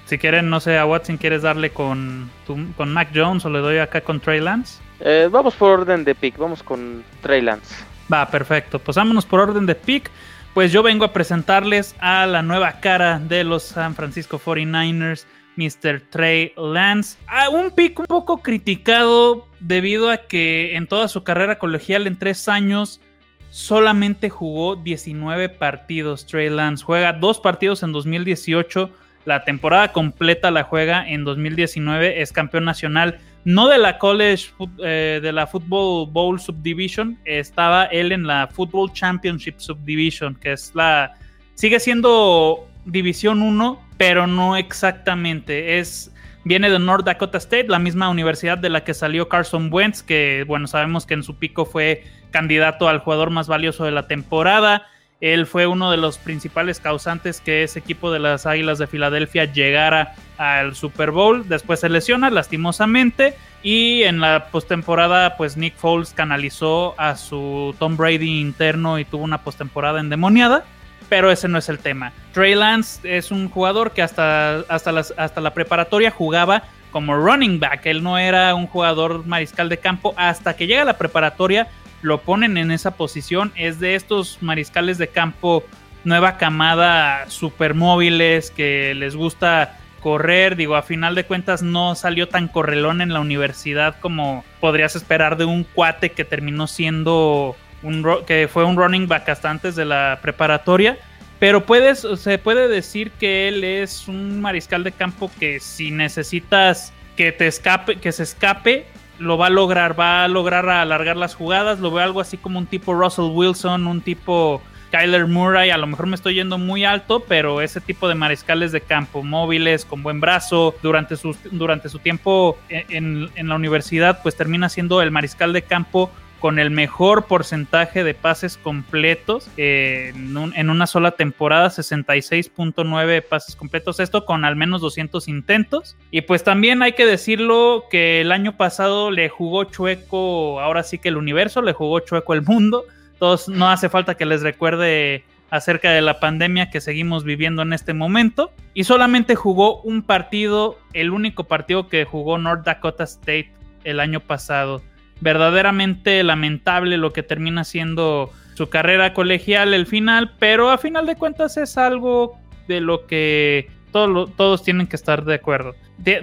Si 0.05 0.19
quieren, 0.19 0.49
no 0.49 0.59
sé, 0.59 0.77
a 0.77 0.85
Watson, 0.85 1.17
¿quieres 1.17 1.41
darle 1.41 1.71
con, 1.71 2.29
con 2.45 2.93
Mac 2.93 3.09
Jones 3.15 3.45
o 3.45 3.49
le 3.49 3.59
doy 3.59 3.79
acá 3.79 4.01
con 4.01 4.19
Trey 4.19 4.41
Lance? 4.41 4.79
Eh, 4.99 5.27
vamos 5.31 5.55
por 5.55 5.79
orden 5.79 6.03
de 6.03 6.13
pick, 6.13 6.37
vamos 6.37 6.61
con 6.61 7.03
Trey 7.21 7.41
Lance. 7.41 7.73
Va, 8.13 8.29
perfecto. 8.29 8.77
Pues 8.77 8.95
vámonos 8.95 9.25
por 9.25 9.39
orden 9.39 9.65
de 9.65 9.73
pick. 9.73 10.11
Pues 10.53 10.71
yo 10.71 10.83
vengo 10.83 11.03
a 11.03 11.13
presentarles 11.13 11.95
a 11.99 12.27
la 12.27 12.43
nueva 12.43 12.73
cara 12.73 13.17
de 13.17 13.43
los 13.43 13.63
San 13.63 13.95
Francisco 13.95 14.39
49ers, 14.39 15.25
Mr. 15.55 16.01
Trey 16.11 16.53
Lance. 16.55 17.17
A 17.25 17.49
un 17.49 17.71
pick 17.71 17.99
un 17.99 18.05
poco 18.05 18.43
criticado 18.43 19.47
debido 19.59 20.11
a 20.11 20.17
que 20.17 20.75
en 20.75 20.85
toda 20.85 21.07
su 21.07 21.23
carrera 21.23 21.57
colegial 21.57 22.05
en 22.05 22.19
tres 22.19 22.47
años 22.47 23.01
solamente 23.49 24.29
jugó 24.29 24.75
19 24.75 25.49
partidos. 25.49 26.27
Trey 26.27 26.51
Lance 26.51 26.83
juega 26.83 27.13
dos 27.13 27.39
partidos 27.39 27.81
en 27.81 27.93
2018. 27.93 28.91
La 29.25 29.43
temporada 29.43 29.91
completa 29.91 30.51
la 30.51 30.63
juega 30.63 31.09
en 31.09 31.23
2019. 31.23 32.21
Es 32.21 32.31
campeón 32.31 32.65
nacional 32.65 33.19
no 33.45 33.67
de 33.67 33.77
la 33.77 33.97
College, 33.97 34.51
eh, 34.83 35.19
de 35.21 35.31
la 35.31 35.47
Football 35.47 36.09
Bowl 36.11 36.39
Subdivision, 36.39 37.17
estaba 37.25 37.85
él 37.85 38.11
en 38.11 38.25
la 38.25 38.47
Football 38.47 38.93
Championship 38.93 39.55
Subdivision, 39.57 40.35
que 40.35 40.53
es 40.53 40.71
la, 40.73 41.13
sigue 41.55 41.79
siendo 41.79 42.67
División 42.85 43.41
1, 43.41 43.81
pero 43.97 44.27
no 44.27 44.55
exactamente. 44.55 45.79
Es 45.79 46.13
viene 46.45 46.69
de 46.69 46.79
North 46.79 47.05
Dakota 47.05 47.37
State, 47.37 47.67
la 47.67 47.79
misma 47.79 48.09
universidad 48.09 48.57
de 48.57 48.69
la 48.69 48.83
que 48.83 48.93
salió 48.93 49.29
Carson 49.29 49.69
Wentz, 49.71 50.03
que 50.03 50.43
bueno, 50.47 50.67
sabemos 50.67 51.05
que 51.05 51.13
en 51.13 51.23
su 51.23 51.37
pico 51.37 51.65
fue 51.65 52.03
candidato 52.31 52.89
al 52.89 52.99
jugador 52.99 53.29
más 53.29 53.47
valioso 53.47 53.85
de 53.85 53.91
la 53.91 54.07
temporada. 54.07 54.87
Él 55.23 55.47
fue 55.47 55.67
uno 55.67 55.89
de 55.89 55.95
los 55.95 56.17
principales 56.17 56.81
causantes 56.81 57.39
que 57.39 57.63
ese 57.63 57.79
equipo 57.79 58.11
de 58.11 58.19
las 58.19 58.45
Águilas 58.45 58.77
de 58.77 58.87
Filadelfia 58.87 59.45
llegara 59.45 60.15
al 60.37 60.75
Super 60.75 61.11
Bowl. 61.11 61.47
Después 61.47 61.79
se 61.79 61.87
lesiona 61.87 62.29
lastimosamente 62.29 63.33
y 63.61 64.03
en 64.03 64.19
la 64.19 64.47
postemporada 64.51 65.37
pues 65.37 65.55
Nick 65.55 65.77
Foles 65.77 66.11
canalizó 66.11 66.93
a 66.97 67.15
su 67.15 67.73
Tom 67.79 67.95
Brady 67.95 68.41
interno 68.41 68.99
y 68.99 69.05
tuvo 69.05 69.23
una 69.23 69.37
postemporada 69.37 70.01
endemoniada. 70.01 70.65
Pero 71.07 71.31
ese 71.31 71.47
no 71.47 71.57
es 71.57 71.69
el 71.69 71.79
tema. 71.79 72.11
Trey 72.33 72.53
Lance 72.53 72.99
es 73.05 73.31
un 73.31 73.47
jugador 73.47 73.91
que 73.91 74.01
hasta, 74.01 74.59
hasta, 74.67 74.91
hasta 75.15 75.39
la 75.39 75.53
preparatoria 75.53 76.11
jugaba 76.11 76.63
como 76.91 77.15
running 77.15 77.61
back. 77.61 77.85
Él 77.85 78.03
no 78.03 78.17
era 78.17 78.53
un 78.55 78.67
jugador 78.67 79.25
mariscal 79.25 79.69
de 79.69 79.77
campo. 79.77 80.13
Hasta 80.17 80.53
que 80.57 80.67
llega 80.67 80.81
a 80.81 80.85
la 80.85 80.97
preparatoria 80.97 81.69
lo 82.03 82.21
ponen 82.21 82.57
en 82.57 82.69
esa 82.69 82.91
posición. 82.91 83.51
Es 83.55 83.79
de 83.79 83.95
estos 83.95 84.37
mariscales 84.41 84.99
de 84.99 85.07
campo 85.07 85.63
nueva 86.03 86.37
camada 86.37 87.29
super 87.29 87.73
móviles 87.73 88.51
que 88.51 88.93
les 88.93 89.15
gusta 89.15 89.79
correr. 90.01 90.55
Digo, 90.55 90.75
a 90.75 90.83
final 90.83 91.15
de 91.15 91.25
cuentas 91.25 91.63
no 91.63 91.95
salió 91.95 92.27
tan 92.27 92.47
correlón 92.47 93.01
en 93.01 93.13
la 93.13 93.21
universidad 93.21 93.95
como 93.99 94.43
podrías 94.59 94.95
esperar 94.95 95.37
de 95.37 95.45
un 95.45 95.63
cuate 95.63 96.11
que 96.11 96.25
terminó 96.25 96.67
siendo 96.67 97.55
un 97.81 98.05
que 98.27 98.47
fue 98.47 98.63
un 98.63 98.77
running 98.77 99.07
back 99.07 99.29
hasta 99.29 99.49
antes 99.49 99.75
de 99.75 99.85
la 99.85 100.19
preparatoria. 100.21 100.97
Pero 101.39 101.65
puedes, 101.65 102.07
se 102.17 102.37
puede 102.37 102.67
decir 102.67 103.11
que 103.11 103.47
él 103.47 103.63
es 103.63 104.07
un 104.07 104.39
mariscal 104.39 104.83
de 104.83 104.91
campo 104.91 105.31
que 105.39 105.59
si 105.59 105.91
necesitas 105.91 106.93
que 107.17 107.31
te 107.31 107.47
escape, 107.47 107.97
que 107.97 108.11
se 108.11 108.23
escape, 108.23 108.85
lo 109.19 109.37
va 109.37 109.47
a 109.47 109.49
lograr, 109.49 109.99
va 109.99 110.23
a 110.23 110.27
lograr 110.27 110.69
alargar 110.69 111.17
las 111.17 111.35
jugadas, 111.35 111.79
lo 111.79 111.91
veo 111.91 112.03
algo 112.03 112.21
así 112.21 112.37
como 112.37 112.59
un 112.59 112.65
tipo 112.65 112.93
Russell 112.93 113.31
Wilson, 113.31 113.87
un 113.87 114.01
tipo 114.01 114.61
Kyler 114.91 115.25
Murray, 115.25 115.71
a 115.71 115.77
lo 115.77 115.87
mejor 115.87 116.05
me 116.05 116.15
estoy 116.15 116.35
yendo 116.35 116.57
muy 116.57 116.85
alto, 116.85 117.21
pero 117.21 117.61
ese 117.61 117.81
tipo 117.81 118.07
de 118.07 118.15
mariscales 118.15 118.71
de 118.71 118.81
campo, 118.81 119.23
móviles, 119.23 119.85
con 119.85 120.03
buen 120.03 120.19
brazo, 120.19 120.75
durante 120.83 121.17
su, 121.17 121.35
durante 121.51 121.89
su 121.89 121.97
tiempo 121.99 122.57
en, 122.69 123.29
en 123.35 123.47
la 123.47 123.55
universidad, 123.55 124.21
pues 124.21 124.35
termina 124.35 124.69
siendo 124.69 125.01
el 125.01 125.09
mariscal 125.09 125.51
de 125.51 125.63
campo 125.63 126.11
con 126.43 126.59
el 126.59 126.71
mejor 126.71 127.23
porcentaje 127.27 128.03
de 128.03 128.13
pases 128.13 128.57
completos 128.57 129.49
eh, 129.55 130.11
en, 130.13 130.69
una 130.69 130.87
sola 130.87 131.11
temporada, 131.11 131.69
66.9 131.69 133.23
pases 133.25 133.55
completos, 133.55 134.01
esto 134.01 134.25
con 134.25 134.43
al 134.43 134.57
menos 134.57 134.81
200 134.81 135.29
intentos. 135.29 135.95
Y 136.11 136.19
pues 136.19 136.43
también 136.43 136.83
hay 136.83 136.95
que 136.95 137.05
decirlo 137.05 137.85
que 137.89 138.19
el 138.19 138.33
año 138.33 138.57
pasado 138.57 139.09
le 139.09 139.29
jugó 139.29 139.63
chueco, 139.63 140.59
ahora 140.59 140.83
sí 140.83 140.97
que 140.97 141.07
el 141.07 141.15
universo, 141.15 141.61
le 141.61 141.71
jugó 141.71 142.01
chueco 142.01 142.33
el 142.33 142.41
mundo. 142.41 142.83
Todos, 143.19 143.47
no 143.47 143.69
hace 143.71 143.87
falta 143.87 144.15
que 144.15 144.25
les 144.25 144.41
recuerde 144.41 145.23
acerca 145.49 145.91
de 145.91 146.01
la 146.01 146.19
pandemia 146.19 146.69
que 146.69 146.81
seguimos 146.81 147.23
viviendo 147.23 147.61
en 147.61 147.71
este 147.71 147.93
momento. 147.93 148.51
Y 148.73 148.83
solamente 148.83 149.35
jugó 149.35 149.81
un 149.83 150.01
partido, 150.01 150.77
el 150.91 151.11
único 151.11 151.45
partido 151.45 151.87
que 151.87 152.03
jugó 152.03 152.37
North 152.37 152.65
Dakota 152.65 153.05
State 153.05 153.53
el 153.85 154.01
año 154.01 154.19
pasado 154.19 154.81
verdaderamente 155.23 156.21
lamentable 156.23 156.97
lo 156.97 157.13
que 157.13 157.23
termina 157.23 157.63
siendo 157.63 158.31
su 158.55 158.69
carrera 158.69 159.13
colegial 159.13 159.73
el 159.73 159.87
final, 159.87 160.33
pero 160.37 160.69
a 160.69 160.77
final 160.77 161.05
de 161.05 161.15
cuentas 161.15 161.57
es 161.57 161.77
algo 161.77 162.37
de 162.67 162.81
lo 162.81 163.07
que 163.07 163.69
todos, 163.91 164.35
todos 164.35 164.63
tienen 164.63 164.87
que 164.87 164.95
estar 164.95 165.23
de 165.23 165.35
acuerdo. 165.35 165.75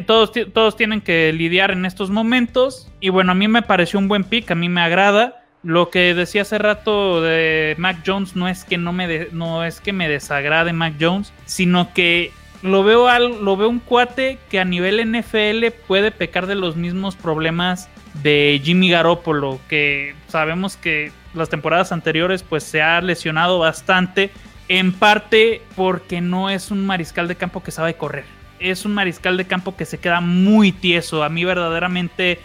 todos, 0.06 0.32
todos 0.52 0.76
tienen 0.76 1.00
que 1.00 1.32
lidiar 1.32 1.70
en 1.70 1.86
estos 1.86 2.10
momentos 2.10 2.92
y 3.00 3.08
bueno, 3.08 3.32
a 3.32 3.34
mí 3.34 3.48
me 3.48 3.62
pareció 3.62 3.98
un 3.98 4.08
buen 4.08 4.24
pick, 4.24 4.50
a 4.50 4.54
mí 4.54 4.68
me 4.68 4.82
agrada. 4.82 5.36
Lo 5.62 5.90
que 5.90 6.14
decía 6.14 6.42
hace 6.42 6.58
rato 6.58 7.20
de 7.20 7.74
Mac 7.78 7.98
Jones 8.06 8.34
no 8.34 8.48
es 8.48 8.64
que 8.64 8.78
no 8.78 8.92
me 8.92 9.28
no 9.32 9.64
es 9.64 9.80
que 9.80 9.92
me 9.92 10.08
desagrade 10.08 10.72
Mac 10.72 10.94
Jones, 10.98 11.34
sino 11.44 11.92
que 11.92 12.32
lo 12.62 12.82
veo 12.82 13.08
al, 13.08 13.44
lo 13.44 13.56
veo 13.56 13.68
un 13.68 13.78
cuate 13.78 14.38
que 14.50 14.58
a 14.58 14.64
nivel 14.64 15.00
NFL 15.04 15.66
puede 15.86 16.12
pecar 16.12 16.46
de 16.46 16.54
los 16.54 16.76
mismos 16.76 17.16
problemas 17.16 17.88
de 18.14 18.60
Jimmy 18.62 18.90
Garoppolo, 18.90 19.60
que 19.68 20.14
sabemos 20.28 20.76
que 20.76 21.12
las 21.34 21.48
temporadas 21.48 21.92
anteriores 21.92 22.42
pues 22.42 22.64
se 22.64 22.82
ha 22.82 23.00
lesionado 23.00 23.58
bastante, 23.58 24.30
en 24.68 24.92
parte 24.92 25.62
porque 25.76 26.20
no 26.20 26.50
es 26.50 26.70
un 26.70 26.86
mariscal 26.86 27.28
de 27.28 27.36
campo 27.36 27.62
que 27.62 27.70
sabe 27.70 27.94
correr. 27.94 28.24
Es 28.58 28.84
un 28.84 28.94
mariscal 28.94 29.36
de 29.36 29.46
campo 29.46 29.74
que 29.74 29.84
se 29.84 29.98
queda 29.98 30.20
muy 30.20 30.70
tieso. 30.70 31.24
A 31.24 31.28
mí 31.28 31.44
verdaderamente 31.44 32.38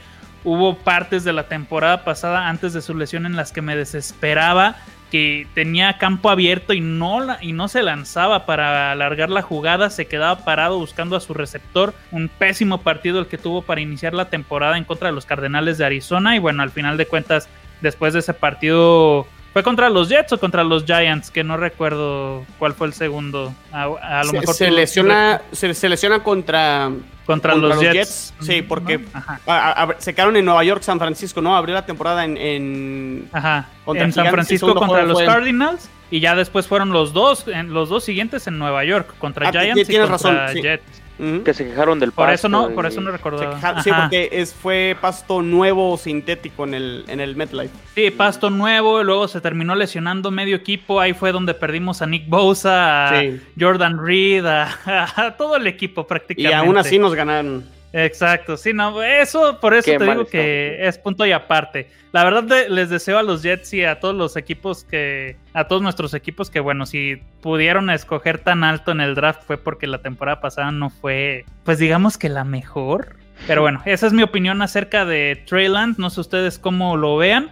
hubo 0.43 0.78
partes 0.78 1.23
de 1.23 1.34
la 1.34 1.47
temporada 1.47 2.04
pasada 2.04 2.47
antes 2.47 2.73
de 2.73 2.82
su 2.82 2.95
lesión 2.95 3.25
en 3.25 3.36
las 3.36 3.51
que 3.51 3.62
me 3.62 3.75
desesperaba 3.75 4.78
que 5.12 5.48
tenía 5.54 5.98
campo 5.98 6.30
abierto 6.30 6.74
y 6.74 6.82
no, 6.82 7.26
y 7.41 7.54
no 7.54 7.68
se 7.68 7.84
lanzaba 7.84 8.46
para 8.46 8.91
alargar 8.91 9.30
la 9.30 9.41
jugada, 9.41 9.89
se 9.89 10.08
quedaba 10.08 10.44
parado 10.44 10.78
buscando 10.78 11.15
a 11.15 11.22
su 11.22 11.34
receptor. 11.34 11.94
Un 12.12 12.30
pésimo 12.30 12.82
partido 12.82 13.20
el 13.20 13.28
que 13.28 13.38
tuvo 13.38 13.62
para 13.62 13.82
iniciar 13.82 14.13
la 14.13 14.30
temporada 14.30 14.78
en 14.78 14.84
contra 14.84 15.10
de 15.10 15.15
los 15.15 15.26
Cardenales 15.26 15.78
de 15.78 15.86
Arizona 15.86 16.36
y 16.36 16.39
bueno, 16.39 16.63
al 16.63 16.72
final 16.72 16.98
de 16.98 17.06
cuentas, 17.06 17.48
después 17.82 18.13
de 18.13 18.20
ese 18.20 18.34
partido 18.34 19.28
¿Fue 19.56 19.63
contra 19.63 19.89
los 19.89 20.10
Jets 20.10 20.34
o 20.34 20.38
contra 20.38 20.65
los 20.65 20.84
Giants? 20.84 21.32
Que 21.32 21.41
no 21.41 21.56
recuerdo 21.56 22.46
cuál 22.60 22.74
fue 22.74 22.88
el 22.88 22.94
segundo. 22.94 23.56
A, 23.72 23.86
lo 24.26 24.32
se, 24.32 24.39
mejor 24.41 24.54
se 24.54 24.70
lesiona, 24.70 25.41
se, 25.54 25.88
lesiona 25.88 26.22
contra, 26.24 26.91
contra, 27.26 27.56
los, 27.56 27.80
Jets. 27.80 28.34
Sí, 28.40 28.62
porque 28.62 29.06
se 29.98 30.14
quedaron 30.14 30.36
en 30.36 30.46
Nueva 30.46 30.64
York, 30.64 30.82
San 30.84 31.00
Francisco, 31.00 31.42
¿no? 31.42 31.56
Abrió 31.56 31.76
la 31.76 31.86
temporada 31.86 32.24
en. 32.24 32.38
en 32.38 33.30
Ajá. 33.32 33.70
En 33.88 34.14
San 34.14 34.28
Francisco 34.28 34.74
contra 34.76 35.04
los 35.04 35.22
Cardinals. 35.22 35.90
Y 36.12 36.20
ya 36.20 36.36
después 36.36 36.68
fueron 36.68 36.92
los 36.92 37.14
dos, 37.14 37.48
en, 37.48 37.74
los 37.74 37.90
dos 37.90 38.04
siguientes 38.04 38.46
en 38.46 38.60
Nueva 38.60 38.86
York, 38.86 39.16
contra 39.18 39.50
ah, 39.50 39.52
Giants 39.52 39.90
y 39.90 39.98
contra 39.98 40.54
Jets 40.54 41.05
que 41.17 41.54
se 41.54 41.65
quejaron 41.65 41.99
del 41.99 42.12
pasto. 42.12 42.23
Por 42.23 42.34
eso 42.34 42.49
no, 42.49 42.69
por 42.69 42.86
eso 42.86 43.01
no 43.01 43.12
recordaba. 43.12 43.82
sí, 43.82 43.89
porque 43.91 44.30
es, 44.32 44.54
fue 44.54 44.97
pasto 44.99 45.41
nuevo 45.41 45.97
sintético 45.97 46.65
en 46.65 46.73
el, 46.73 47.06
en 47.08 47.19
el 47.19 47.36
MetLife. 47.36 47.73
Sí, 47.95 48.12
pasto 48.12 48.49
nuevo, 48.49 49.04
luego 49.04 49.28
se 49.28 49.41
terminó 49.41 49.75
lesionando 49.75 50.32
medio 50.32 50.56
equipo, 50.56 50.99
ahí 50.99 51.13
fue 51.13 51.32
donde 51.32 51.54
perdimos 51.54 52.01
a 52.01 52.08
Nick 52.08 52.28
Bosa, 52.28 53.10
a 53.10 53.23
Jordan 53.60 53.97
Reed, 54.04 54.45
a, 54.45 55.36
todo 55.38 55.56
el 55.56 55.67
equipo 55.67 56.06
prácticamente. 56.06 56.51
Y 56.51 56.54
aún 56.54 56.78
así 56.78 56.99
nos 56.99 57.13
ganaron. 57.13 57.75
Exacto, 57.98 58.58
sí, 58.58 58.74
no, 58.74 59.02
eso, 59.02 59.58
por 59.62 59.74
eso 59.74 59.90
te 59.98 60.04
digo 60.04 60.26
que 60.26 60.86
es 60.86 60.98
punto 60.98 61.26
y 61.26 61.32
aparte. 61.32 61.90
La 62.12 62.26
verdad 62.26 62.68
les 62.68 62.90
deseo 62.90 63.18
a 63.18 63.24
los 63.24 63.42
Jets 63.42 63.74
y 63.74 63.86
a 63.86 64.02
todos 64.02 64.14
los 64.14 64.36
equipos 64.36 64.84
que, 64.84 65.38
a 65.54 65.70
todos 65.70 65.82
nuestros 65.82 66.14
equipos 66.14 66.50
que 66.50 66.60
bueno, 66.60 66.86
si 66.86 67.22
pudieron 67.42 67.90
escoger 67.90 68.40
tan 68.40 68.66
alto 68.66 68.92
en 68.92 69.00
el 69.00 69.16
draft 69.16 69.44
fue 69.44 69.58
porque 69.58 69.88
la 69.88 70.00
temporada 70.00 70.42
pasada 70.42 70.72
no 70.72 70.90
fue, 70.90 71.46
pues 71.64 71.80
digamos 71.80 72.18
que 72.18 72.28
la 72.28 72.44
mejor. 72.44 73.16
Pero 73.48 73.62
bueno, 73.62 73.82
esa 73.86 74.08
es 74.08 74.12
mi 74.12 74.24
opinión 74.24 74.62
acerca 74.62 75.06
de 75.06 75.42
Treyland, 75.46 75.98
no 75.98 76.10
sé 76.10 76.20
ustedes 76.20 76.60
cómo 76.60 76.98
lo 76.98 77.16
vean. 77.16 77.50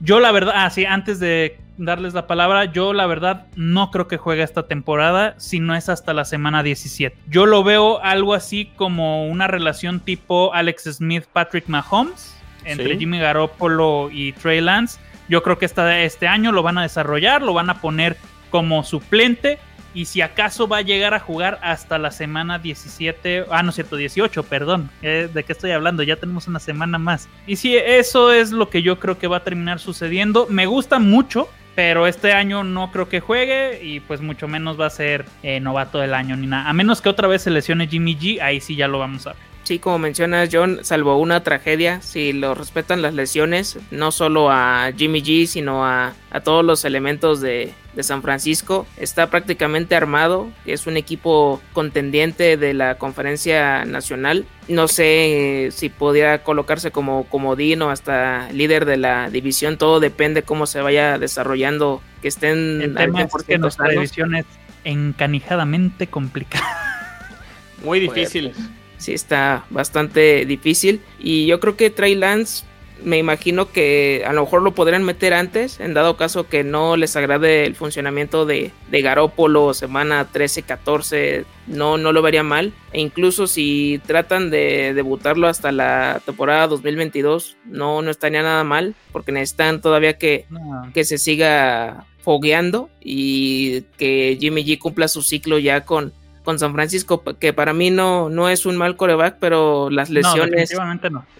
Yo 0.00 0.18
la 0.18 0.32
verdad, 0.32 0.54
ah, 0.56 0.70
sí, 0.70 0.84
antes 0.84 1.20
de 1.20 1.56
darles 1.76 2.14
la 2.14 2.26
palabra, 2.26 2.66
yo 2.66 2.92
la 2.92 3.06
verdad 3.06 3.46
no 3.56 3.90
creo 3.90 4.08
que 4.08 4.16
juegue 4.16 4.42
esta 4.42 4.64
temporada, 4.64 5.34
si 5.38 5.60
no 5.60 5.74
es 5.74 5.88
hasta 5.88 6.14
la 6.14 6.24
semana 6.24 6.62
17. 6.62 7.16
Yo 7.28 7.46
lo 7.46 7.64
veo 7.64 8.00
algo 8.02 8.34
así 8.34 8.66
como 8.76 9.26
una 9.28 9.46
relación 9.46 10.00
tipo 10.00 10.54
Alex 10.54 10.84
Smith, 10.94 11.24
Patrick 11.32 11.68
Mahomes, 11.68 12.36
entre 12.64 12.96
Jimmy 12.96 13.18
Garoppolo 13.18 14.08
y 14.10 14.32
Trey 14.32 14.60
Lance. 14.60 14.98
Yo 15.28 15.42
creo 15.42 15.58
que 15.58 15.66
esta, 15.66 16.00
este 16.00 16.28
año 16.28 16.52
lo 16.52 16.62
van 16.62 16.78
a 16.78 16.82
desarrollar, 16.82 17.42
lo 17.42 17.54
van 17.54 17.70
a 17.70 17.80
poner 17.80 18.16
como 18.50 18.84
suplente 18.84 19.58
y 19.94 20.06
si 20.06 20.20
acaso 20.20 20.66
va 20.66 20.78
a 20.78 20.82
llegar 20.82 21.14
a 21.14 21.20
jugar 21.20 21.60
hasta 21.62 21.98
la 21.98 22.10
semana 22.10 22.58
17, 22.58 23.46
ah, 23.48 23.62
no 23.62 23.68
es 23.68 23.76
cierto, 23.76 23.96
18, 23.96 24.42
perdón, 24.42 24.90
eh, 25.02 25.30
¿de 25.32 25.44
qué 25.44 25.52
estoy 25.52 25.70
hablando? 25.70 26.02
Ya 26.02 26.16
tenemos 26.16 26.48
una 26.48 26.58
semana 26.58 26.98
más. 26.98 27.28
Y 27.46 27.56
si 27.56 27.76
eso 27.76 28.32
es 28.32 28.50
lo 28.50 28.68
que 28.68 28.82
yo 28.82 28.98
creo 28.98 29.18
que 29.18 29.28
va 29.28 29.38
a 29.38 29.44
terminar 29.44 29.78
sucediendo. 29.78 30.48
Me 30.50 30.66
gusta 30.66 30.98
mucho, 30.98 31.48
pero 31.74 32.06
este 32.06 32.32
año 32.32 32.64
no 32.64 32.90
creo 32.92 33.08
que 33.08 33.20
juegue 33.20 33.80
y 33.82 34.00
pues 34.00 34.20
mucho 34.20 34.48
menos 34.48 34.80
va 34.80 34.86
a 34.86 34.90
ser 34.90 35.24
eh, 35.42 35.60
novato 35.60 35.98
del 35.98 36.14
año 36.14 36.36
ni 36.36 36.46
nada. 36.46 36.68
A 36.68 36.72
menos 36.72 37.00
que 37.00 37.08
otra 37.08 37.28
vez 37.28 37.42
se 37.42 37.50
lesione 37.50 37.88
Jimmy 37.88 38.16
G, 38.16 38.40
ahí 38.40 38.60
sí 38.60 38.76
ya 38.76 38.88
lo 38.88 38.98
vamos 38.98 39.26
a 39.26 39.32
ver. 39.32 39.53
Sí, 39.64 39.78
como 39.78 39.98
mencionas, 39.98 40.50
John, 40.52 40.80
salvo 40.82 41.16
una 41.16 41.42
tragedia, 41.42 42.02
si 42.02 42.34
lo 42.34 42.54
respetan 42.54 43.00
las 43.00 43.14
lesiones, 43.14 43.78
no 43.90 44.12
solo 44.12 44.50
a 44.50 44.92
Jimmy 44.94 45.22
G, 45.22 45.46
sino 45.46 45.86
a, 45.86 46.12
todos 46.44 46.62
los 46.62 46.84
elementos 46.84 47.40
de, 47.40 47.72
San 48.00 48.22
Francisco, 48.22 48.86
está 48.98 49.30
prácticamente 49.30 49.94
armado. 49.94 50.50
Es 50.66 50.88
un 50.88 50.96
equipo 50.96 51.62
contendiente 51.72 52.56
de 52.56 52.74
la 52.74 52.98
conferencia 52.98 53.84
nacional. 53.84 54.44
No 54.66 54.88
sé 54.88 55.66
eh, 55.66 55.70
si 55.70 55.90
podría 55.90 56.42
colocarse 56.42 56.90
como 56.90 57.24
comodín 57.24 57.80
o 57.82 57.90
hasta 57.90 58.50
líder 58.50 58.84
de 58.84 58.96
la 58.96 59.30
división. 59.30 59.78
Todo 59.78 60.00
depende 60.00 60.42
cómo 60.42 60.66
se 60.66 60.80
vaya 60.80 61.18
desarrollando. 61.18 62.02
Que 62.20 62.28
estén 62.28 62.82
El 62.82 62.96
tema 62.96 63.22
es 63.22 63.44
que 63.44 63.58
nuestra 63.58 63.88
división 63.88 64.34
es 64.34 64.46
encanijadamente 64.82 66.08
complicada. 66.08 66.66
Muy 67.84 68.00
difícil. 68.00 68.52
Sí, 69.04 69.12
está 69.12 69.66
bastante 69.68 70.46
difícil. 70.46 71.02
Y 71.18 71.44
yo 71.44 71.60
creo 71.60 71.76
que 71.76 71.90
Trey 71.90 72.14
Lance 72.14 72.64
me 73.02 73.18
imagino 73.18 73.70
que 73.70 74.24
a 74.26 74.32
lo 74.32 74.44
mejor 74.44 74.62
lo 74.62 74.74
podrían 74.74 75.04
meter 75.04 75.34
antes, 75.34 75.78
en 75.78 75.92
dado 75.92 76.16
caso 76.16 76.48
que 76.48 76.64
no 76.64 76.96
les 76.96 77.14
agrade 77.14 77.66
el 77.66 77.74
funcionamiento 77.74 78.46
de, 78.46 78.70
de 78.90 79.02
Garópolo 79.02 79.74
semana 79.74 80.26
13-14, 80.32 81.44
no, 81.66 81.98
no 81.98 82.12
lo 82.12 82.22
vería 82.22 82.42
mal. 82.42 82.72
E 82.92 83.00
incluso 83.02 83.46
si 83.46 84.00
tratan 84.06 84.48
de 84.48 84.94
debutarlo 84.94 85.48
hasta 85.48 85.70
la 85.70 86.22
temporada 86.24 86.66
2022, 86.66 87.58
no, 87.66 88.00
no 88.00 88.10
estaría 88.10 88.42
nada 88.42 88.64
mal, 88.64 88.94
porque 89.12 89.32
necesitan 89.32 89.82
todavía 89.82 90.16
que, 90.16 90.46
que 90.94 91.04
se 91.04 91.18
siga 91.18 92.06
fogueando 92.22 92.88
y 93.02 93.82
que 93.98 94.38
Jimmy 94.40 94.64
G 94.64 94.78
cumpla 94.78 95.08
su 95.08 95.20
ciclo 95.20 95.58
ya 95.58 95.84
con, 95.84 96.14
con 96.44 96.58
San 96.58 96.74
Francisco, 96.74 97.22
que 97.40 97.52
para 97.52 97.72
mí 97.72 97.90
no, 97.90 98.28
no 98.28 98.48
es 98.48 98.66
un 98.66 98.76
mal 98.76 98.96
coreback, 98.96 99.38
pero 99.40 99.88
las 99.90 100.10
lesiones 100.10 100.72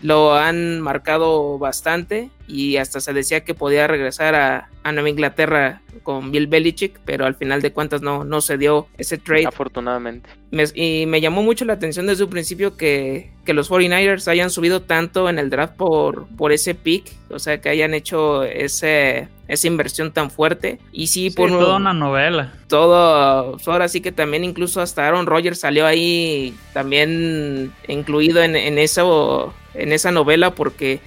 lo 0.03 0.35
han 0.35 0.81
marcado 0.81 1.59
bastante 1.59 2.31
y 2.49 2.79
hasta 2.79 3.01
se 3.01 3.13
decía 3.13 3.45
que 3.45 3.55
podía 3.55 3.87
regresar 3.87 4.35
a, 4.35 4.71
a, 4.83 4.93
Nueva 4.93 5.11
Inglaterra 5.11 5.83
con 6.05 6.31
Bill 6.31 6.47
Belichick, 6.47 7.01
pero 7.05 7.27
al 7.27 7.35
final 7.35 7.61
de 7.61 7.73
cuentas 7.73 8.03
no, 8.03 8.23
no 8.23 8.41
se 8.41 8.57
dio 8.57 8.87
ese 8.97 9.19
trade. 9.19 9.47
Afortunadamente. 9.47 10.31
y 10.75 11.07
me 11.07 11.21
llamó 11.21 11.43
mucho 11.43 11.65
la 11.65 11.73
atención 11.73 12.07
desde 12.07 12.23
un 12.23 12.31
principio 12.31 12.77
que, 12.77 13.33
que, 13.45 13.55
los 13.55 13.69
49ers 13.69 14.29
hayan 14.29 14.51
subido 14.51 14.83
tanto 14.83 15.29
en 15.29 15.41
el 15.41 15.51
draft 15.51 15.75
por, 15.75 16.29
por 16.37 16.53
ese 16.53 16.77
pick, 16.77 17.11
o 17.31 17.41
sea, 17.41 17.61
que 17.61 17.71
hayan 17.71 17.95
hecho 17.95 18.45
ese, 18.45 19.29
esa 19.49 19.67
inversión 19.67 20.13
tan 20.13 20.31
fuerte. 20.31 20.79
Y 20.93 21.09
sí, 21.09 21.31
por 21.31 21.51
toda 21.51 21.77
una 21.77 21.93
novela. 21.93 22.55
Todo, 22.69 23.57
ahora 23.67 23.89
sí 23.89 24.01
que 24.01 24.13
también 24.13 24.45
incluso 24.45 24.81
hasta 24.81 25.09
Aaron 25.09 25.27
Rodgers 25.27 25.59
salió 25.59 25.87
ahí 25.87 26.55
también 26.73 27.73
incluido 27.89 28.43
en, 28.43 28.55
en 28.55 28.79
eso 28.79 29.53
en 29.75 29.93
esa 29.93 30.11
novela 30.11 30.55
porque 30.55 31.01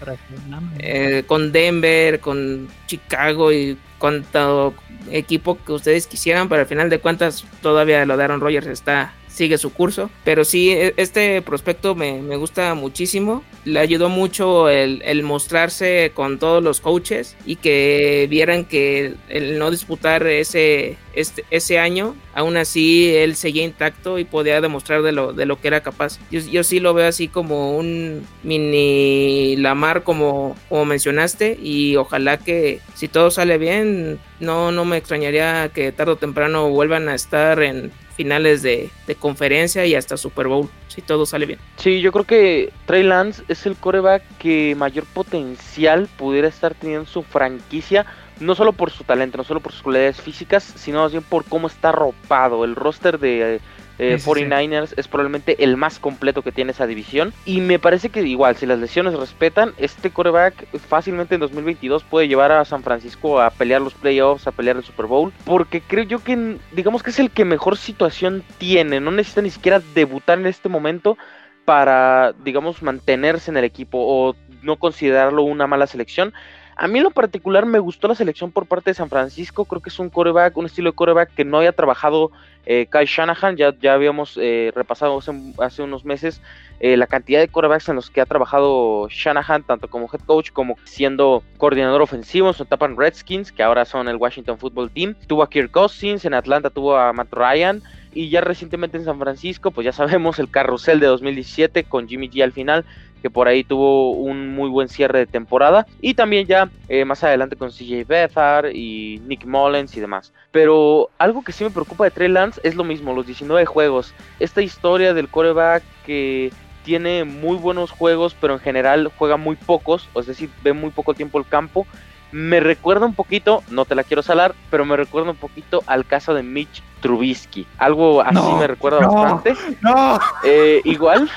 eh, 0.79 1.23
con 1.25 1.51
Denver, 1.51 2.19
con 2.19 2.67
Chicago 2.85 3.51
y 3.51 3.77
con 3.97 4.23
todo 4.23 4.73
equipo 5.11 5.57
que 5.63 5.73
ustedes 5.73 6.07
quisieran, 6.07 6.49
pero 6.49 6.61
al 6.61 6.67
final 6.67 6.89
de 6.89 6.99
cuentas 6.99 7.45
todavía 7.61 8.05
lo 8.05 8.17
de 8.17 8.23
Aaron 8.23 8.41
Rodgers 8.41 8.67
está 8.67 9.13
sigue 9.37 9.57
su 9.57 9.71
curso. 9.71 10.09
Pero 10.23 10.43
sí, 10.43 10.71
e, 10.71 10.93
este 10.97 11.41
prospecto 11.41 11.95
me, 11.95 12.21
me 12.21 12.35
gusta 12.35 12.73
muchísimo. 12.73 13.43
Le 13.63 13.79
ayudó 13.79 14.09
mucho 14.09 14.69
el, 14.69 15.01
el, 15.05 15.23
mostrarse 15.23 16.11
con 16.13 16.39
todos 16.39 16.63
los 16.63 16.81
coaches 16.81 17.35
y 17.45 17.57
que 17.57 18.27
vieran 18.29 18.65
que 18.65 19.13
el 19.29 19.59
no 19.59 19.71
disputar 19.71 20.25
ese, 20.25 20.97
este, 21.13 21.45
ese 21.51 21.79
año, 21.79 22.15
aún 22.33 22.57
así 22.57 23.13
él 23.15 23.35
seguía 23.35 23.63
intacto 23.63 24.19
y 24.19 24.23
podía 24.23 24.61
demostrar 24.61 25.01
de 25.01 25.11
lo, 25.11 25.33
de 25.33 25.45
lo 25.45 25.59
que 25.59 25.67
era 25.67 25.81
capaz. 25.81 26.19
Yo, 26.31 26.39
yo 26.39 26.63
sí 26.63 26.79
lo 26.79 26.93
veo 26.93 27.07
así 27.07 27.27
como 27.27 27.77
un 27.77 28.25
mini 28.43 29.55
Lamar 29.57 30.03
como, 30.03 30.55
como 30.69 30.85
mencionaste 30.85 31.57
y 31.61 31.95
ojalá 31.95 32.37
que 32.37 32.79
si 32.95 33.07
todo 33.07 33.31
sale 33.31 33.57
bien, 33.57 34.19
no, 34.39 34.71
no 34.71 34.85
me 34.85 34.97
extrañaría 34.97 35.69
que 35.73 35.91
tarde 35.91 36.13
o 36.13 36.17
temprano 36.17 36.69
vuelvan 36.69 37.09
a 37.09 37.15
estar 37.15 37.61
en 37.61 37.91
finales 38.17 38.63
de, 38.63 38.89
conferencia 39.19 39.85
y 39.85 39.95
hasta 39.95 40.17
Super 40.17 40.47
Bowl, 40.47 40.67
si 40.87 41.01
todo 41.01 41.25
sale 41.25 41.45
bien. 41.45 41.59
Sí, 41.77 42.01
yo 42.01 42.11
creo 42.11 42.25
que 42.25 42.73
Trey 42.85 43.03
Lance 43.03 43.43
es 43.47 43.65
el 43.65 43.77
coreback 43.77 44.23
que 44.39 44.75
mayor 44.75 45.05
potencial 45.05 46.09
pudiera 46.17 46.47
estar 46.47 46.73
teniendo 46.73 47.05
su 47.05 47.21
franquicia, 47.21 48.05
no 48.39 48.55
solo 48.55 48.73
por 48.73 48.89
su 48.89 49.03
talento, 49.03 49.37
no 49.37 49.43
solo 49.43 49.59
por 49.59 49.71
sus 49.71 49.83
cualidades 49.83 50.19
físicas, 50.19 50.63
sino 50.63 51.03
más 51.03 51.11
bien 51.11 51.23
por 51.23 51.45
cómo 51.45 51.67
está 51.67 51.91
ropado. 51.91 52.65
El 52.65 52.75
roster 52.75 53.19
de 53.19 53.61
eh, 53.99 54.17
49ers 54.17 54.93
es 54.97 55.07
probablemente 55.07 55.63
el 55.63 55.77
más 55.77 55.99
completo 55.99 56.41
que 56.41 56.51
tiene 56.51 56.71
esa 56.71 56.87
división. 56.87 57.33
Y 57.45 57.61
me 57.61 57.79
parece 57.79 58.09
que 58.09 58.21
igual, 58.21 58.55
si 58.55 58.65
las 58.65 58.79
lesiones 58.79 59.13
respetan, 59.13 59.73
este 59.77 60.11
coreback 60.11 60.67
fácilmente 60.77 61.35
en 61.35 61.41
2022 61.41 62.03
puede 62.03 62.27
llevar 62.27 62.51
a 62.51 62.65
San 62.65 62.83
Francisco 62.83 63.41
a 63.41 63.49
pelear 63.49 63.81
los 63.81 63.93
playoffs, 63.93 64.47
a 64.47 64.51
pelear 64.51 64.77
el 64.77 64.83
Super 64.83 65.07
Bowl. 65.07 65.33
Porque 65.45 65.81
creo 65.81 66.03
yo 66.03 66.23
que, 66.23 66.57
digamos 66.71 67.03
que 67.03 67.09
es 67.09 67.19
el 67.19 67.31
que 67.31 67.45
mejor 67.45 67.77
situación 67.77 68.43
tiene. 68.57 68.99
No 68.99 69.11
necesita 69.11 69.41
ni 69.41 69.49
siquiera 69.49 69.81
debutar 69.93 70.39
en 70.39 70.47
este 70.47 70.69
momento 70.69 71.17
para, 71.65 72.33
digamos, 72.43 72.81
mantenerse 72.81 73.51
en 73.51 73.57
el 73.57 73.65
equipo 73.65 73.97
o 73.99 74.35
no 74.61 74.77
considerarlo 74.77 75.43
una 75.43 75.67
mala 75.67 75.87
selección. 75.87 76.33
A 76.79 76.87
mí 76.87 76.99
en 76.99 77.05
lo 77.05 77.09
particular 77.09 77.65
me 77.65 77.79
gustó 77.79 78.07
la 78.07 78.13
selección 78.13 78.51
por 78.51 78.67
parte 78.67 78.91
de 78.91 78.93
San 78.93 79.09
Francisco. 79.09 79.65
Creo 79.65 79.81
que 79.81 79.89
es 79.89 79.97
un 79.97 80.11
coreback, 80.11 80.55
un 80.57 80.67
estilo 80.67 80.91
de 80.91 80.95
coreback 80.95 81.33
que 81.33 81.43
no 81.43 81.57
haya 81.57 81.71
trabajado 81.71 82.31
eh, 82.67 82.85
Kai 82.87 83.07
Shanahan. 83.07 83.57
Ya, 83.57 83.73
ya 83.81 83.95
habíamos 83.95 84.37
eh, 84.39 84.71
repasado 84.75 85.19
hace, 85.57 85.81
unos 85.81 86.05
meses 86.05 86.39
eh, 86.79 86.95
la 86.95 87.07
cantidad 87.07 87.39
de 87.39 87.47
corebacks 87.47 87.89
en 87.89 87.95
los 87.95 88.11
que 88.11 88.21
ha 88.21 88.27
trabajado 88.27 89.07
Shanahan, 89.09 89.63
tanto 89.63 89.87
como 89.87 90.07
head 90.13 90.21
coach 90.27 90.51
como 90.51 90.77
siendo 90.83 91.41
coordinador 91.57 92.03
ofensivo 92.03 92.51
en 92.51 92.67
en 92.79 92.97
Redskins, 92.97 93.51
que 93.51 93.63
ahora 93.63 93.83
son 93.83 94.07
el 94.07 94.17
Washington 94.17 94.59
Football 94.59 94.91
Team. 94.91 95.15
Tuvo 95.25 95.41
a 95.41 95.49
Kirk 95.49 95.71
Cousins, 95.71 96.25
en 96.25 96.35
Atlanta 96.35 96.69
tuvo 96.69 96.95
a 96.95 97.11
Matt 97.11 97.33
Ryan 97.33 97.81
y 98.13 98.29
ya 98.29 98.41
recientemente 98.41 98.97
en 98.97 99.05
San 99.05 99.19
Francisco, 99.19 99.71
pues 99.71 99.85
ya 99.85 99.93
sabemos 99.93 100.39
el 100.39 100.49
carrusel 100.49 100.99
de 100.99 101.07
2017 101.07 101.83
con 101.83 102.07
Jimmy 102.07 102.29
G 102.29 102.43
al 102.43 102.51
final 102.51 102.85
que 103.21 103.29
por 103.29 103.47
ahí 103.47 103.63
tuvo 103.63 104.11
un 104.11 104.53
muy 104.53 104.69
buen 104.69 104.89
cierre 104.89 105.19
de 105.19 105.25
temporada. 105.25 105.85
Y 106.01 106.13
también 106.13 106.47
ya 106.47 106.69
eh, 106.89 107.05
más 107.05 107.23
adelante 107.23 107.55
con 107.55 107.71
CJ 107.71 108.05
Bethard 108.07 108.71
y 108.73 109.21
Nick 109.25 109.45
Mullens 109.45 109.95
y 109.95 109.99
demás. 109.99 110.33
Pero 110.51 111.09
algo 111.17 111.43
que 111.43 111.51
sí 111.51 111.63
me 111.63 111.71
preocupa 111.71 112.05
de 112.05 112.11
Trey 112.11 112.29
Lance 112.29 112.61
es 112.63 112.75
lo 112.75 112.83
mismo, 112.83 113.13
los 113.13 113.25
19 113.25 113.65
juegos. 113.65 114.13
Esta 114.39 114.61
historia 114.61 115.13
del 115.13 115.29
coreback 115.29 115.83
que 116.05 116.51
tiene 116.83 117.25
muy 117.25 117.57
buenos 117.57 117.91
juegos, 117.91 118.35
pero 118.39 118.53
en 118.53 118.59
general 118.59 119.11
juega 119.17 119.35
muy 119.35 119.57
pocos, 119.57 120.07
es 120.15 120.25
decir, 120.25 120.49
ve 120.63 120.71
muy 120.71 120.89
poco 120.91 121.13
tiempo 121.13 121.37
el 121.37 121.45
campo 121.45 121.85
me 122.31 122.59
recuerda 122.59 123.05
un 123.05 123.13
poquito, 123.13 123.63
no 123.69 123.85
te 123.85 123.95
la 123.95 124.03
quiero 124.03 124.21
salar, 124.21 124.53
pero 124.69 124.85
me 124.85 124.97
recuerda 124.97 125.31
un 125.31 125.37
poquito 125.37 125.83
al 125.87 126.05
caso 126.05 126.33
de 126.33 126.43
Mitch 126.43 126.83
Trubisky. 127.01 127.65
Algo 127.77 128.21
así 128.21 128.53
me 128.59 128.67
recuerda 128.67 129.07
bastante. 129.07 129.55
No. 129.81 130.19
Eh, 130.43 130.81
igual. 130.83 131.29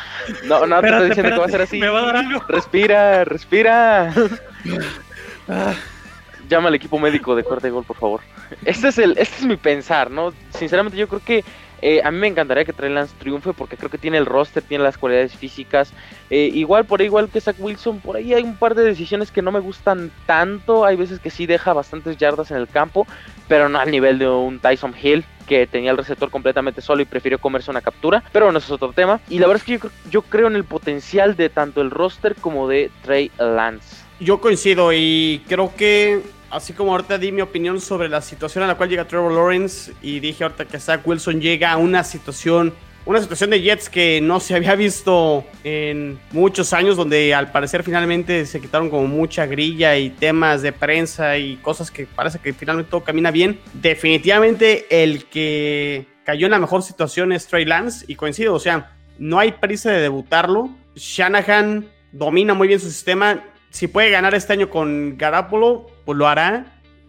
No, 0.45 0.67
no 0.67 0.81
te 0.81 0.89
estoy 0.89 1.09
diciendo 1.09 1.33
que 1.33 1.39
va 1.39 1.47
a 1.47 1.51
ser 1.51 1.63
así. 1.63 1.79
Me 1.79 1.89
va 1.89 2.01
a 2.01 2.07
dar 2.07 2.17
algo. 2.17 2.43
Respira, 2.49 3.25
respira. 3.25 4.13
Ah. 5.53 5.75
Llama 6.49 6.69
al 6.69 6.77
equipo 6.77 6.97
médico 7.01 7.35
de 7.35 7.43
corte 7.43 7.67
de 7.67 7.73
gol, 7.73 7.83
por 7.83 7.97
favor. 7.97 8.21
Este 8.65 8.89
es 8.89 8.99
el, 8.99 9.19
este 9.19 9.39
es 9.39 9.45
mi 9.45 9.57
pensar, 9.57 10.13
¿no? 10.13 10.33
Sinceramente, 10.51 10.97
yo 10.97 11.09
creo 11.09 11.21
que 11.25 11.45
eh, 11.83 12.01
a 12.05 12.11
mí 12.11 12.19
me 12.19 12.27
encantaría 12.27 12.65
que 12.65 12.73
Trey 12.73 12.93
Lance 12.93 13.15
triunfe 13.19 13.53
porque 13.53 13.77
creo 13.77 13.91
que 13.91 13.99
tiene 13.99 14.19
el 14.19 14.27
roster, 14.27 14.63
tiene 14.63 14.85
las 14.85 14.99
cualidades 14.99 15.35
físicas. 15.35 15.93
Eh, 16.31 16.51
igual 16.53 16.85
por 16.85 17.01
ahí, 17.01 17.07
igual 17.07 17.29
que 17.29 17.41
Zach 17.41 17.57
Wilson, 17.59 18.01
por 18.01 18.17
ahí 18.17 18.35
hay 18.35 18.43
un 18.43 18.57
par 18.57 18.75
de 18.75 18.85
decisiones 18.85 19.31
que 19.31 19.43
no 19.43 19.53
me 19.53 19.61
gustan 19.61 20.11
tanto. 20.27 20.85
Hay 20.85 20.97
veces 20.97 21.19
que 21.19 21.31
sí 21.31 21.47
deja 21.47 21.73
bastantes 21.73 22.17
yardas 22.17 22.51
en 22.51 22.59
el 22.59 22.69
campo, 22.69 23.07
pero 23.49 23.69
no 23.69 23.79
al 23.79 23.91
nivel 23.91 24.19
de 24.19 24.29
un 24.29 24.59
Tyson 24.59 24.95
Hill 25.01 25.25
que 25.47 25.67
tenía 25.67 25.91
el 25.91 25.97
receptor 25.97 26.31
completamente 26.31 26.81
solo 26.81 27.03
y 27.03 27.07
prefirió 27.07 27.39
comerse 27.39 27.71
una 27.71 27.81
captura. 27.81 28.23
Pero 28.33 28.47
bueno, 28.47 28.59
eso 28.59 28.67
es 28.67 28.83
otro 28.83 28.93
tema. 28.93 29.21
Y 29.29 29.39
la 29.39 29.47
verdad 29.49 29.63
es 29.63 29.67
que 29.67 29.79
yo, 29.79 29.91
yo 30.11 30.23
creo 30.23 30.47
en 30.47 30.57
el 30.57 30.65
potencial 30.65 31.35
de 31.37 31.49
tanto 31.49 31.81
el 31.81 31.91
roster 31.91 32.37
como 32.37 32.69
de 32.69 32.91
Trey 33.03 33.31
Lance. 33.39 34.05
Yo 34.21 34.41
coincido 34.41 34.93
y 34.93 35.43
creo 35.49 35.75
que 35.75 36.21
así 36.51 36.73
como 36.73 36.93
ahorita 36.93 37.19
di 37.19 37.33
mi 37.33 37.41
opinión 37.41 37.81
sobre 37.81 38.09
la 38.09 38.21
situación 38.21 38.65
a 38.65 38.67
la 38.67 38.77
cual 38.77 38.89
llega 38.89 39.07
Trevor 39.07 39.33
Lawrence 39.33 39.93
y 40.03 40.21
dije 40.21 40.45
ahorita 40.45 40.65
que 40.65 40.79
Zach 40.79 41.01
Wilson 41.07 41.41
llega 41.41 41.73
a 41.73 41.77
una 41.77 42.05
situación, 42.05 42.75
una 43.07 43.21
situación 43.21 43.51
de 43.51 43.63
Jets 43.63 43.89
que 43.89 44.21
no 44.21 44.41
se 44.41 44.55
había 44.55 44.75
visto 44.75 45.45
en 45.65 46.19
muchos 46.33 46.73
años, 46.73 46.97
donde 46.97 47.35
al 47.35 47.51
parecer 47.51 47.83
finalmente 47.83 48.45
se 48.47 48.61
quitaron 48.61 48.91
como 48.91 49.07
mucha 49.07 49.47
grilla 49.47 49.97
y 49.97 50.11
temas 50.11 50.63
de 50.63 50.73
prensa 50.73 51.39
y 51.39 51.57
cosas 51.57 51.91
que 51.91 52.07
parece 52.07 52.39
que 52.39 52.53
finalmente 52.53 52.91
todo 52.91 53.05
camina 53.05 53.31
bien. 53.31 53.61
Definitivamente 53.75 54.87
el 54.91 55.27
que 55.27 56.07
cayó 56.25 56.47
en 56.47 56.53
la 56.53 56.59
mejor 56.59 56.83
situación 56.83 57.33
es 57.33 57.47
Trey 57.47 57.65
Lance 57.65 58.05
y 58.09 58.17
coincido, 58.17 58.55
o 58.55 58.61
sea, 58.61 58.97
no 59.19 59.39
hay 59.39 59.53
prisa 59.53 59.91
de 59.91 60.01
debutarlo. 60.01 60.71
Shanahan 60.97 61.89
domina 62.13 62.55
muy 62.55 62.69
bien 62.69 62.81
su 62.81 62.91
sistema. 62.91 63.45
Si 63.71 63.87
puede 63.87 64.11
ganar 64.11 64.35
este 64.35 64.53
año 64.55 64.69
con 64.69 65.17
Garapolo, 65.17 65.87
pues 66.11 66.19
lo 66.19 66.27
hará. 66.27 66.67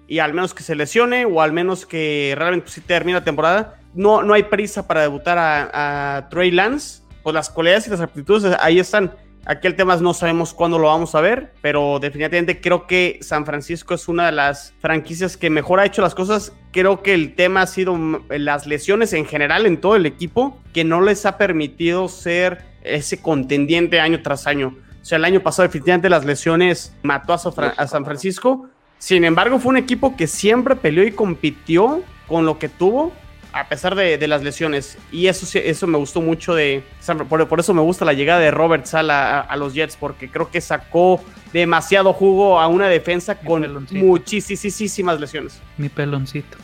Y 0.08 0.20
al 0.20 0.32
menos 0.32 0.54
que 0.54 0.62
se 0.62 0.76
lesione 0.76 1.26
o 1.26 1.42
al 1.42 1.54
menos 1.54 1.88
que 1.88 2.36
realmente 2.38 2.68
pues, 2.72 2.86
termine 2.86 3.18
la 3.18 3.24
temporada. 3.24 3.80
No, 3.96 4.22
no 4.22 4.36
hay 4.36 4.44
prisa 4.44 4.88
para 4.88 5.02
debutar 5.02 5.40
a, 5.40 6.28
Trey 6.30 6.52
Lance. 6.52 7.02
Pues 7.24 7.34
las 7.34 7.50
cualidades 7.50 7.88
y 7.88 7.90
las 7.90 8.00
aptitudes 8.00 8.56
ahí 8.60 8.78
están. 8.78 9.12
Aquí 9.46 9.66
el 9.66 9.76
tema 9.76 9.96
no 9.96 10.14
sabemos 10.14 10.54
cuándo 10.54 10.78
lo 10.78 10.86
vamos 10.90 11.16
a 11.16 11.22
ver, 11.22 11.52
pero 11.62 11.98
definitivamente 12.00 12.62
creo 12.62 12.86
que 12.86 13.18
San 13.22 13.44
Francisco 13.44 13.96
es 13.96 14.08
una 14.08 14.28
de 14.28 14.34
las 14.34 14.76
franquicias 14.82 15.36
que 15.36 15.50
mejor 15.50 15.80
ha 15.80 15.86
hecho 15.86 16.04
las 16.04 16.14
cosas. 16.14 16.54
Creo 16.72 17.02
que 17.02 17.16
el 17.16 17.34
tema 17.34 17.64
ha 17.64 17.68
sido 17.68 17.98
las 18.30 18.68
lesiones 18.68 19.14
en 19.14 19.26
general 19.26 19.66
en 19.66 19.82
todo 19.82 19.96
el 19.96 20.06
equipo, 20.06 20.60
que 20.74 20.84
no 20.84 21.02
les 21.02 21.26
ha 21.26 21.40
permitido 21.40 22.08
ser 22.08 22.64
ese 22.84 23.20
contendiente 23.20 24.00
año 24.00 24.22
tras 24.22 24.46
año. 24.46 24.76
O 25.02 25.06
sea, 25.06 25.18
el 25.18 25.26
año 25.26 25.42
pasado 25.42 25.68
definitivamente 25.68 26.10
las 26.10 26.26
lesiones 26.26 26.96
mató 27.02 27.34
a, 27.34 27.88
San 27.88 28.06
Francisco. 28.06 28.70
Sin 29.02 29.26
embargo, 29.26 29.58
fue 29.58 29.72
un 29.72 29.78
equipo 29.78 30.16
que 30.16 30.28
siempre 30.28 30.76
peleó 30.76 31.04
y 31.04 31.12
compitió 31.12 32.04
con 32.28 32.46
lo 32.46 32.60
que 32.60 32.70
tuvo 32.70 33.12
a 33.52 33.68
pesar 33.68 33.96
de, 33.96 34.28
las 34.28 34.44
lesiones. 34.44 35.00
Y 35.12 35.26
eso, 35.26 35.58
eso 35.58 35.88
me 35.88 35.98
gustó 35.98 36.22
mucho 36.22 36.54
de... 36.54 36.84
Por, 37.28 37.48
por 37.48 37.60
eso 37.60 37.74
me 37.74 37.82
gusta 37.82 38.06
la 38.06 38.14
llegada 38.14 38.40
de 38.40 38.52
Robert 38.52 38.86
Sala 38.86 39.40
a, 39.42 39.58
los 39.58 39.74
Jets, 39.74 39.98
porque 39.98 40.30
creo 40.30 40.52
que 40.52 40.62
sacó 40.62 41.20
demasiado 41.52 42.14
jugo 42.14 42.60
a 42.60 42.68
una 42.68 42.88
defensa 42.90 43.40
con 43.40 43.88
muchísimas 43.90 45.20
lesiones. 45.20 45.60
Mi 45.78 45.90
peloncito. 45.90 46.60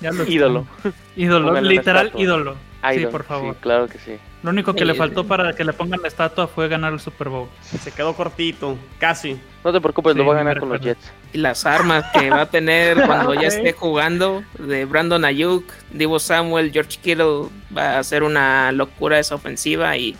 ya. 0.00 0.10
Ídolo. 0.26 0.66
Ídolo, 1.16 1.60
literal 1.60 2.12
ídolo. 2.16 2.56
Sí, 2.92 3.06
por 3.06 3.24
favor. 3.24 3.56
claro 3.56 3.88
que 3.88 3.98
sí. 3.98 4.18
Lo 4.42 4.50
único 4.50 4.72
que 4.72 4.84
le 4.84 4.94
faltó 4.94 5.24
para 5.24 5.52
que 5.52 5.64
le 5.64 5.72
pongan 5.72 6.00
la 6.00 6.08
estatua 6.08 6.46
fue 6.46 6.68
ganar 6.68 6.92
el 6.92 7.00
Super 7.00 7.28
Bowl. 7.28 7.48
Se 7.60 7.90
quedó 7.90 8.14
cortito, 8.14 8.78
casi. 8.98 9.38
No 9.64 9.72
te 9.72 9.80
preocupes, 9.80 10.14
lo 10.14 10.24
va 10.24 10.34
a 10.34 10.36
ganar 10.38 10.60
con 10.60 10.68
los 10.68 10.80
Jets. 10.80 11.12
Y 11.32 11.38
las 11.38 11.66
armas 11.66 12.04
que 12.12 12.30
va 12.30 12.42
a 12.42 12.46
tener 12.46 13.02
cuando 13.06 13.34
ya 13.34 13.48
esté 13.48 13.72
jugando 13.72 14.44
de 14.58 14.84
Brandon 14.84 15.24
Ayuk, 15.24 15.64
Divo 15.90 16.20
Samuel, 16.20 16.70
George 16.72 16.98
Kittle, 17.02 17.48
va 17.76 17.98
a 17.98 18.04
ser 18.04 18.22
una 18.22 18.70
locura 18.70 19.18
esa 19.18 19.34
ofensiva 19.34 19.96
y 19.96 20.16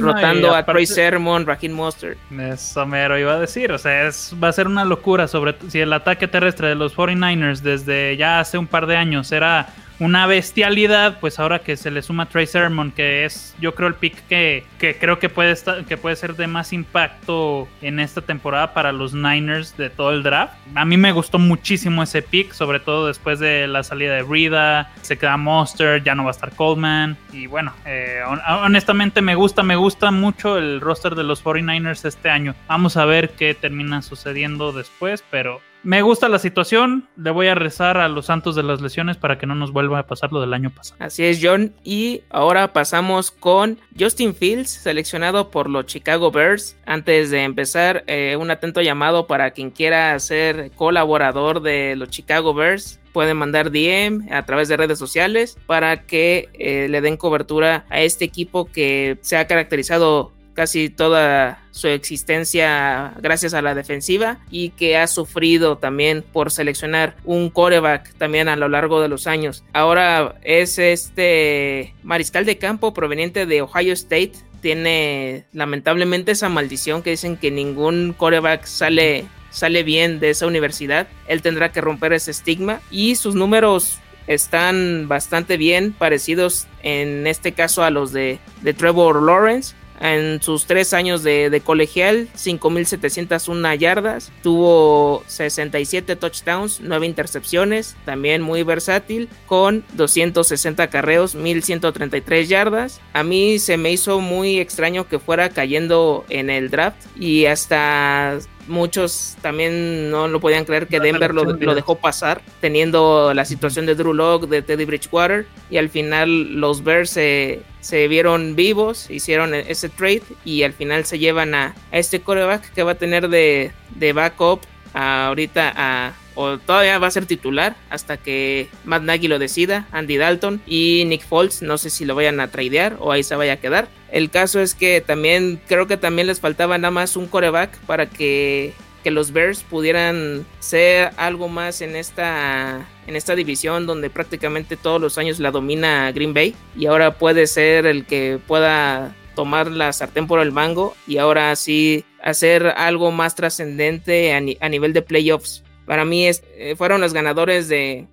rotando 0.00 0.54
a 0.54 0.64
Troy 0.64 0.86
Sermon, 0.86 1.46
Raheem 1.46 1.72
Mostert. 1.72 2.18
Eso 2.30 2.86
mero 2.86 3.18
iba 3.18 3.34
a 3.34 3.38
decir, 3.38 3.72
o 3.72 3.78
sea, 3.78 4.06
es, 4.06 4.34
va 4.42 4.48
a 4.48 4.52
ser 4.52 4.66
una 4.66 4.84
locura 4.84 5.28
sobre 5.28 5.56
si 5.68 5.80
el 5.80 5.92
ataque 5.92 6.28
terrestre 6.28 6.68
de 6.68 6.74
los 6.74 6.94
49ers 6.94 7.60
desde 7.60 8.16
ya 8.16 8.40
hace 8.40 8.58
un 8.58 8.66
par 8.66 8.86
de 8.86 8.96
años 8.96 9.32
era 9.32 9.68
una 9.98 10.26
bestialidad, 10.26 11.20
pues 11.20 11.38
ahora 11.38 11.60
que 11.60 11.76
se 11.76 11.90
le 11.90 12.02
suma 12.02 12.26
Trey 12.26 12.46
Sermon, 12.46 12.90
que 12.90 13.24
es 13.24 13.54
yo 13.60 13.74
creo 13.74 13.88
el 13.88 13.94
pick 13.94 14.26
que, 14.28 14.64
que 14.78 14.96
creo 14.98 15.18
que 15.18 15.28
puede, 15.28 15.52
estar, 15.52 15.84
que 15.84 15.96
puede 15.96 16.16
ser 16.16 16.36
de 16.36 16.46
más 16.46 16.72
impacto 16.72 17.68
en 17.80 18.00
esta 18.00 18.20
temporada 18.20 18.74
para 18.74 18.92
los 18.92 19.14
Niners 19.14 19.76
de 19.76 19.90
todo 19.90 20.12
el 20.12 20.22
draft. 20.22 20.54
A 20.74 20.84
mí 20.84 20.96
me 20.96 21.12
gustó 21.12 21.38
muchísimo 21.38 22.02
ese 22.02 22.22
pick, 22.22 22.52
sobre 22.52 22.80
todo 22.80 23.06
después 23.06 23.38
de 23.38 23.66
la 23.68 23.82
salida 23.82 24.14
de 24.14 24.22
Rida, 24.22 24.92
se 25.02 25.16
queda 25.16 25.36
Monster, 25.36 26.02
ya 26.02 26.14
no 26.14 26.24
va 26.24 26.30
a 26.30 26.32
estar 26.32 26.54
Coleman. 26.54 27.16
Y 27.32 27.46
bueno, 27.46 27.72
eh, 27.84 28.20
honestamente 28.62 29.22
me 29.22 29.34
gusta, 29.34 29.62
me 29.62 29.76
gusta 29.76 30.10
mucho 30.10 30.58
el 30.58 30.80
roster 30.80 31.14
de 31.14 31.24
los 31.24 31.42
49ers 31.42 32.04
este 32.04 32.28
año. 32.28 32.54
Vamos 32.68 32.96
a 32.96 33.04
ver 33.04 33.30
qué 33.30 33.54
termina 33.54 34.02
sucediendo 34.02 34.72
después, 34.72 35.24
pero 35.30 35.60
me 35.86 36.02
gusta 36.02 36.28
la 36.28 36.40
situación. 36.40 37.08
Le 37.16 37.30
voy 37.30 37.46
a 37.46 37.54
rezar 37.54 37.96
a 37.96 38.08
los 38.08 38.26
santos 38.26 38.56
de 38.56 38.64
las 38.64 38.80
lesiones 38.80 39.16
para 39.16 39.38
que 39.38 39.46
no 39.46 39.54
nos 39.54 39.70
vuelva 39.72 40.00
a 40.00 40.06
pasar 40.08 40.32
lo 40.32 40.40
del 40.40 40.52
año 40.52 40.70
pasado. 40.70 40.96
Así 40.98 41.22
es, 41.22 41.38
John. 41.40 41.74
Y 41.84 42.22
ahora 42.28 42.72
pasamos 42.72 43.30
con 43.30 43.78
Justin 43.96 44.34
Fields, 44.34 44.68
seleccionado 44.68 45.52
por 45.52 45.70
los 45.70 45.86
Chicago 45.86 46.32
Bears. 46.32 46.76
Antes 46.86 47.30
de 47.30 47.44
empezar, 47.44 48.02
eh, 48.08 48.36
un 48.36 48.50
atento 48.50 48.82
llamado 48.82 49.28
para 49.28 49.52
quien 49.52 49.70
quiera 49.70 50.18
ser 50.18 50.72
colaborador 50.74 51.62
de 51.62 51.94
los 51.94 52.10
Chicago 52.10 52.52
Bears 52.52 52.98
pueden 53.12 53.38
mandar 53.38 53.70
DM 53.70 54.30
a 54.30 54.44
través 54.44 54.68
de 54.68 54.76
redes 54.76 54.98
sociales 54.98 55.56
para 55.66 56.02
que 56.02 56.50
eh, 56.52 56.88
le 56.90 57.00
den 57.00 57.16
cobertura 57.16 57.86
a 57.88 58.02
este 58.02 58.26
equipo 58.26 58.66
que 58.66 59.16
se 59.22 59.38
ha 59.38 59.46
caracterizado 59.46 60.32
casi 60.56 60.88
toda 60.88 61.62
su 61.70 61.86
existencia 61.86 63.12
gracias 63.20 63.54
a 63.54 63.62
la 63.62 63.74
defensiva 63.74 64.38
y 64.50 64.70
que 64.70 64.96
ha 64.96 65.06
sufrido 65.06 65.76
también 65.76 66.24
por 66.32 66.50
seleccionar 66.50 67.14
un 67.24 67.50
coreback 67.50 68.14
también 68.14 68.48
a 68.48 68.56
lo 68.56 68.68
largo 68.68 69.00
de 69.00 69.08
los 69.08 69.26
años. 69.26 69.62
Ahora 69.74 70.36
es 70.42 70.78
este 70.78 71.94
mariscal 72.02 72.46
de 72.46 72.58
campo 72.58 72.94
proveniente 72.94 73.46
de 73.46 73.62
Ohio 73.62 73.92
State. 73.92 74.32
Tiene 74.62 75.44
lamentablemente 75.52 76.32
esa 76.32 76.48
maldición 76.48 77.02
que 77.02 77.10
dicen 77.10 77.36
que 77.36 77.50
ningún 77.50 78.14
coreback 78.16 78.64
sale, 78.64 79.26
sale 79.50 79.82
bien 79.82 80.18
de 80.18 80.30
esa 80.30 80.46
universidad. 80.46 81.06
Él 81.28 81.42
tendrá 81.42 81.70
que 81.70 81.82
romper 81.82 82.14
ese 82.14 82.30
estigma 82.30 82.80
y 82.90 83.16
sus 83.16 83.34
números 83.34 83.98
están 84.26 85.06
bastante 85.06 85.56
bien 85.56 85.92
parecidos 85.92 86.66
en 86.82 87.26
este 87.26 87.52
caso 87.52 87.84
a 87.84 87.90
los 87.90 88.12
de, 88.12 88.40
de 88.62 88.74
Trevor 88.74 89.22
Lawrence 89.22 89.74
en 90.00 90.42
sus 90.42 90.66
tres 90.66 90.92
años 90.92 91.22
de, 91.22 91.50
de 91.50 91.60
colegial, 91.60 92.28
5.701 92.36 93.78
yardas, 93.78 94.32
tuvo 94.42 95.24
67 95.26 96.16
touchdowns, 96.16 96.80
9 96.80 97.06
intercepciones, 97.06 97.96
también 98.04 98.42
muy 98.42 98.62
versátil, 98.62 99.28
con 99.46 99.84
260 99.94 100.88
carreos, 100.88 101.36
1.133 101.36 102.46
yardas. 102.46 103.00
A 103.12 103.22
mí 103.22 103.58
se 103.58 103.76
me 103.76 103.92
hizo 103.92 104.20
muy 104.20 104.58
extraño 104.58 105.08
que 105.08 105.18
fuera 105.18 105.50
cayendo 105.50 106.24
en 106.28 106.50
el 106.50 106.70
draft 106.70 106.98
y 107.16 107.46
hasta 107.46 108.38
muchos 108.68 109.36
también 109.42 110.10
no 110.10 110.28
lo 110.28 110.40
podían 110.40 110.64
creer 110.64 110.86
que 110.86 111.00
Denver 111.00 111.34
lo, 111.34 111.74
dejó 111.74 111.96
pasar, 111.96 112.42
teniendo 112.60 113.32
la 113.34 113.44
situación 113.44 113.86
de 113.86 113.94
Drew 113.94 114.12
Locke, 114.12 114.48
de 114.48 114.62
Teddy 114.62 114.84
Bridgewater, 114.84 115.46
y 115.70 115.76
al 115.76 115.88
final 115.88 116.54
los 116.54 116.82
Bears 116.82 117.10
se, 117.10 117.62
vieron 118.08 118.56
vivos, 118.56 119.10
hicieron 119.10 119.54
e-, 119.54 119.64
ese 119.68 119.88
trade 119.88 120.22
y 120.44 120.62
al 120.62 120.72
final 120.72 121.04
se 121.04 121.18
llevan 121.18 121.54
a, 121.54 121.74
este 121.92 122.20
coreback 122.20 122.72
que 122.72 122.82
va 122.82 122.92
a 122.92 122.96
tener 122.96 123.28
de, 123.28 123.72
de 123.94 124.12
backup 124.12 124.60
ahorita 124.94 125.72
a 125.76 126.12
o 126.36 126.58
todavía 126.58 126.98
va 126.98 127.06
a 127.08 127.10
ser 127.10 127.26
titular 127.26 127.76
hasta 127.90 128.18
que 128.18 128.68
Matt 128.84 129.02
Nagy 129.02 129.26
lo 129.26 129.38
decida, 129.38 129.88
Andy 129.90 130.18
Dalton 130.18 130.60
y 130.66 131.04
Nick 131.06 131.26
Foles, 131.26 131.62
no 131.62 131.78
sé 131.78 131.90
si 131.90 132.04
lo 132.04 132.14
vayan 132.14 132.38
a 132.40 132.48
tradear 132.48 132.96
o 133.00 133.10
ahí 133.10 133.22
se 133.22 133.34
vaya 133.34 133.54
a 133.54 133.56
quedar. 133.56 133.88
El 134.12 134.30
caso 134.30 134.60
es 134.60 134.74
que 134.74 135.00
también 135.00 135.60
creo 135.66 135.86
que 135.86 135.96
también 135.96 136.28
les 136.28 136.40
faltaba 136.40 136.78
nada 136.78 136.90
más 136.90 137.16
un 137.16 137.26
coreback 137.26 137.76
para 137.80 138.06
que, 138.06 138.74
que 139.02 139.10
los 139.10 139.32
Bears 139.32 139.62
pudieran 139.62 140.46
ser 140.58 141.10
algo 141.16 141.48
más 141.48 141.80
en 141.80 141.96
esta 141.96 142.86
en 143.06 143.16
esta 143.16 143.36
división 143.36 143.86
donde 143.86 144.10
prácticamente 144.10 144.76
todos 144.76 145.00
los 145.00 145.18
años 145.18 145.38
la 145.38 145.50
domina 145.50 146.10
Green 146.12 146.34
Bay 146.34 146.54
y 146.76 146.86
ahora 146.86 147.18
puede 147.18 147.46
ser 147.46 147.86
el 147.86 148.04
que 148.04 148.38
pueda 148.46 149.14
tomar 149.34 149.70
la 149.70 149.92
sartén 149.92 150.26
por 150.26 150.40
el 150.40 150.50
mango 150.50 150.96
y 151.06 151.18
ahora 151.18 151.54
sí 151.56 152.04
hacer 152.22 152.66
algo 152.66 153.12
más 153.12 153.34
trascendente 153.34 154.32
a, 154.34 154.68
nivel 154.68 154.92
de 154.92 155.02
playoffs 155.02 155.62
para 155.86 156.04
mí 156.04 156.26
eh, 156.26 156.74
fueron 156.76 157.00
los 157.00 157.12
ganadores 157.12 157.68
de, 157.68 158.08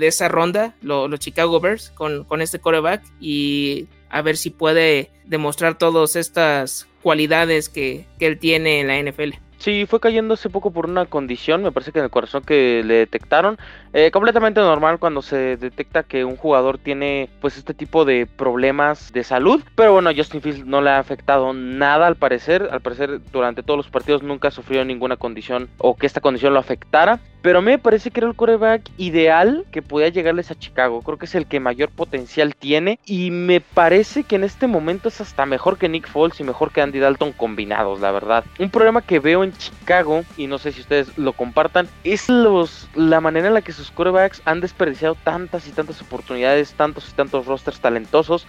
esa 0.00 0.28
ronda, 0.28 0.74
los 0.80 1.20
Chicago 1.20 1.60
Bears, 1.60 1.90
con, 1.90 2.24
con 2.24 2.40
este 2.40 2.58
coreback 2.58 3.02
y 3.20 3.86
a 4.08 4.22
ver 4.22 4.38
si 4.38 4.48
puede 4.48 5.10
demostrar 5.26 5.76
todas 5.76 6.16
estas 6.16 6.88
cualidades 7.02 7.68
que, 7.68 8.06
que 8.18 8.26
él 8.26 8.38
tiene 8.38 8.80
en 8.80 8.86
la 8.86 8.98
NFL. 8.98 9.45
Sí, 9.58 9.86
fue 9.86 10.00
cayendo 10.00 10.34
hace 10.34 10.50
poco 10.50 10.70
por 10.70 10.86
una 10.86 11.06
condición, 11.06 11.62
me 11.62 11.72
parece 11.72 11.92
que 11.92 11.98
en 11.98 12.04
el 12.04 12.10
corazón 12.10 12.42
que 12.42 12.82
le 12.84 12.94
detectaron. 12.94 13.58
Eh, 13.92 14.10
completamente 14.10 14.60
normal 14.60 14.98
cuando 14.98 15.22
se 15.22 15.56
detecta 15.56 16.02
que 16.02 16.24
un 16.24 16.36
jugador 16.36 16.76
tiene 16.76 17.30
pues 17.40 17.56
este 17.56 17.72
tipo 17.72 18.04
de 18.04 18.26
problemas 18.26 19.10
de 19.12 19.24
salud. 19.24 19.62
Pero 19.74 19.94
bueno, 19.94 20.10
Justin 20.14 20.42
Fields 20.42 20.66
no 20.66 20.82
le 20.82 20.90
ha 20.90 20.98
afectado 20.98 21.54
nada 21.54 22.06
al 22.06 22.16
parecer. 22.16 22.68
Al 22.70 22.82
parecer 22.82 23.20
durante 23.32 23.62
todos 23.62 23.78
los 23.78 23.88
partidos 23.88 24.22
nunca 24.22 24.50
sufrió 24.50 24.84
ninguna 24.84 25.16
condición 25.16 25.70
o 25.78 25.96
que 25.96 26.06
esta 26.06 26.20
condición 26.20 26.52
lo 26.52 26.60
afectara. 26.60 27.20
Pero 27.40 27.60
a 27.60 27.62
mí 27.62 27.70
me 27.70 27.78
parece 27.78 28.10
que 28.10 28.20
era 28.20 28.28
el 28.28 28.34
coreback 28.34 28.90
ideal 28.98 29.64
que 29.70 29.80
podía 29.80 30.08
llegarles 30.08 30.50
a 30.50 30.58
Chicago. 30.58 31.00
Creo 31.00 31.16
que 31.16 31.26
es 31.26 31.34
el 31.34 31.46
que 31.46 31.60
mayor 31.60 31.90
potencial 31.90 32.56
tiene. 32.56 32.98
Y 33.06 33.30
me 33.30 33.60
parece 33.60 34.24
que 34.24 34.36
en 34.36 34.44
este 34.44 34.66
momento 34.66 35.08
es 35.08 35.20
hasta 35.20 35.46
mejor 35.46 35.78
que 35.78 35.88
Nick 35.88 36.08
Foles 36.08 36.40
y 36.40 36.44
mejor 36.44 36.72
que 36.72 36.82
Andy 36.82 36.98
Dalton 36.98 37.32
combinados, 37.32 38.00
la 38.00 38.10
verdad. 38.10 38.44
Un 38.58 38.70
problema 38.70 39.00
que 39.00 39.20
veo 39.20 39.44
en 39.46 39.56
Chicago, 39.56 40.24
y 40.36 40.46
no 40.46 40.58
sé 40.58 40.72
si 40.72 40.80
ustedes 40.80 41.16
lo 41.16 41.32
compartan, 41.32 41.88
es 42.04 42.28
los, 42.28 42.88
la 42.94 43.20
manera 43.20 43.48
en 43.48 43.54
la 43.54 43.62
que 43.62 43.72
sus 43.72 43.90
corebacks 43.90 44.42
han 44.44 44.60
desperdiciado 44.60 45.14
tantas 45.14 45.66
y 45.66 45.72
tantas 45.72 46.00
oportunidades, 46.02 46.74
tantos 46.74 47.08
y 47.08 47.12
tantos 47.12 47.46
rosters 47.46 47.80
talentosos. 47.80 48.46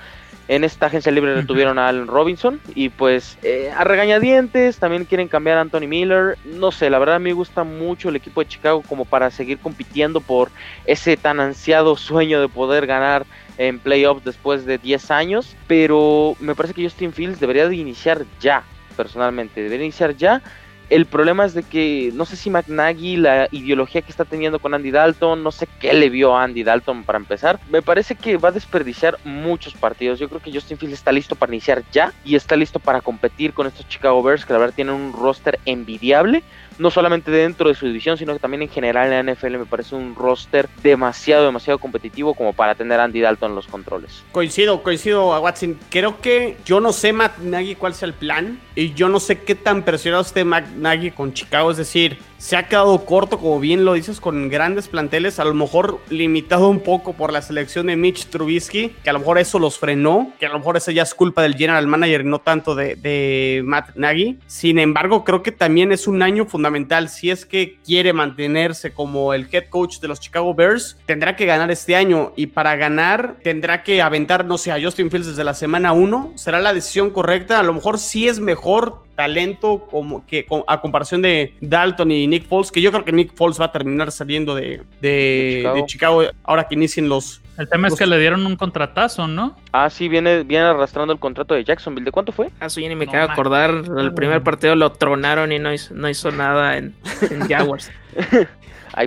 En 0.47 0.63
esta 0.63 0.85
agencia 0.85 1.11
libre 1.11 1.35
le 1.35 1.43
tuvieron 1.43 1.77
a 1.77 1.89
Allen 1.89 2.07
Robinson 2.07 2.61
y 2.73 2.87
pues 2.87 3.37
eh, 3.43 3.69
a 3.75 3.83
regañadientes 3.83 4.77
también 4.79 5.03
quieren 5.03 5.27
cambiar 5.27 5.57
a 5.57 5.61
Anthony 5.61 5.87
Miller. 5.87 6.37
No 6.45 6.71
sé, 6.71 6.89
la 6.89 6.99
verdad 6.99 7.19
me 7.19 7.33
gusta 7.33 7.65
mucho 7.65 8.07
el 8.07 8.15
equipo 8.15 8.41
de 8.41 8.47
Chicago 8.47 8.81
como 8.87 9.03
para 9.03 9.29
seguir 9.29 9.57
compitiendo 9.57 10.21
por 10.21 10.49
ese 10.85 11.17
tan 11.17 11.41
ansiado 11.41 11.97
sueño 11.97 12.39
de 12.39 12.47
poder 12.47 12.87
ganar 12.87 13.25
en 13.57 13.79
playoffs 13.79 14.23
después 14.23 14.65
de 14.65 14.77
10 14.77 15.11
años. 15.11 15.53
Pero 15.67 16.37
me 16.39 16.55
parece 16.55 16.73
que 16.73 16.83
Justin 16.83 17.11
Fields 17.11 17.41
debería 17.41 17.67
de 17.67 17.75
iniciar 17.75 18.23
ya, 18.39 18.63
personalmente. 18.95 19.61
Debería 19.61 19.83
iniciar 19.85 20.15
ya 20.15 20.41
el 20.89 21.05
problema 21.05 21.45
es 21.45 21.53
de 21.53 21.63
que 21.63 22.11
no 22.13 22.25
sé 22.25 22.35
si 22.35 22.49
McNaghy, 22.49 23.17
la 23.17 23.47
ideología 23.51 24.01
que 24.01 24.11
está 24.11 24.25
teniendo 24.25 24.59
con 24.59 24.73
Andy 24.73 24.91
Dalton, 24.91 25.43
no 25.43 25.51
sé 25.51 25.67
qué 25.79 25.93
le 25.93 26.09
vio 26.09 26.35
a 26.35 26.43
Andy 26.43 26.63
Dalton 26.63 27.03
para 27.03 27.17
empezar. 27.17 27.59
Me 27.69 27.81
parece 27.81 28.15
que 28.15 28.38
va 28.38 28.49
a 28.49 28.53
desperdiciar 28.53 29.17
muchos 29.23 29.73
partidos. 29.73 30.19
Yo 30.19 30.29
creo 30.29 30.41
que 30.41 30.51
Justin 30.51 30.77
Fields 30.77 30.97
está 30.97 31.11
listo 31.11 31.35
para 31.35 31.51
iniciar 31.53 31.83
ya 31.91 32.13
y 32.23 32.35
está 32.35 32.55
listo 32.55 32.79
para 32.79 33.01
competir 33.01 33.53
con 33.53 33.67
estos 33.67 33.88
Chicago 33.88 34.23
Bears 34.23 34.45
que 34.45 34.53
la 34.53 34.59
verdad 34.59 34.75
tienen 34.75 34.95
un 34.95 35.13
roster 35.13 35.59
envidiable 35.65 36.43
no 36.80 36.91
solamente 36.91 37.32
dentro 37.32 37.69
de 37.69 37.75
su 37.75 37.88
división, 37.88 38.17
sino 38.17 38.34
que 38.34 38.39
también 38.39 38.63
en 38.63 38.69
general 38.69 39.11
en 39.11 39.25
la 39.25 39.34
NFL 39.34 39.57
me 39.57 39.65
parece 39.65 39.95
un 39.95 40.15
roster 40.15 40.69
demasiado, 40.84 41.45
demasiado 41.45 41.80
competitivo 41.80 42.34
como 42.34 42.53
para 42.53 42.75
tener 42.75 42.99
a 42.99 43.03
Andy 43.03 43.21
Dalton 43.21 43.51
en 43.51 43.55
los 43.55 43.67
controles. 43.67 44.23
Coincido, 44.32 44.84
coincido 44.84 45.39
Watson. 45.39 45.78
Creo 45.89 46.21
que 46.21 46.57
yo 46.65 46.80
no 46.80 46.93
sé, 46.93 47.13
Matt 47.13 47.39
Nagy, 47.39 47.75
cuál 47.75 47.93
sea 47.93 48.07
el 48.07 48.13
plan 48.13 48.59
y 48.75 48.93
yo 48.93 49.09
no 49.09 49.19
sé 49.19 49.41
qué 49.41 49.55
tan 49.55 49.84
presionado 49.84 50.23
esté 50.23 50.43
Matt 50.43 50.67
Nagy 50.69 51.11
con 51.11 51.34
Chicago. 51.34 51.71
Es 51.71 51.78
decir, 51.78 52.17
se 52.38 52.55
ha 52.55 52.67
quedado 52.67 53.03
corto, 53.05 53.39
como 53.39 53.59
bien 53.59 53.84
lo 53.84 53.93
dices, 53.93 54.21
con 54.21 54.49
grandes 54.49 54.88
planteles, 54.88 55.39
a 55.39 55.45
lo 55.45 55.53
mejor 55.53 55.99
limitado 56.09 56.69
un 56.69 56.82
poco 56.82 57.13
por 57.13 57.34
la 57.34 57.41
selección 57.41 57.88
de 57.88 57.95
Mitch 57.95 58.28
Trubisky, 58.28 58.89
que 59.03 59.09
a 59.09 59.13
lo 59.13 59.19
mejor 59.19 59.39
eso 59.39 59.57
los 59.57 59.80
frenó, 59.80 60.32
que 60.39 60.45
a 60.45 60.49
lo 60.49 60.59
mejor 60.59 60.78
eso 60.78 60.91
ya 60.91 61.03
es 61.03 61.15
culpa 61.15 61.41
del 61.41 61.55
general 61.55 61.88
manager 61.88 62.21
y 62.21 62.25
no 62.25 62.39
tanto 62.39 62.75
de, 62.75 62.95
de 62.95 63.61
Matt 63.65 63.95
Nagy. 63.95 64.38
Sin 64.45 64.78
embargo, 64.78 65.23
creo 65.23 65.41
que 65.41 65.51
también 65.51 65.91
es 65.91 66.07
un 66.07 66.21
año 66.21 66.45
fundamental. 66.45 66.66
Si 67.09 67.30
es 67.30 67.45
que 67.45 67.78
quiere 67.86 68.13
mantenerse 68.13 68.91
como 68.91 69.34
el 69.34 69.47
head 69.51 69.70
coach 69.70 69.99
de 69.99 70.07
los 70.07 70.20
Chicago 70.20 70.53
Bears, 70.53 70.97
tendrá 71.05 71.36
que 71.36 71.45
ganar 71.45 71.72
este 71.72 71.95
año 71.95 72.34
y 72.36 72.47
para 72.47 72.76
ganar 72.76 73.38
tendrá 73.43 73.84
que 73.84 74.01
aventar, 74.01 74.45
no 74.45 74.57
sé, 74.57 74.72
a 74.72 74.82
Justin 74.82 75.09
Fields 75.09 75.28
desde 75.28 75.43
la 75.43 75.53
semana 75.53 75.93
1. 75.93 76.34
¿Será 76.36 76.59
la 76.59 76.74
decisión 76.74 77.09
correcta? 77.09 77.59
A 77.59 77.63
lo 77.63 77.74
mejor 77.74 77.99
sí 77.99 78.28
es 78.28 78.39
mejor 78.39 79.07
talento 79.15 79.88
como 79.89 80.26
que 80.28 80.45
a 80.68 80.80
comparación 80.80 81.24
de 81.24 81.55
Dalton 81.59 82.11
y 82.11 82.28
Nick 82.28 82.47
Foles, 82.47 82.72
que 82.72 82.82
yo 82.82 82.91
creo 82.91 83.03
que 83.03 83.11
Nick 83.11 83.34
Foles 83.36 83.59
va 83.59 83.65
a 83.65 83.72
terminar 83.72 84.11
saliendo 84.11 84.53
de, 84.53 84.84
de, 85.01 85.84
Chicago. 85.88 86.24
ahora 86.43 86.68
que 86.68 86.76
inicien 86.76 87.09
los... 87.09 87.41
El 87.57 87.67
tema 87.67 87.87
es 87.87 87.95
que 87.95 88.05
le 88.05 88.19
dieron 88.19 88.45
un 88.45 88.55
contratazo, 88.55 89.27
¿no? 89.27 89.57
Ah, 89.71 89.89
sí, 89.89 90.07
viene, 90.09 90.43
viene 90.43 90.65
arrastrando 90.65 91.11
el 91.13 91.19
contrato 91.19 91.55
de 91.55 91.63
Jacksonville. 91.63 92.05
¿De 92.05 92.11
cuánto 92.11 92.31
fue? 92.31 92.51
Ah, 92.59 92.69
sí, 92.69 92.87
ni 92.87 92.95
me 92.95 93.07
queda 93.07 93.23
acordar. 93.23 93.83
El 93.97 94.13
primer 94.13 94.43
partido 94.43 94.75
lo 94.75 94.91
tronaron 94.91 95.51
y 95.51 95.59
no 95.59 95.73
hizo, 95.73 95.93
no 95.95 96.07
hizo 96.07 96.31
nada 96.31 96.77
en, 96.77 96.95
en 97.29 97.47
Jaguars. 97.47 97.91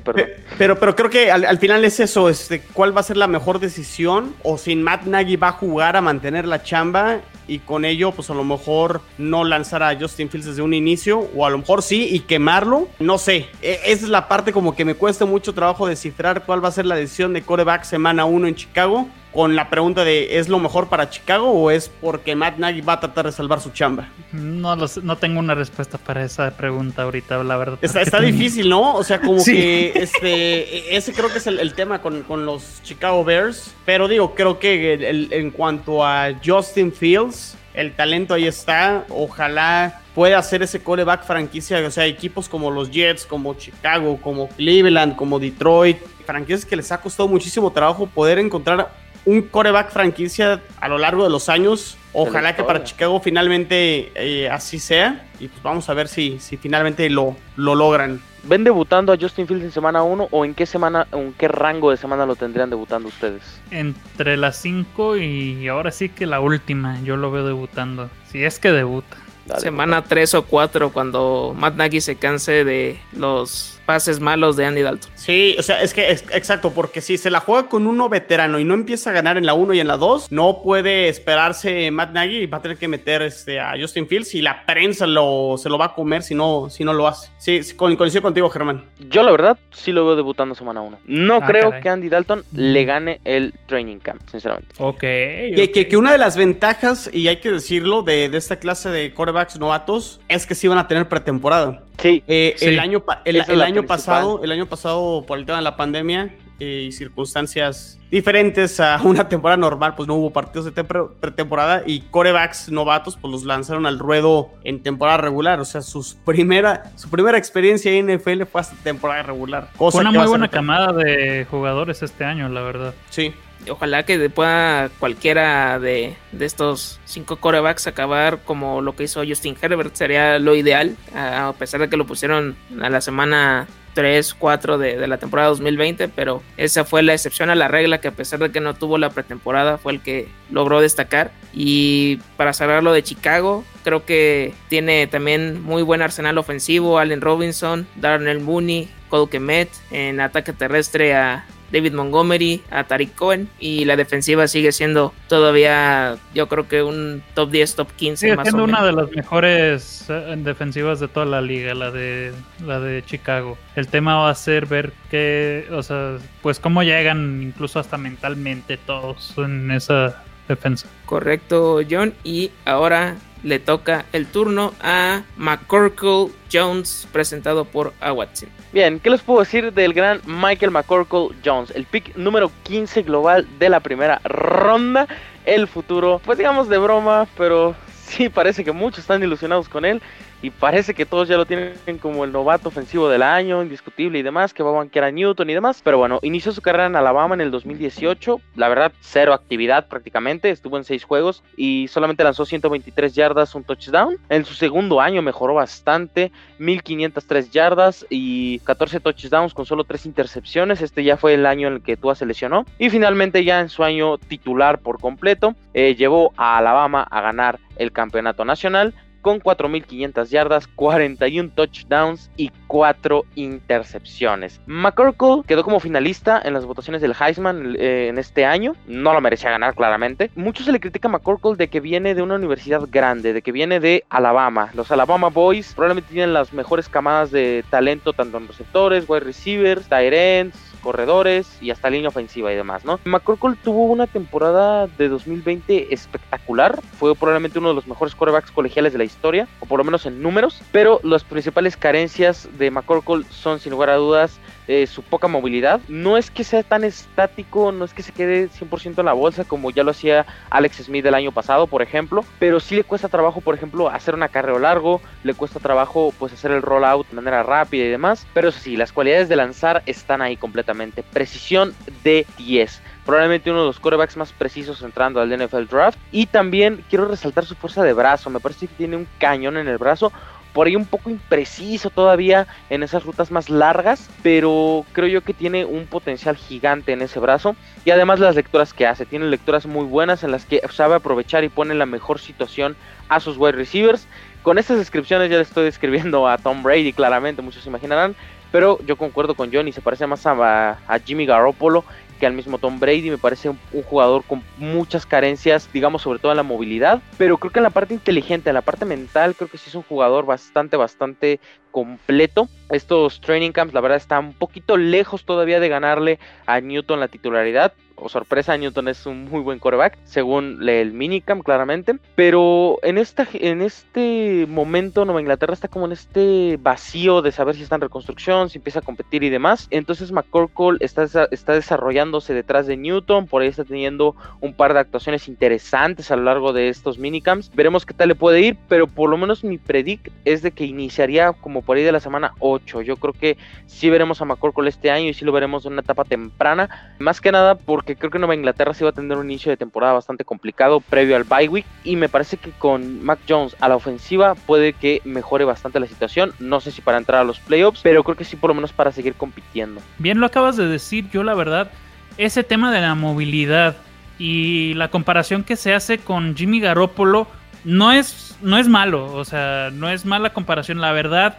Perdón. 0.00 0.26
Pero, 0.56 0.78
pero 0.78 0.94
creo 0.94 1.10
que 1.10 1.30
al, 1.32 1.58
final 1.58 1.84
es 1.84 1.98
eso, 1.98 2.28
este, 2.28 2.60
cuál 2.60 2.96
va 2.96 3.00
a 3.00 3.04
ser 3.04 3.16
la 3.16 3.26
mejor 3.26 3.58
decisión 3.58 4.34
o 4.44 4.56
si 4.56 4.76
Matt 4.76 5.04
Nagy 5.04 5.36
va 5.36 5.48
a 5.48 5.52
jugar 5.52 5.96
a 5.96 6.00
mantener 6.00 6.46
la 6.46 6.62
chamba 6.62 7.20
y 7.48 7.58
con 7.58 7.84
ello 7.84 8.12
pues 8.12 8.30
a 8.30 8.34
lo 8.34 8.44
mejor 8.44 9.00
no 9.18 9.42
lanzar 9.42 9.82
a 9.82 9.98
Justin 9.98 10.30
Fields 10.30 10.46
desde 10.46 10.62
un 10.62 10.72
inicio 10.72 11.28
o 11.34 11.44
a 11.44 11.50
lo 11.50 11.58
mejor 11.58 11.82
sí 11.82 12.08
y 12.10 12.20
quemarlo, 12.20 12.88
no 13.00 13.18
sé. 13.18 13.48
E, 13.60 13.80
esa 13.86 14.04
es 14.04 14.08
la 14.08 14.28
parte 14.28 14.52
como 14.52 14.76
que 14.76 14.84
me 14.84 14.94
cuesta 14.94 15.26
mucho 15.26 15.52
trabajo 15.52 15.88
descifrar 15.88 16.44
cuál 16.44 16.62
va 16.62 16.68
a 16.68 16.72
ser 16.72 16.86
la 16.86 16.94
decisión 16.94 17.32
de 17.32 17.42
coreback 17.42 17.82
semana 17.82 18.24
1 18.24 18.46
en 18.46 18.54
Chicago 18.54 19.08
con 19.32 19.54
la 19.54 19.70
pregunta 19.70 20.04
de 20.04 20.38
¿es 20.38 20.48
lo 20.48 20.58
mejor 20.58 20.88
para 20.88 21.08
Chicago 21.08 21.50
o 21.50 21.70
es 21.70 21.88
porque 21.88 22.34
Matt 22.34 22.58
Nagy 22.58 22.80
va 22.80 22.94
a 22.94 23.00
tratar 23.00 23.26
de 23.26 23.32
salvar 23.32 23.60
su 23.60 23.70
chamba? 23.70 24.08
No, 24.32 24.76
no 24.76 25.16
tengo 25.16 25.38
una 25.38 25.54
respuesta 25.54 25.98
para 25.98 26.24
esa 26.24 26.50
pregunta 26.50 27.02
ahorita, 27.02 27.42
la 27.44 27.56
verdad. 27.56 27.78
Está, 27.82 28.20
difícil, 28.20 28.68
¿no? 28.68 28.94
O 28.94 29.04
sea, 29.04 29.20
como 29.20 29.44
que 29.44 29.92
este, 29.94 30.96
ese 30.96 31.12
creo 31.12 31.30
que 31.30 31.38
es 31.38 31.46
el, 31.46 31.74
tema 31.74 32.00
con, 32.02 32.24
los 32.44 32.82
Chicago 32.82 33.24
Bears. 33.24 33.74
Pero 33.84 34.08
digo, 34.08 34.34
creo 34.34 34.58
que 34.58 35.28
en 35.30 35.50
cuanto 35.50 36.04
a 36.04 36.32
Justin 36.44 36.92
Fields, 36.92 37.56
el 37.74 37.94
talento 37.94 38.34
ahí 38.34 38.46
está. 38.46 39.04
Ojalá 39.10 40.02
pueda 40.14 40.38
hacer 40.38 40.62
ese 40.62 40.82
coreback 40.82 41.24
franquicia. 41.24 41.78
O 41.86 41.90
sea, 41.90 42.06
equipos 42.06 42.48
como 42.48 42.70
los 42.70 42.90
Jets, 42.90 43.24
como 43.24 43.54
Chicago, 43.54 44.18
como 44.20 44.48
Cleveland, 44.48 45.16
como 45.16 45.38
Detroit. 45.38 45.98
Franquicias 46.26 46.64
que 46.64 46.76
les 46.76 46.90
ha 46.92 47.00
costado 47.00 47.28
muchísimo 47.28 47.70
trabajo 47.72 48.06
poder 48.06 48.38
encontrar 48.38 48.90
un 49.30 49.42
coreback 49.42 49.90
franquicia 49.90 50.60
a 50.80 50.88
lo 50.88 50.98
largo 50.98 51.22
de 51.22 51.30
los 51.30 51.48
años. 51.48 51.96
Ojalá 52.12 52.56
que 52.56 52.64
para 52.64 52.82
Chicago 52.82 53.20
finalmente 53.20 54.10
eh, 54.16 54.50
así 54.50 54.80
sea. 54.80 55.26
Y 55.38 55.46
pues 55.46 55.62
vamos 55.62 55.88
a 55.88 55.94
ver 55.94 56.08
si, 56.08 56.40
si 56.40 56.56
finalmente 56.56 57.08
lo, 57.08 57.36
lo 57.56 57.76
logran. 57.76 58.20
¿Ven 58.42 58.64
debutando 58.64 59.12
a 59.12 59.18
Justin 59.20 59.46
Fields 59.46 59.64
en 59.64 59.70
semana 59.70 60.02
1 60.02 60.28
o 60.30 60.44
en 60.44 60.54
qué 60.54 60.66
semana, 60.66 61.06
en 61.12 61.32
qué 61.34 61.46
rango 61.46 61.90
de 61.90 61.96
semana 61.96 62.26
lo 62.26 62.34
tendrían 62.34 62.70
debutando 62.70 63.08
ustedes? 63.08 63.42
Entre 63.70 64.36
las 64.36 64.56
5 64.56 65.18
y 65.18 65.68
ahora 65.68 65.92
sí 65.92 66.08
que 66.08 66.26
la 66.26 66.40
última, 66.40 67.00
yo 67.02 67.16
lo 67.16 67.30
veo 67.30 67.46
debutando. 67.46 68.10
Si 68.32 68.42
es 68.42 68.58
que 68.58 68.72
debuta. 68.72 69.16
semana 69.58 70.02
3 70.02 70.34
o 70.34 70.44
4 70.44 70.90
cuando 70.90 71.54
Matt 71.56 71.76
Nagy 71.76 72.00
se 72.00 72.16
canse 72.16 72.64
de 72.64 72.98
los 73.12 73.79
pases 73.90 74.20
malos 74.20 74.54
de 74.54 74.64
Andy 74.64 74.82
Dalton. 74.82 75.10
Sí, 75.16 75.56
o 75.58 75.64
sea, 75.64 75.82
es 75.82 75.92
que 75.92 76.12
es, 76.12 76.24
exacto, 76.32 76.70
porque 76.70 77.00
si 77.00 77.18
se 77.18 77.28
la 77.28 77.40
juega 77.40 77.68
con 77.68 77.88
uno 77.88 78.08
veterano 78.08 78.60
y 78.60 78.64
no 78.64 78.74
empieza 78.74 79.10
a 79.10 79.12
ganar 79.12 79.36
en 79.36 79.44
la 79.44 79.54
1 79.54 79.74
y 79.74 79.80
en 79.80 79.88
la 79.88 79.96
2, 79.96 80.30
no 80.30 80.62
puede 80.62 81.08
esperarse 81.08 81.90
Matt 81.90 82.12
Nagy 82.12 82.36
y 82.36 82.46
va 82.46 82.58
a 82.58 82.62
tener 82.62 82.76
que 82.76 82.86
meter 82.86 83.20
este, 83.22 83.58
a 83.58 83.72
Justin 83.76 84.06
Fields 84.06 84.32
y 84.36 84.42
la 84.42 84.64
prensa 84.64 85.08
lo, 85.08 85.56
se 85.58 85.68
lo 85.68 85.76
va 85.76 85.86
a 85.86 85.94
comer 85.94 86.22
si 86.22 86.36
no, 86.36 86.70
si 86.70 86.84
no 86.84 86.92
lo 86.92 87.08
hace. 87.08 87.32
Sí, 87.38 87.62
coincido 87.74 88.22
contigo, 88.22 88.48
Germán. 88.48 88.84
Yo 89.10 89.24
la 89.24 89.32
verdad 89.32 89.58
sí 89.72 89.90
lo 89.90 90.06
veo 90.06 90.14
debutando 90.14 90.54
semana 90.54 90.82
1. 90.82 90.98
No 91.06 91.40
ah, 91.42 91.46
creo 91.48 91.72
que 91.82 91.88
Andy 91.88 92.08
Dalton 92.08 92.44
le 92.52 92.84
gane 92.84 93.20
el 93.24 93.54
training 93.66 93.98
camp, 93.98 94.22
sinceramente. 94.30 94.72
Ok. 94.78 95.00
Que, 95.00 95.88
que, 95.88 95.96
una 95.96 96.12
de 96.12 96.18
las 96.18 96.36
ventajas, 96.36 97.10
y 97.12 97.26
hay 97.26 97.38
que 97.38 97.50
decirlo, 97.50 98.02
de, 98.02 98.28
de 98.28 98.38
esta 98.38 98.60
clase 98.60 98.88
de 98.88 99.12
quarterbacks 99.12 99.58
novatos 99.58 100.20
es 100.28 100.46
que 100.46 100.54
sí 100.54 100.68
van 100.68 100.78
a 100.78 100.86
tener 100.86 101.08
pretemporada. 101.08 101.82
Sí, 102.00 102.22
eh, 102.26 102.56
El 102.60 102.78
año, 102.78 103.04
el, 103.24 103.62
año 103.62 103.84
pasado, 103.84 104.42
el 104.42 104.52
año 104.52 104.66
pasado, 104.66 105.24
por 105.26 105.38
el 105.38 105.44
tema 105.44 105.58
de 105.58 105.64
la 105.64 105.76
pandemia 105.76 106.34
eh, 106.58 106.86
y 106.88 106.92
circunstancias 106.92 107.98
diferentes 108.10 108.80
a 108.80 109.00
una 109.04 109.28
temporada 109.28 109.56
normal, 109.56 109.94
pues 109.96 110.08
no 110.08 110.14
hubo 110.14 110.30
partidos 110.30 110.74
de 110.74 110.84
pretemporada 110.84 111.82
y 111.86 112.00
corebacks 112.00 112.70
novatos, 112.70 113.16
pues 113.16 113.30
los 113.30 113.44
lanzaron 113.44 113.86
al 113.86 113.98
ruedo 113.98 114.50
en 114.64 114.82
temporada 114.82 115.18
regular. 115.18 115.60
O 115.60 115.64
sea, 115.64 115.82
sus 115.82 116.14
primera, 116.14 116.92
su 116.96 117.08
primera 117.10 117.38
experiencia 117.38 117.92
en 117.92 118.06
NFL 118.06 118.44
fue 118.44 118.60
hasta 118.62 118.76
temporada 118.82 119.22
regular. 119.22 119.68
fue 119.76 120.00
una 120.00 120.10
muy 120.10 120.26
buena 120.26 120.48
camada 120.48 120.92
de 120.92 121.46
jugadores 121.50 122.02
este 122.02 122.24
año, 122.24 122.48
la 122.48 122.62
verdad. 122.62 122.94
Sí. 123.10 123.32
Ojalá 123.68 124.04
que 124.04 124.30
pueda 124.30 124.88
cualquiera 124.98 125.78
de, 125.78 126.16
de, 126.32 126.44
estos 126.44 127.00
cinco 127.04 127.36
corebacks 127.36 127.86
acabar 127.86 128.40
como 128.44 128.80
lo 128.80 128.96
que 128.96 129.04
hizo 129.04 129.22
Justin 129.26 129.56
Herbert. 129.60 129.94
Sería 129.94 130.38
lo 130.38 130.54
ideal, 130.54 130.96
a 131.14 131.52
pesar 131.58 131.80
de 131.80 131.88
que 131.88 131.96
lo 131.96 132.06
pusieron 132.06 132.56
a 132.80 132.88
la 132.88 133.00
semana 133.00 133.68
3, 133.94 134.34
4 134.34 134.78
de, 134.78 135.06
la 135.06 135.18
temporada 135.18 135.48
2020, 135.48 136.08
pero 136.08 136.42
esa 136.56 136.84
fue 136.84 137.02
la 137.02 137.14
excepción 137.14 137.50
a 137.50 137.54
la 137.54 137.68
regla 137.68 138.00
que 138.00 138.08
a 138.08 138.12
pesar 138.12 138.38
de 138.38 138.50
que 138.50 138.60
no 138.60 138.74
tuvo 138.74 138.98
la 138.98 139.10
pretemporada 139.10 139.78
fue 139.78 139.92
el 139.92 140.00
que 140.00 140.28
logró 140.50 140.80
destacar. 140.80 141.32
Y 141.52 142.16
para 142.36 142.52
cerrar 142.52 142.82
lo 142.82 142.92
de 142.92 143.02
Chicago, 143.02 143.64
creo 143.84 144.04
que 144.04 144.54
tiene 144.68 145.06
también 145.06 145.62
muy 145.62 145.82
buen 145.82 146.02
arsenal 146.02 146.38
ofensivo, 146.38 146.98
Allen 146.98 147.20
Robinson, 147.20 147.86
Darnell 147.96 148.40
Mooney, 148.40 148.88
Cole 149.08 149.28
Kemet 149.28 149.70
en 149.90 150.20
ataque 150.20 150.52
terrestre 150.52 151.14
a 151.14 151.44
David 151.72 151.92
Montgomery, 151.92 152.62
a 152.70 152.84
Tariq 152.84 153.14
Cohen 153.14 153.48
y 153.58 153.84
la 153.84 153.96
defensiva 153.96 154.48
sigue 154.48 154.72
siendo 154.72 155.12
todavía 155.28 156.18
yo 156.34 156.48
creo 156.48 156.68
que 156.68 156.82
un 156.82 157.22
top 157.34 157.50
10, 157.50 157.74
top 157.76 157.88
15 157.96 158.30
sigue 158.30 158.42
siendo 158.42 158.64
una 158.64 158.84
de 158.84 158.92
las 158.92 159.10
mejores 159.12 160.06
eh, 160.08 160.34
defensivas 160.38 161.00
de 161.00 161.08
toda 161.08 161.26
la 161.26 161.40
liga, 161.40 161.74
la 161.74 161.90
de 161.90 162.32
la 162.66 162.80
de 162.80 163.04
Chicago. 163.04 163.56
El 163.76 163.88
tema 163.88 164.16
va 164.16 164.30
a 164.30 164.34
ser 164.34 164.66
ver 164.66 164.92
qué, 165.10 165.66
o 165.72 165.82
sea, 165.82 166.18
pues 166.42 166.60
cómo 166.60 166.82
llegan 166.82 167.42
incluso 167.42 167.78
hasta 167.78 167.96
mentalmente 167.96 168.76
todos 168.76 169.34
en 169.38 169.70
esa 169.70 170.22
defensa. 170.48 170.88
Correcto, 171.06 171.80
John, 171.88 172.14
y 172.24 172.50
ahora 172.64 173.16
le 173.42 173.58
toca 173.58 174.04
el 174.12 174.26
turno 174.26 174.74
a 174.82 175.22
McCorkle 175.36 176.28
Jones, 176.52 177.08
presentado 177.12 177.64
por 177.64 177.92
A. 178.00 178.12
Watson. 178.12 178.48
Bien, 178.72 179.00
¿qué 179.00 179.10
les 179.10 179.22
puedo 179.22 179.40
decir 179.40 179.72
del 179.72 179.92
gran 179.92 180.20
Michael 180.26 180.70
McCorkle 180.70 181.36
Jones? 181.44 181.72
El 181.74 181.84
pick 181.84 182.16
número 182.16 182.50
15 182.64 183.02
global 183.02 183.46
de 183.58 183.68
la 183.68 183.80
primera 183.80 184.20
ronda. 184.24 185.08
El 185.44 185.66
futuro, 185.66 186.20
pues 186.24 186.38
digamos 186.38 186.68
de 186.68 186.78
broma, 186.78 187.26
pero 187.36 187.74
sí 188.06 188.28
parece 188.28 188.64
que 188.64 188.72
muchos 188.72 189.00
están 189.00 189.22
ilusionados 189.22 189.68
con 189.68 189.84
él 189.84 190.02
y 190.42 190.50
parece 190.50 190.94
que 190.94 191.06
todos 191.06 191.28
ya 191.28 191.36
lo 191.36 191.44
tienen 191.44 191.74
como 192.00 192.24
el 192.24 192.32
novato 192.32 192.68
ofensivo 192.68 193.08
del 193.08 193.22
año, 193.22 193.62
indiscutible 193.62 194.18
y 194.18 194.22
demás, 194.22 194.54
que 194.54 194.62
va 194.62 194.70
a 194.70 194.74
banquear 194.74 195.04
a 195.04 195.10
Newton 195.10 195.50
y 195.50 195.54
demás. 195.54 195.80
Pero 195.84 195.98
bueno, 195.98 196.18
inició 196.22 196.52
su 196.52 196.62
carrera 196.62 196.86
en 196.86 196.96
Alabama 196.96 197.34
en 197.34 197.40
el 197.40 197.50
2018, 197.50 198.40
la 198.56 198.68
verdad, 198.68 198.92
cero 199.00 199.34
actividad 199.34 199.88
prácticamente, 199.88 200.50
estuvo 200.50 200.76
en 200.76 200.84
seis 200.84 201.04
juegos 201.04 201.42
y 201.56 201.88
solamente 201.88 202.24
lanzó 202.24 202.44
123 202.44 203.14
yardas, 203.14 203.54
un 203.54 203.64
touchdown. 203.64 204.16
En 204.28 204.44
su 204.44 204.54
segundo 204.54 205.00
año 205.00 205.22
mejoró 205.22 205.54
bastante, 205.54 206.32
1503 206.58 207.50
yardas 207.50 208.06
y 208.08 208.60
14 208.60 209.00
touchdowns 209.00 209.54
con 209.54 209.66
solo 209.66 209.84
tres 209.84 210.06
intercepciones. 210.06 210.80
Este 210.80 211.04
ya 211.04 211.16
fue 211.16 211.34
el 211.34 211.46
año 211.46 211.68
en 211.68 211.74
el 211.74 211.82
que 211.82 211.96
Tua 211.96 212.14
se 212.14 212.26
lesionó. 212.26 212.64
Y 212.78 212.90
finalmente 212.90 213.44
ya 213.44 213.60
en 213.60 213.68
su 213.68 213.84
año 213.84 214.18
titular 214.18 214.78
por 214.78 215.00
completo, 215.00 215.54
eh, 215.74 215.94
llevó 215.94 216.32
a 216.36 216.58
Alabama 216.58 217.02
a 217.02 217.20
ganar 217.20 217.58
el 217.76 217.92
campeonato 217.92 218.44
nacional 218.44 218.94
con 219.20 219.40
4.500 219.40 220.28
yardas, 220.28 220.66
41 220.66 221.50
touchdowns 221.54 222.30
y 222.36 222.50
4 222.66 223.24
intercepciones. 223.34 224.60
McCorkle 224.66 225.42
quedó 225.46 225.64
como 225.64 225.80
finalista 225.80 226.40
en 226.42 226.54
las 226.54 226.64
votaciones 226.64 227.02
del 227.02 227.14
Heisman 227.18 227.76
eh, 227.78 228.08
en 228.08 228.18
este 228.18 228.44
año, 228.44 228.74
no 228.86 229.12
lo 229.12 229.20
merecía 229.20 229.50
ganar 229.50 229.74
claramente. 229.74 230.30
Mucho 230.34 230.64
se 230.64 230.72
le 230.72 230.80
critica 230.80 231.08
a 231.08 231.10
McCorkle 231.10 231.56
de 231.56 231.68
que 231.68 231.80
viene 231.80 232.14
de 232.14 232.22
una 232.22 232.36
universidad 232.36 232.82
grande, 232.90 233.32
de 233.32 233.42
que 233.42 233.52
viene 233.52 233.80
de 233.80 234.04
Alabama. 234.08 234.70
Los 234.74 234.90
Alabama 234.90 235.28
Boys 235.28 235.72
probablemente 235.74 236.12
tienen 236.12 236.32
las 236.32 236.52
mejores 236.52 236.88
camadas 236.88 237.30
de 237.30 237.64
talento 237.70 238.12
tanto 238.12 238.38
en 238.38 238.48
receptores, 238.48 239.08
wide 239.08 239.20
receivers, 239.20 239.88
tight 239.88 240.12
ends, 240.12 240.69
corredores 240.80 241.56
y 241.60 241.70
hasta 241.70 241.90
línea 241.90 242.08
ofensiva 242.08 242.52
y 242.52 242.56
demás, 242.56 242.84
¿no? 242.84 242.98
McCorkle 243.04 243.56
tuvo 243.62 243.84
una 243.84 244.06
temporada 244.06 244.86
de 244.86 245.08
2020 245.08 245.92
espectacular, 245.94 246.80
fue 246.98 247.14
probablemente 247.14 247.58
uno 247.58 247.68
de 247.68 247.74
los 247.74 247.86
mejores 247.86 248.14
quarterbacks 248.14 248.50
colegiales 248.50 248.92
de 248.92 248.98
la 248.98 249.04
historia, 249.04 249.48
o 249.60 249.66
por 249.66 249.78
lo 249.78 249.84
menos 249.84 250.06
en 250.06 250.22
números, 250.22 250.60
pero 250.72 251.00
las 251.02 251.24
principales 251.24 251.76
carencias 251.76 252.48
de 252.58 252.70
McCorkle 252.70 253.24
son 253.30 253.60
sin 253.60 253.72
lugar 253.72 253.90
a 253.90 253.96
dudas 253.96 254.38
eh, 254.70 254.86
su 254.86 255.02
poca 255.02 255.26
movilidad. 255.26 255.80
No 255.88 256.16
es 256.16 256.30
que 256.30 256.44
sea 256.44 256.62
tan 256.62 256.84
estático, 256.84 257.72
no 257.72 257.84
es 257.84 257.92
que 257.92 258.04
se 258.04 258.12
quede 258.12 258.48
100% 258.48 259.00
en 259.00 259.04
la 259.04 259.12
bolsa 259.12 259.42
como 259.42 259.72
ya 259.72 259.82
lo 259.82 259.90
hacía 259.90 260.26
Alex 260.48 260.84
Smith 260.84 261.04
el 261.04 261.14
año 261.16 261.32
pasado, 261.32 261.66
por 261.66 261.82
ejemplo, 261.82 262.24
pero 262.38 262.60
sí 262.60 262.76
le 262.76 262.84
cuesta 262.84 263.08
trabajo, 263.08 263.40
por 263.40 263.56
ejemplo, 263.56 263.88
hacer 263.88 264.14
un 264.14 264.22
acarreo 264.22 264.60
largo, 264.60 265.00
le 265.24 265.34
cuesta 265.34 265.58
trabajo 265.58 266.14
pues 266.16 266.32
hacer 266.34 266.52
el 266.52 266.62
rollout 266.62 267.08
de 267.08 267.16
manera 267.16 267.42
rápida 267.42 267.84
y 267.84 267.88
demás, 267.88 268.28
pero 268.32 268.50
eso 268.50 268.60
sí, 268.60 268.76
las 268.76 268.92
cualidades 268.92 269.28
de 269.28 269.34
lanzar 269.34 269.82
están 269.86 270.22
ahí 270.22 270.36
completamente. 270.36 271.02
Precisión 271.02 271.74
de 272.04 272.24
10 272.38 272.80
probablemente 273.04 273.50
uno 273.50 273.60
de 273.60 273.66
los 273.66 273.80
corebacks 273.80 274.16
más 274.16 274.32
precisos 274.32 274.82
entrando 274.82 275.20
al 275.20 275.36
NFL 275.36 275.64
Draft. 275.64 275.98
Y 276.12 276.26
también 276.26 276.84
quiero 276.88 277.08
resaltar 277.08 277.44
su 277.44 277.56
fuerza 277.56 277.82
de 277.82 277.92
brazo. 277.92 278.30
Me 278.30 278.38
parece 278.38 278.68
que 278.68 278.74
tiene 278.76 278.96
un 278.96 279.08
cañón 279.18 279.56
en 279.56 279.66
el 279.66 279.78
brazo 279.78 280.12
por 280.52 280.66
ahí 280.66 280.76
un 280.76 280.86
poco 280.86 281.10
impreciso 281.10 281.90
todavía 281.90 282.46
en 282.70 282.82
esas 282.82 283.04
rutas 283.04 283.30
más 283.30 283.50
largas, 283.50 284.08
pero 284.22 284.84
creo 284.92 285.08
yo 285.08 285.20
que 285.22 285.34
tiene 285.34 285.64
un 285.64 285.86
potencial 285.86 286.36
gigante 286.36 286.92
en 286.92 287.02
ese 287.02 287.20
brazo 287.20 287.56
y 287.84 287.90
además 287.90 288.20
las 288.20 288.34
lecturas 288.34 288.72
que 288.72 288.86
hace, 288.86 289.06
tiene 289.06 289.26
lecturas 289.26 289.66
muy 289.66 289.84
buenas 289.84 290.24
en 290.24 290.32
las 290.32 290.44
que 290.44 290.60
sabe 290.70 290.96
aprovechar 290.96 291.44
y 291.44 291.48
pone 291.48 291.74
la 291.74 291.86
mejor 291.86 292.18
situación 292.18 292.76
a 293.08 293.20
sus 293.20 293.36
wide 293.36 293.52
receivers. 293.52 294.06
Con 294.42 294.58
estas 294.58 294.78
descripciones 294.78 295.30
ya 295.30 295.36
le 295.36 295.42
estoy 295.42 295.64
describiendo 295.64 296.26
a 296.26 296.38
Tom 296.38 296.62
Brady 296.62 296.92
claramente, 296.92 297.42
muchos 297.42 297.62
se 297.62 297.68
imaginarán, 297.68 298.16
pero 298.50 298.78
yo 298.86 298.96
concuerdo 298.96 299.34
con 299.34 299.52
Johnny, 299.52 299.72
se 299.72 299.82
parece 299.82 300.06
más 300.06 300.26
a, 300.26 300.78
a 300.86 300.98
Jimmy 300.98 301.26
Garoppolo 301.26 301.84
que 302.20 302.26
al 302.26 302.34
mismo 302.34 302.58
Tom 302.58 302.78
Brady. 302.78 303.10
Me 303.10 303.18
parece 303.18 303.48
un, 303.48 303.58
jugador 303.82 304.22
con 304.22 304.44
muchas 304.58 305.06
carencias, 305.06 305.68
digamos, 305.72 306.02
sobre 306.02 306.20
todo 306.20 306.30
en 306.30 306.36
la 306.36 306.44
movilidad. 306.44 307.02
Pero 307.18 307.38
creo 307.38 307.50
que 307.50 307.58
en 307.58 307.64
la 307.64 307.70
parte 307.70 307.94
inteligente, 307.94 308.50
en 308.50 308.54
la 308.54 308.60
parte 308.60 308.84
mental, 308.84 309.34
creo 309.34 309.48
que 309.48 309.58
sí 309.58 309.64
es 309.68 309.74
un 309.74 309.82
jugador 309.82 310.26
bastante, 310.26 310.76
bastante 310.76 311.40
completo. 311.70 312.48
Estos 312.70 313.20
training 313.20 313.52
camps, 313.52 313.74
la 313.74 313.80
verdad, 313.80 313.96
están 313.96 314.26
un 314.26 314.32
poquito 314.34 314.76
lejos 314.76 315.24
todavía 315.24 315.60
de 315.60 315.68
ganarle 315.68 316.18
a 316.46 316.60
Newton 316.60 317.00
la 317.00 317.08
titularidad 317.08 317.72
o 318.00 318.08
sorpresa, 318.08 318.56
Newton 318.56 318.88
es 318.88 319.06
un 319.06 319.26
muy 319.26 319.40
buen 319.40 319.58
coreback, 319.58 319.98
según 320.04 320.66
el 320.68 320.92
minicamp 320.92 321.44
claramente. 321.44 321.98
Pero 322.14 322.78
en, 322.82 322.98
esta, 322.98 323.26
en 323.34 323.62
este 323.62 324.46
momento 324.48 325.04
Nueva 325.04 325.20
Inglaterra 325.20 325.54
está 325.54 325.68
como 325.68 325.86
en 325.86 325.92
este 325.92 326.58
vacío 326.60 327.22
de 327.22 327.32
saber 327.32 327.54
si 327.54 327.62
está 327.62 327.76
en 327.76 327.82
reconstrucción, 327.82 328.48
si 328.48 328.58
empieza 328.58 328.80
a 328.80 328.82
competir 328.82 329.22
y 329.22 329.30
demás. 329.30 329.68
Entonces 329.70 330.12
McCorkle 330.12 330.78
está, 330.80 331.06
está 331.30 331.52
desarrollándose 331.52 332.34
detrás 332.34 332.66
de 332.66 332.76
Newton, 332.76 333.26
por 333.26 333.42
ahí 333.42 333.48
está 333.48 333.64
teniendo 333.64 334.16
un 334.40 334.54
par 334.54 334.72
de 334.74 334.80
actuaciones 334.80 335.28
interesantes 335.28 336.10
a 336.10 336.16
lo 336.16 336.24
largo 336.24 336.52
de 336.52 336.68
estos 336.68 336.98
minicamps. 336.98 337.50
Veremos 337.54 337.86
qué 337.86 337.94
tal 337.94 338.08
le 338.08 338.14
puede 338.14 338.40
ir, 338.40 338.56
pero 338.68 338.86
por 338.86 339.10
lo 339.10 339.16
menos 339.16 339.44
mi 339.44 339.58
predict 339.58 340.08
es 340.24 340.42
de 340.42 340.50
que 340.50 340.64
iniciaría 340.64 341.32
como 341.32 341.59
por 341.62 341.76
ahí 341.76 341.82
de 341.82 341.92
la 341.92 342.00
semana 342.00 342.32
8. 342.38 342.82
Yo 342.82 342.96
creo 342.96 343.12
que 343.12 343.36
sí 343.66 343.90
veremos 343.90 344.20
a 344.20 344.24
McCorkle 344.24 344.68
este 344.68 344.90
año 344.90 345.08
y 345.08 345.14
sí 345.14 345.24
lo 345.24 345.32
veremos 345.32 345.66
en 345.66 345.72
una 345.72 345.82
etapa 345.82 346.04
temprana. 346.04 346.94
Más 346.98 347.20
que 347.20 347.32
nada 347.32 347.54
porque 347.54 347.96
creo 347.96 348.10
que 348.10 348.18
Nueva 348.18 348.34
Inglaterra 348.34 348.74
sí 348.74 348.84
va 348.84 348.90
a 348.90 348.94
tener 348.94 349.16
un 349.16 349.30
inicio 349.30 349.50
de 349.50 349.56
temporada 349.56 349.92
bastante 349.92 350.24
complicado 350.24 350.80
previo 350.80 351.16
al 351.16 351.24
bye 351.24 351.48
week 351.48 351.66
y 351.84 351.96
me 351.96 352.08
parece 352.08 352.36
que 352.36 352.50
con 352.50 353.04
Mac 353.04 353.20
Jones 353.28 353.56
a 353.60 353.68
la 353.68 353.76
ofensiva 353.76 354.34
puede 354.34 354.72
que 354.72 355.00
mejore 355.04 355.44
bastante 355.44 355.80
la 355.80 355.86
situación. 355.86 356.32
No 356.38 356.60
sé 356.60 356.70
si 356.70 356.80
para 356.80 356.98
entrar 356.98 357.20
a 357.20 357.24
los 357.24 357.40
playoffs, 357.40 357.80
pero 357.82 358.04
creo 358.04 358.16
que 358.16 358.24
sí 358.24 358.36
por 358.36 358.50
lo 358.50 358.54
menos 358.54 358.72
para 358.72 358.92
seguir 358.92 359.14
compitiendo. 359.14 359.80
Bien 359.98 360.20
lo 360.20 360.26
acabas 360.26 360.56
de 360.56 360.66
decir, 360.66 361.08
yo 361.10 361.22
la 361.22 361.34
verdad, 361.34 361.70
ese 362.16 362.44
tema 362.44 362.72
de 362.72 362.80
la 362.80 362.94
movilidad 362.94 363.76
y 364.18 364.74
la 364.74 364.88
comparación 364.88 365.44
que 365.44 365.56
se 365.56 365.72
hace 365.74 365.98
con 365.98 366.36
Jimmy 366.36 366.60
Garoppolo 366.60 367.26
no 367.64 367.92
es, 367.92 368.29
no 368.42 368.58
es 368.58 368.68
malo, 368.68 369.12
o 369.12 369.24
sea, 369.24 369.70
no 369.72 369.88
es 369.88 370.04
mala 370.04 370.32
comparación, 370.32 370.80
la 370.80 370.92
verdad 370.92 371.38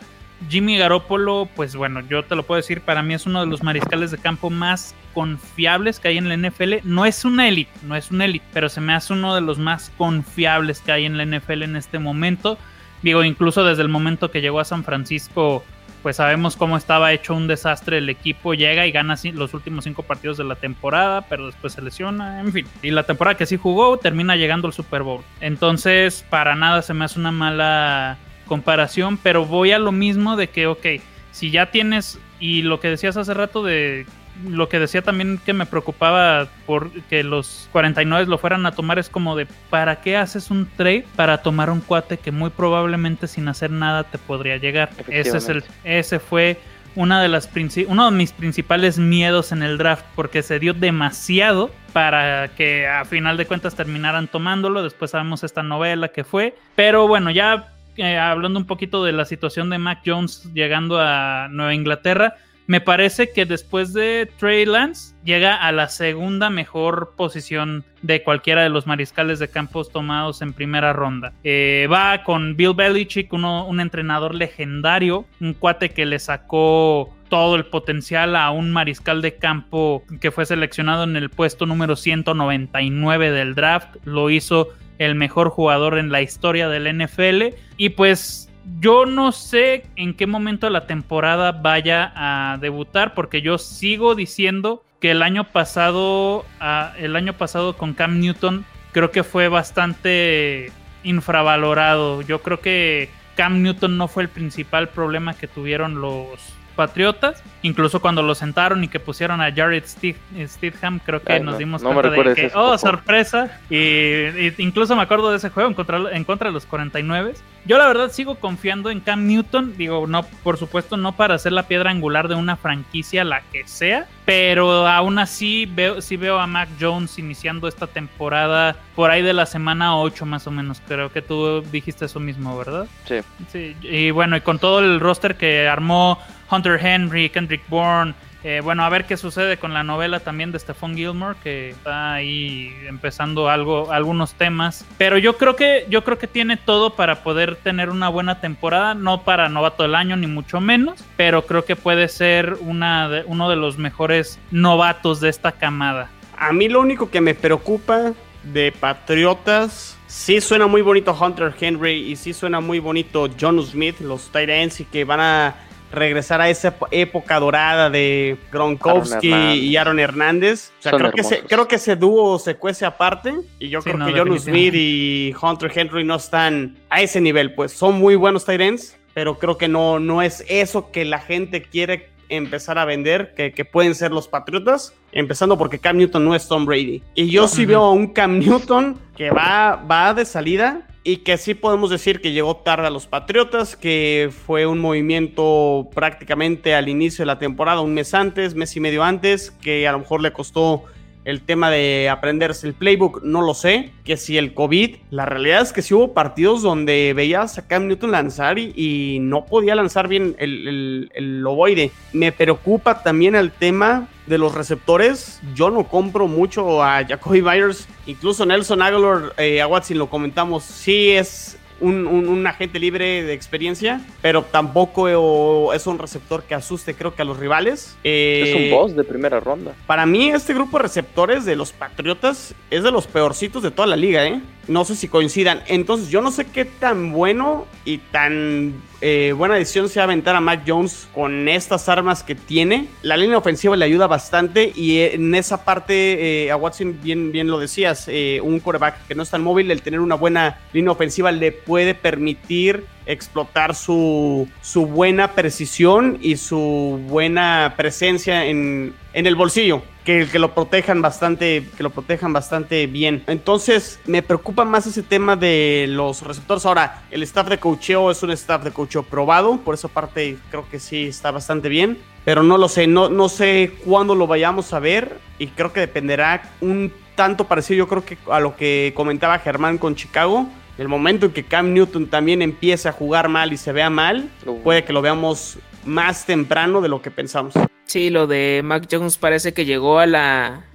Jimmy 0.49 0.78
Garoppolo, 0.78 1.47
pues 1.56 1.76
bueno, 1.76 2.02
yo 2.02 2.24
te 2.24 2.36
lo 2.36 2.43
puedo 2.43 2.58
decir, 2.58 2.82
para 2.82 3.04
mí 3.04 3.14
es 3.14 3.26
uno 3.26 3.41
de 3.41 3.47
los 3.47 3.64
mariscales 3.64 4.12
de 4.12 4.18
campo 4.18 4.49
más 4.49 4.95
confiables 5.14 5.99
que 5.99 6.10
hay 6.10 6.18
en 6.18 6.30
la 6.30 6.38
NFL. 6.38 6.76
No 6.84 7.06
es 7.06 7.26
una 7.26 7.47
élite, 7.47 7.72
no 7.84 7.95
es 7.95 8.12
un 8.12 8.22
élite, 8.22 8.45
pero 8.54 8.70
se 8.70 8.82
me 8.82 8.93
hace 8.93 9.14
uno 9.14 9.36
de 9.36 9.41
los 9.41 9.60
más 9.60 9.91
confiables 9.97 10.80
que 10.80 10.91
hay 10.91 11.06
en 11.06 11.18
la 11.18 11.26
NFL 11.26 11.64
en 11.64 11.76
este 11.76 11.99
momento. 11.99 12.58
Digo, 13.04 13.24
incluso 13.24 13.64
desde 13.64 13.84
el 13.84 13.89
momento 13.89 14.32
que 14.32 14.41
llegó 14.41 14.60
a 14.60 14.66
San 14.66 14.84
Francisco, 14.84 15.64
pues 16.02 16.18
sabemos 16.18 16.56
cómo 16.56 16.78
estaba 16.78 17.14
hecho 17.14 17.36
un 17.36 17.47
desastre 17.47 17.99
el 17.99 18.10
equipo. 18.10 18.54
Llega 18.54 18.86
y 18.88 18.91
gana 18.91 19.16
los 19.34 19.54
últimos 19.54 19.84
cinco 19.84 20.04
partidos 20.04 20.38
de 20.38 20.43
la 20.43 20.56
temporada, 20.56 21.22
pero 21.28 21.45
después 21.45 21.74
se 21.74 21.82
lesiona, 21.82 22.39
en 22.39 22.52
fin. 22.52 22.68
Y 22.82 22.91
la 22.91 23.04
temporada 23.04 23.38
que 23.38 23.45
sí 23.45 23.58
jugó 23.58 23.97
termina 23.97 24.36
llegando 24.36 24.68
al 24.68 24.74
Super 24.74 25.04
Bowl. 25.04 25.24
Entonces, 25.39 26.26
para 26.30 26.56
nada 26.56 26.82
se 26.82 26.93
me 26.93 27.06
hace 27.06 27.20
una 27.20 27.32
mala 27.32 28.18
comparación, 28.45 29.18
pero 29.18 29.45
voy 29.45 29.72
a 29.72 29.80
lo 29.80 29.91
mismo 29.91 30.36
de 30.36 30.49
que, 30.49 30.68
ok, 30.68 30.86
si 31.32 31.52
ya 31.52 31.72
tienes, 31.72 32.20
y 32.39 32.64
lo 32.64 32.80
que 32.80 32.89
decías 32.89 33.18
hace 33.18 33.34
rato 33.34 33.64
de 33.64 34.06
lo 34.48 34.70
que 34.70 34.80
decía 34.80 35.02
también 35.02 35.39
que 35.44 35.54
me 35.54 35.66
preocupaba 35.66 36.48
por 36.66 36.92
que 37.04 37.24
los 37.24 37.70
49 37.72 38.26
lo 38.28 38.38
fueran 38.38 38.66
a 38.66 38.72
tomar 38.72 39.00
es 39.00 39.10
como 39.10 39.36
de 39.36 39.48
¿para 39.70 40.02
qué 40.02 40.18
haces 40.18 40.52
un 40.52 40.68
trade 40.78 41.06
para 41.16 41.42
tomar 41.42 41.70
un 41.70 41.82
cuate 41.82 42.18
que 42.18 42.32
muy 42.32 42.50
probablemente 42.50 43.28
sin 43.28 43.48
hacer 43.48 43.72
nada 43.72 44.04
te 44.04 44.18
podría 44.18 44.58
llegar? 44.58 44.89
Ese 45.08 45.38
es 45.38 45.50
el 45.50 45.64
ese 45.84 46.20
fue 46.20 46.60
una 46.96 47.22
de 47.22 47.30
las 47.30 47.50
uno 47.88 48.12
de 48.12 48.18
mis 48.18 48.34
principales 48.34 48.98
miedos 48.98 49.52
en 49.52 49.64
el 49.64 49.78
draft 49.78 50.06
porque 50.16 50.44
se 50.44 50.60
dio 50.60 50.74
demasiado 50.74 51.72
para 51.94 52.50
que 52.50 52.88
a 52.88 53.06
final 53.06 53.38
de 53.38 53.46
cuentas 53.46 53.76
terminaran 53.76 54.28
tomándolo. 54.28 54.84
Después 54.84 55.12
sabemos 55.12 55.44
esta 55.44 55.64
novela 55.64 56.10
que 56.10 56.24
fue, 56.24 56.56
pero 56.76 57.08
bueno, 57.08 57.32
ya 57.32 57.74
eh, 57.98 58.18
hablando 58.18 58.60
un 58.60 58.66
poquito 58.66 59.04
de 59.04 59.12
la 59.12 59.26
situación 59.26 59.70
de 59.70 59.78
Mac 59.78 60.00
Jones 60.06 60.50
llegando 60.54 61.00
a 61.00 61.48
Nueva 61.50 61.74
Inglaterra, 61.74 62.36
me 62.72 62.80
parece 62.80 63.34
que 63.34 63.46
después 63.46 63.92
de 63.92 64.32
Trey 64.38 64.66
Lance 64.66 65.14
llega 65.26 65.58
a 65.58 65.74
la 65.74 65.90
segunda 65.90 66.50
mejor 66.50 67.16
posición 67.18 67.84
de 68.02 68.24
cualquiera 68.24 68.64
de 68.64 68.70
los 68.70 68.88
mariscales 68.88 69.40
de 69.40 69.50
campos 69.50 69.92
tomados 69.92 70.42
en 70.42 70.54
primera 70.54 70.94
ronda. 70.94 71.34
Eh, 71.44 71.90
va 71.92 72.24
con 72.24 72.56
Bill 72.56 72.74
Belichick, 72.74 73.34
un 73.34 73.80
entrenador 73.82 74.34
legendario, 74.36 75.26
un 75.42 75.54
cuate 75.54 75.90
que 75.90 76.06
le 76.06 76.18
sacó 76.18 77.14
todo 77.28 77.58
el 77.58 77.66
potencial 77.66 78.38
a 78.38 78.52
un 78.52 78.72
mariscal 78.72 79.22
de 79.22 79.36
campo 79.36 80.06
que 80.22 80.32
fue 80.32 80.46
seleccionado 80.46 81.04
en 81.04 81.18
el 81.18 81.30
puesto 81.30 81.66
número 81.66 81.98
199 81.98 83.32
del 83.32 83.54
draft. 83.54 83.98
Lo 84.06 84.30
hizo 84.30 84.70
el 84.98 85.16
mejor 85.16 85.50
jugador 85.50 85.98
en 85.98 86.10
la 86.10 86.22
historia 86.22 86.70
del 86.70 86.88
NFL. 86.88 87.54
Y 87.76 87.90
pues 87.90 88.51
yo 88.80 89.05
no 89.05 89.32
sé 89.32 89.86
en 89.95 90.14
qué 90.14 90.28
momento 90.28 90.68
de 90.68 90.72
la 90.72 90.88
temporada 90.88 91.51
vaya 91.51 92.12
a 92.16 92.57
debutar, 92.59 93.14
porque 93.14 93.41
yo 93.41 93.57
sigo 93.57 94.16
diciendo 94.16 94.84
que 94.99 95.12
el 95.12 95.24
año 95.24 95.45
pasado, 95.45 96.45
ah, 96.59 96.93
el 96.97 97.16
año 97.16 97.34
pasado 97.34 97.76
con 97.76 97.93
Cam 97.93 98.20
Newton, 98.20 98.66
creo 98.91 99.12
que 99.12 99.24
fue 99.24 99.47
bastante 99.47 100.72
infravalorado. 101.03 102.22
Yo 102.22 102.41
creo 102.41 102.59
que 102.59 103.09
Cam 103.36 103.64
Newton 103.64 103.97
no 103.97 104.07
fue 104.07 104.24
el 104.24 104.30
principal 104.30 104.89
problema 104.89 105.34
que 105.34 105.47
tuvieron 105.47 106.01
los 106.01 106.39
Patriotas, 106.76 107.44
incluso 107.62 108.02
cuando 108.02 108.22
lo 108.22 108.36
sentaron 108.36 108.84
y 108.84 108.88
que 108.88 109.00
pusieron 109.00 109.42
a 109.42 109.54
Jared 109.54 109.84
Stidham, 109.86 111.00
creo 111.00 111.22
que 111.22 111.40
nos 111.40 111.58
dimos 111.58 111.84
cuenta 111.84 112.10
de 112.10 112.34
que, 112.34 112.52
oh, 112.56 112.78
sorpresa, 112.78 113.60
y, 113.70 114.54
incluso 114.62 114.96
me 114.96 115.02
acuerdo 115.02 115.32
de 115.32 115.38
ese 115.38 115.50
juego 115.50 115.70
en 115.70 115.76
contra, 115.76 116.00
en 116.12 116.24
contra 116.24 116.50
de 116.50 116.54
los 116.54 116.66
49. 116.66 117.34
Yo 117.64 117.78
la 117.78 117.86
verdad 117.86 118.12
sigo 118.12 118.36
confiando 118.36 118.90
en 118.90 119.02
Cam 119.02 119.28
Newton, 119.28 119.78
digo, 119.78 120.08
no, 120.08 120.24
por 120.24 120.58
supuesto 120.58 120.98
no 120.98 121.12
para 121.12 121.38
ser 121.38 121.52
la 121.52 121.68
piedra 121.68 121.92
angular 121.92 122.28
de 122.28 122.34
una 122.34 122.56
franquicia, 122.56 123.24
la 123.24 123.42
que 123.52 123.68
sea, 123.68 124.08
pero 124.26 124.88
aún 124.88 125.20
así 125.20 125.68
veo, 125.68 126.02
sí 126.02 126.18
veo 126.18 126.40
a 126.40 126.48
Mac 126.48 126.70
Jones 126.80 127.20
iniciando 127.20 127.68
esta 127.68 127.86
temporada 127.86 128.78
por 128.96 129.12
ahí 129.12 129.22
de 129.22 129.34
la 129.34 129.46
semana 129.46 129.96
8 129.96 130.26
más 130.26 130.48
o 130.48 130.52
menos, 130.52 130.82
creo 130.88 131.12
que 131.12 131.22
tú 131.22 131.62
dijiste 131.72 132.06
eso 132.06 132.20
mismo, 132.20 132.58
¿verdad? 132.58 132.88
Sí. 133.06 133.18
Sí, 133.52 133.76
y 133.84 134.10
bueno, 134.10 134.38
y 134.38 134.42
con 134.42 134.58
todo 134.58 134.80
el 134.80 135.00
roster 135.00 135.36
que 135.36 135.68
armó 135.68 136.18
Hunter 136.52 136.80
Henry, 136.84 137.30
Kendrick 137.30 137.64
Bourne, 137.70 138.14
Eh, 138.43 138.60
bueno, 138.64 138.84
a 138.84 138.89
ver 138.89 139.06
qué 139.06 139.18
sucede 139.18 139.58
con 139.58 139.72
la 139.72 139.84
novela 139.84 140.20
también 140.20 140.52
de 140.52 140.58
Stephon 140.58 140.95
Gilmore, 140.95 141.38
que 141.43 141.70
está 141.70 142.14
ahí 142.14 142.76
empezando 142.88 143.49
algo, 143.49 143.91
algunos 143.91 144.34
temas. 144.34 144.84
Pero 144.97 145.20
yo 145.20 145.38
creo 145.38 145.56
que, 145.56 145.86
yo 145.89 146.04
creo 146.04 146.18
que 146.18 146.26
tiene 146.26 146.58
todo 146.58 146.95
para 146.95 147.24
poder 147.24 147.56
tener 147.58 147.91
una 147.91 148.10
buena 148.10 148.41
temporada, 148.41 148.95
no 148.95 149.22
para 149.22 149.47
novato 149.47 149.84
del 149.84 149.93
año, 149.93 150.18
ni 150.18 150.26
mucho 150.26 150.60
menos, 150.60 151.04
pero 151.18 151.45
creo 151.45 151.66
que 151.66 151.76
puede 151.76 152.08
ser 152.08 152.58
una 152.62 153.10
de, 153.10 153.24
uno 153.28 153.47
de 153.47 153.58
los 153.58 153.78
mejores 153.78 154.39
novatos 154.49 155.22
de 155.22 155.30
esta 155.30 155.52
camada. 155.52 156.10
A 156.36 156.52
mí 156.52 156.68
lo 156.68 156.80
único 156.80 157.12
que 157.12 157.22
me 157.22 157.36
preocupa 157.36 158.14
de 158.43 158.72
Patriotas 158.72 159.99
Sí 160.12 160.41
suena 160.41 160.68
muy 160.68 160.82
bonito 160.82 161.18
Hunter 161.18 161.54
Henry 161.58 162.12
y 162.12 162.18
sí 162.18 162.34
suena 162.34 162.60
muy 162.60 162.80
bonito 162.80 163.30
John 163.39 163.64
Smith, 163.64 164.02
los 164.02 164.30
Tyrants, 164.30 164.82
y 164.82 164.86
que 164.86 165.06
van 165.06 165.22
a 165.22 165.56
regresar 165.92 166.42
a 166.42 166.50
esa 166.50 166.76
época 166.92 167.39
dorada 167.39 167.89
de 167.89 168.38
Gronkowski 168.52 169.30
y 169.30 169.78
Aaron 169.78 170.00
Hernández. 170.00 170.72
O 170.80 170.82
sea, 170.82 170.92
creo 170.94 171.12
que, 171.12 171.22
ese, 171.22 171.42
creo 171.42 171.68
que, 171.68 171.76
ese, 171.76 171.96
dúo 171.96 172.39
se 172.39 172.56
cuece 172.56 172.86
aparte. 172.86 173.34
Y 173.60 173.70
yo 173.70 173.82
creo 173.82 174.06
que 174.06 174.14
John 174.18 174.39
Smith 174.39 174.74
y 174.76 175.36
Hunter 175.39 175.72
Henry 175.74 176.04
no 176.04 176.16
están 176.16 176.78
a 176.89 177.02
ese 177.02 177.22
nivel. 177.22 177.54
Pues 177.54 177.74
son 177.74 178.00
muy 178.00 178.16
buenos 178.16 178.46
Tyrants, 178.46 178.98
pero 179.14 179.38
creo 179.38 179.58
que 179.58 179.68
no, 179.68 180.00
no 180.00 180.22
es 180.22 180.44
eso 180.48 180.92
que 180.92 181.06
la 181.06 181.20
gente 181.20 181.62
quiere 181.62 182.10
empezar 182.30 182.78
a 182.78 182.86
vender, 182.86 183.34
que, 183.36 183.52
que, 183.52 183.66
pueden 183.66 183.94
ser 183.94 184.12
los 184.12 184.30
Patriotas, 184.30 184.94
empezando 185.12 185.58
porque 185.58 185.80
Cam 185.80 185.98
Newton 185.98 186.24
no 186.24 186.34
es 186.34 186.48
Tom 186.48 186.66
Brady. 186.66 187.04
Y 187.14 187.30
yo 187.30 187.50
sí 187.50 187.66
veo 187.66 187.84
a 187.84 187.92
un 187.92 188.08
Cam 188.08 188.39
Newton 188.39 188.98
que 189.18 189.30
va, 189.32 189.76
va 189.76 190.14
de 190.14 190.24
salida 190.24 190.88
y 191.04 191.18
que 191.18 191.38
sí 191.38 191.56
podemos 191.56 191.89
decir 191.89 192.22
que 192.22 192.32
llegó 192.32 192.58
tarde 192.58 192.88
a 192.88 192.91
los 192.91 193.08
Patriotas, 193.08 193.76
que 193.76 194.30
fue 194.45 194.68
un 194.68 194.80
movimiento 194.80 195.89
prácticamente 195.95 196.76
al 196.76 196.89
inicio 196.89 197.24
de 197.24 197.28
la 197.28 197.39
temporada, 197.39 197.82
un 197.82 197.93
mes 197.93 198.14
antes, 198.14 198.54
mes 198.54 198.76
y 198.76 198.80
medio 198.80 199.04
antes, 199.04 199.52
que 199.52 199.88
a 199.88 199.93
lo 199.93 199.99
mejor 199.99 200.22
le 200.22 200.32
costó 200.32 200.84
el 201.26 201.42
tema 201.42 201.70
de 201.70 202.10
aprenderse 202.10 202.68
el 202.68 202.74
playbook, 202.74 203.24
no 203.24 203.42
lo 203.42 203.54
sé. 203.54 203.92
Que 204.04 204.18
si 204.18 204.38
el 204.38 204.54
COVID, 204.54 204.96
la 205.12 205.26
realidad 205.26 205.62
es 205.62 205.74
que 205.74 205.82
sí 205.82 205.94
hubo 205.94 206.14
partidos 206.14 206.62
donde 206.62 207.14
veías 207.16 207.58
a 207.58 207.68
Cam 207.68 207.88
Newton 207.88 208.12
lanzar 208.12 208.58
y, 208.58 209.20
no 209.22 209.46
podía 209.46 209.76
lanzar 209.76 210.08
bien 210.08 210.36
el, 210.40 210.68
el, 210.68 211.12
el 211.14 211.46
ovoide. 211.46 211.92
Me 212.14 212.32
preocupa 212.32 213.04
también 213.04 213.36
el 213.36 213.52
tema 213.52 214.08
de 214.26 214.38
los 214.38 214.56
receptores. 214.56 215.40
Yo 215.54 215.70
no 215.70 215.88
compro 215.88 216.28
mucho 216.28 216.84
a 216.84 217.06
Jacoby 217.06 217.42
Myers. 217.42 217.88
Incluso 218.08 218.46
Nelson 218.46 218.82
Aguilar, 218.82 219.34
eh, 219.38 219.62
a 219.62 219.68
Watson 219.68 219.98
lo 219.98 220.10
comentamos, 220.10 220.64
sí 220.64 221.12
es 221.12 221.58
un, 221.82 222.48
agente 222.48 222.80
libre 222.80 223.24
de 223.24 223.34
experiencia, 223.34 224.02
pero 224.22 224.44
tampoco 224.44 225.74
es 225.74 225.88
un 225.88 226.00
receptor 226.00 226.44
que 226.44 226.56
asuste, 226.56 226.96
creo 226.96 227.16
que 227.16 227.22
a 227.22 227.26
los 227.26 227.38
rivales. 227.38 227.98
es 228.04 228.56
un 228.56 228.62
eh, 228.62 228.72
boss 228.72 228.96
de 228.96 229.04
primera 229.04 229.40
ronda. 229.40 229.74
Para 229.88 230.06
mí, 230.06 230.30
este 230.30 230.54
grupo 230.54 230.78
de 230.78 230.84
receptores 230.84 231.46
de 231.46 231.56
los 231.56 231.72
Patriotas 231.72 232.56
es 232.70 232.84
de 232.84 232.92
los 232.92 233.08
peorcitos 233.08 233.64
de 233.64 233.72
toda 233.72 233.88
la 233.88 233.96
liga, 233.96 234.26
¿eh? 234.26 234.42
No 234.72 234.86
sé 234.86 234.96
si 234.96 235.10
coincidan. 235.10 235.64
Entonces, 235.68 236.08
yo 236.08 236.22
no 236.22 236.32
sé 236.32 236.46
qué 236.46 236.64
tan 236.64 237.12
bueno 237.12 237.68
y 237.84 237.98
tan 237.98 238.82
eh, 239.02 239.34
buena 239.36 239.56
decisión 239.56 239.90
sea 239.90 240.04
aventar 240.04 240.34
a 240.34 240.40
Mac 240.40 240.64
Jones 240.66 241.10
con 241.14 241.50
estas 241.50 241.90
armas 241.90 242.24
que 242.24 242.36
tiene. 242.36 242.88
La 243.02 243.18
línea 243.18 243.38
ofensiva 243.38 243.76
le 243.76 243.84
ayuda 243.84 244.08
bastante 244.08 244.72
y 244.74 245.00
en 245.00 245.36
esa 245.36 245.66
parte, 245.66 246.46
eh, 246.46 246.52
a 246.52 246.56
Watson 246.56 246.98
bien, 247.04 247.34
bien 247.34 247.48
lo 247.48 247.60
decías, 247.60 248.06
eh, 248.08 248.40
un 248.42 248.62
quarterback 248.62 249.08
que 249.08 249.14
no 249.14 249.24
es 249.24 249.30
tan 249.30 249.44
móvil, 249.44 249.70
el 249.72 249.82
tener 249.82 250.00
una 250.00 250.16
buena 250.16 250.62
línea 250.72 250.94
ofensiva 250.94 251.34
le 251.34 251.52
puede 251.52 251.94
permitir 251.94 252.86
explotar 253.06 253.76
su, 253.76 254.48
su 254.62 254.86
buena 254.86 255.34
precisión 255.34 256.18
y 256.22 256.38
su 256.38 256.98
buena 257.10 257.74
presencia 257.76 258.46
en, 258.46 258.94
en 259.12 259.28
el 259.28 259.36
bolsillo. 259.36 259.84
Que, 260.04 260.28
que, 260.28 260.39
lo 260.39 260.56
protejan 260.56 261.02
bastante, 261.02 261.68
que 261.78 261.84
lo 261.84 261.91
protejan 261.91 262.34
bastante 262.34 262.88
bien. 262.88 263.24
Entonces, 263.28 263.99
me 264.08 264.24
preocupa 264.24 264.66
más 264.66 264.88
ese 264.88 265.04
tema 265.04 265.36
de 265.36 265.86
los 265.88 266.24
receptores. 266.24 266.66
Ahora, 266.66 267.04
el 267.12 267.22
staff 267.22 267.47
de 267.47 267.60
cocheo 267.60 268.10
es 268.10 268.24
un 268.24 268.32
staff 268.32 268.64
de 268.64 268.72
cocheo 268.72 269.04
probado, 269.04 269.58
por 269.58 269.76
esa 269.76 269.89
parte 269.89 270.38
creo 270.49 270.68
que 270.70 270.80
sí 270.80 271.06
está 271.06 271.30
bastante 271.30 271.70
bien. 271.70 271.99
Pero 272.26 272.41
no 272.41 272.58
lo 272.58 272.68
sé, 272.68 272.88
no, 272.88 273.10
no 273.10 273.30
sé 273.30 273.74
cuándo 273.86 274.16
lo 274.16 274.26
vayamos 274.26 274.74
a 274.74 274.80
ver 274.80 275.20
y 275.38 275.47
creo 275.47 275.72
que 275.72 275.80
dependerá 275.82 276.52
un 276.62 276.91
tanto 277.16 277.45
parecido, 277.45 277.80
yo 277.80 277.88
creo 277.88 278.06
que 278.06 278.18
a 278.32 278.39
lo 278.39 278.56
que 278.56 278.93
comentaba 278.95 279.38
Germán 279.39 279.78
con 279.78 279.95
Chicago 279.95 280.47
el 280.78 280.88
momento 280.88 281.28
en 281.28 281.32
que 281.32 281.43
Cam 281.43 281.74
Newton 281.74 282.08
también 282.08 282.41
empiece 282.41 282.89
a 282.89 282.91
jugar 282.91 283.30
mal 283.30 283.54
y 283.54 283.58
se 283.58 283.72
vea 283.72 283.89
mal, 283.89 284.30
puede 284.64 284.84
que 284.84 284.93
lo 284.93 285.02
veamos 285.02 285.60
más 285.86 286.26
temprano 286.26 286.82
de 286.82 286.89
lo 286.89 287.02
que 287.02 287.12
pensamos. 287.12 287.54
Sí, 287.92 288.10
lo 288.10 288.26
de 288.26 288.62
Mac 288.64 288.88
Jones 288.89 289.18
parece 289.18 289.54
que 289.54 289.66
llegó 289.66 290.00
al 290.00 290.16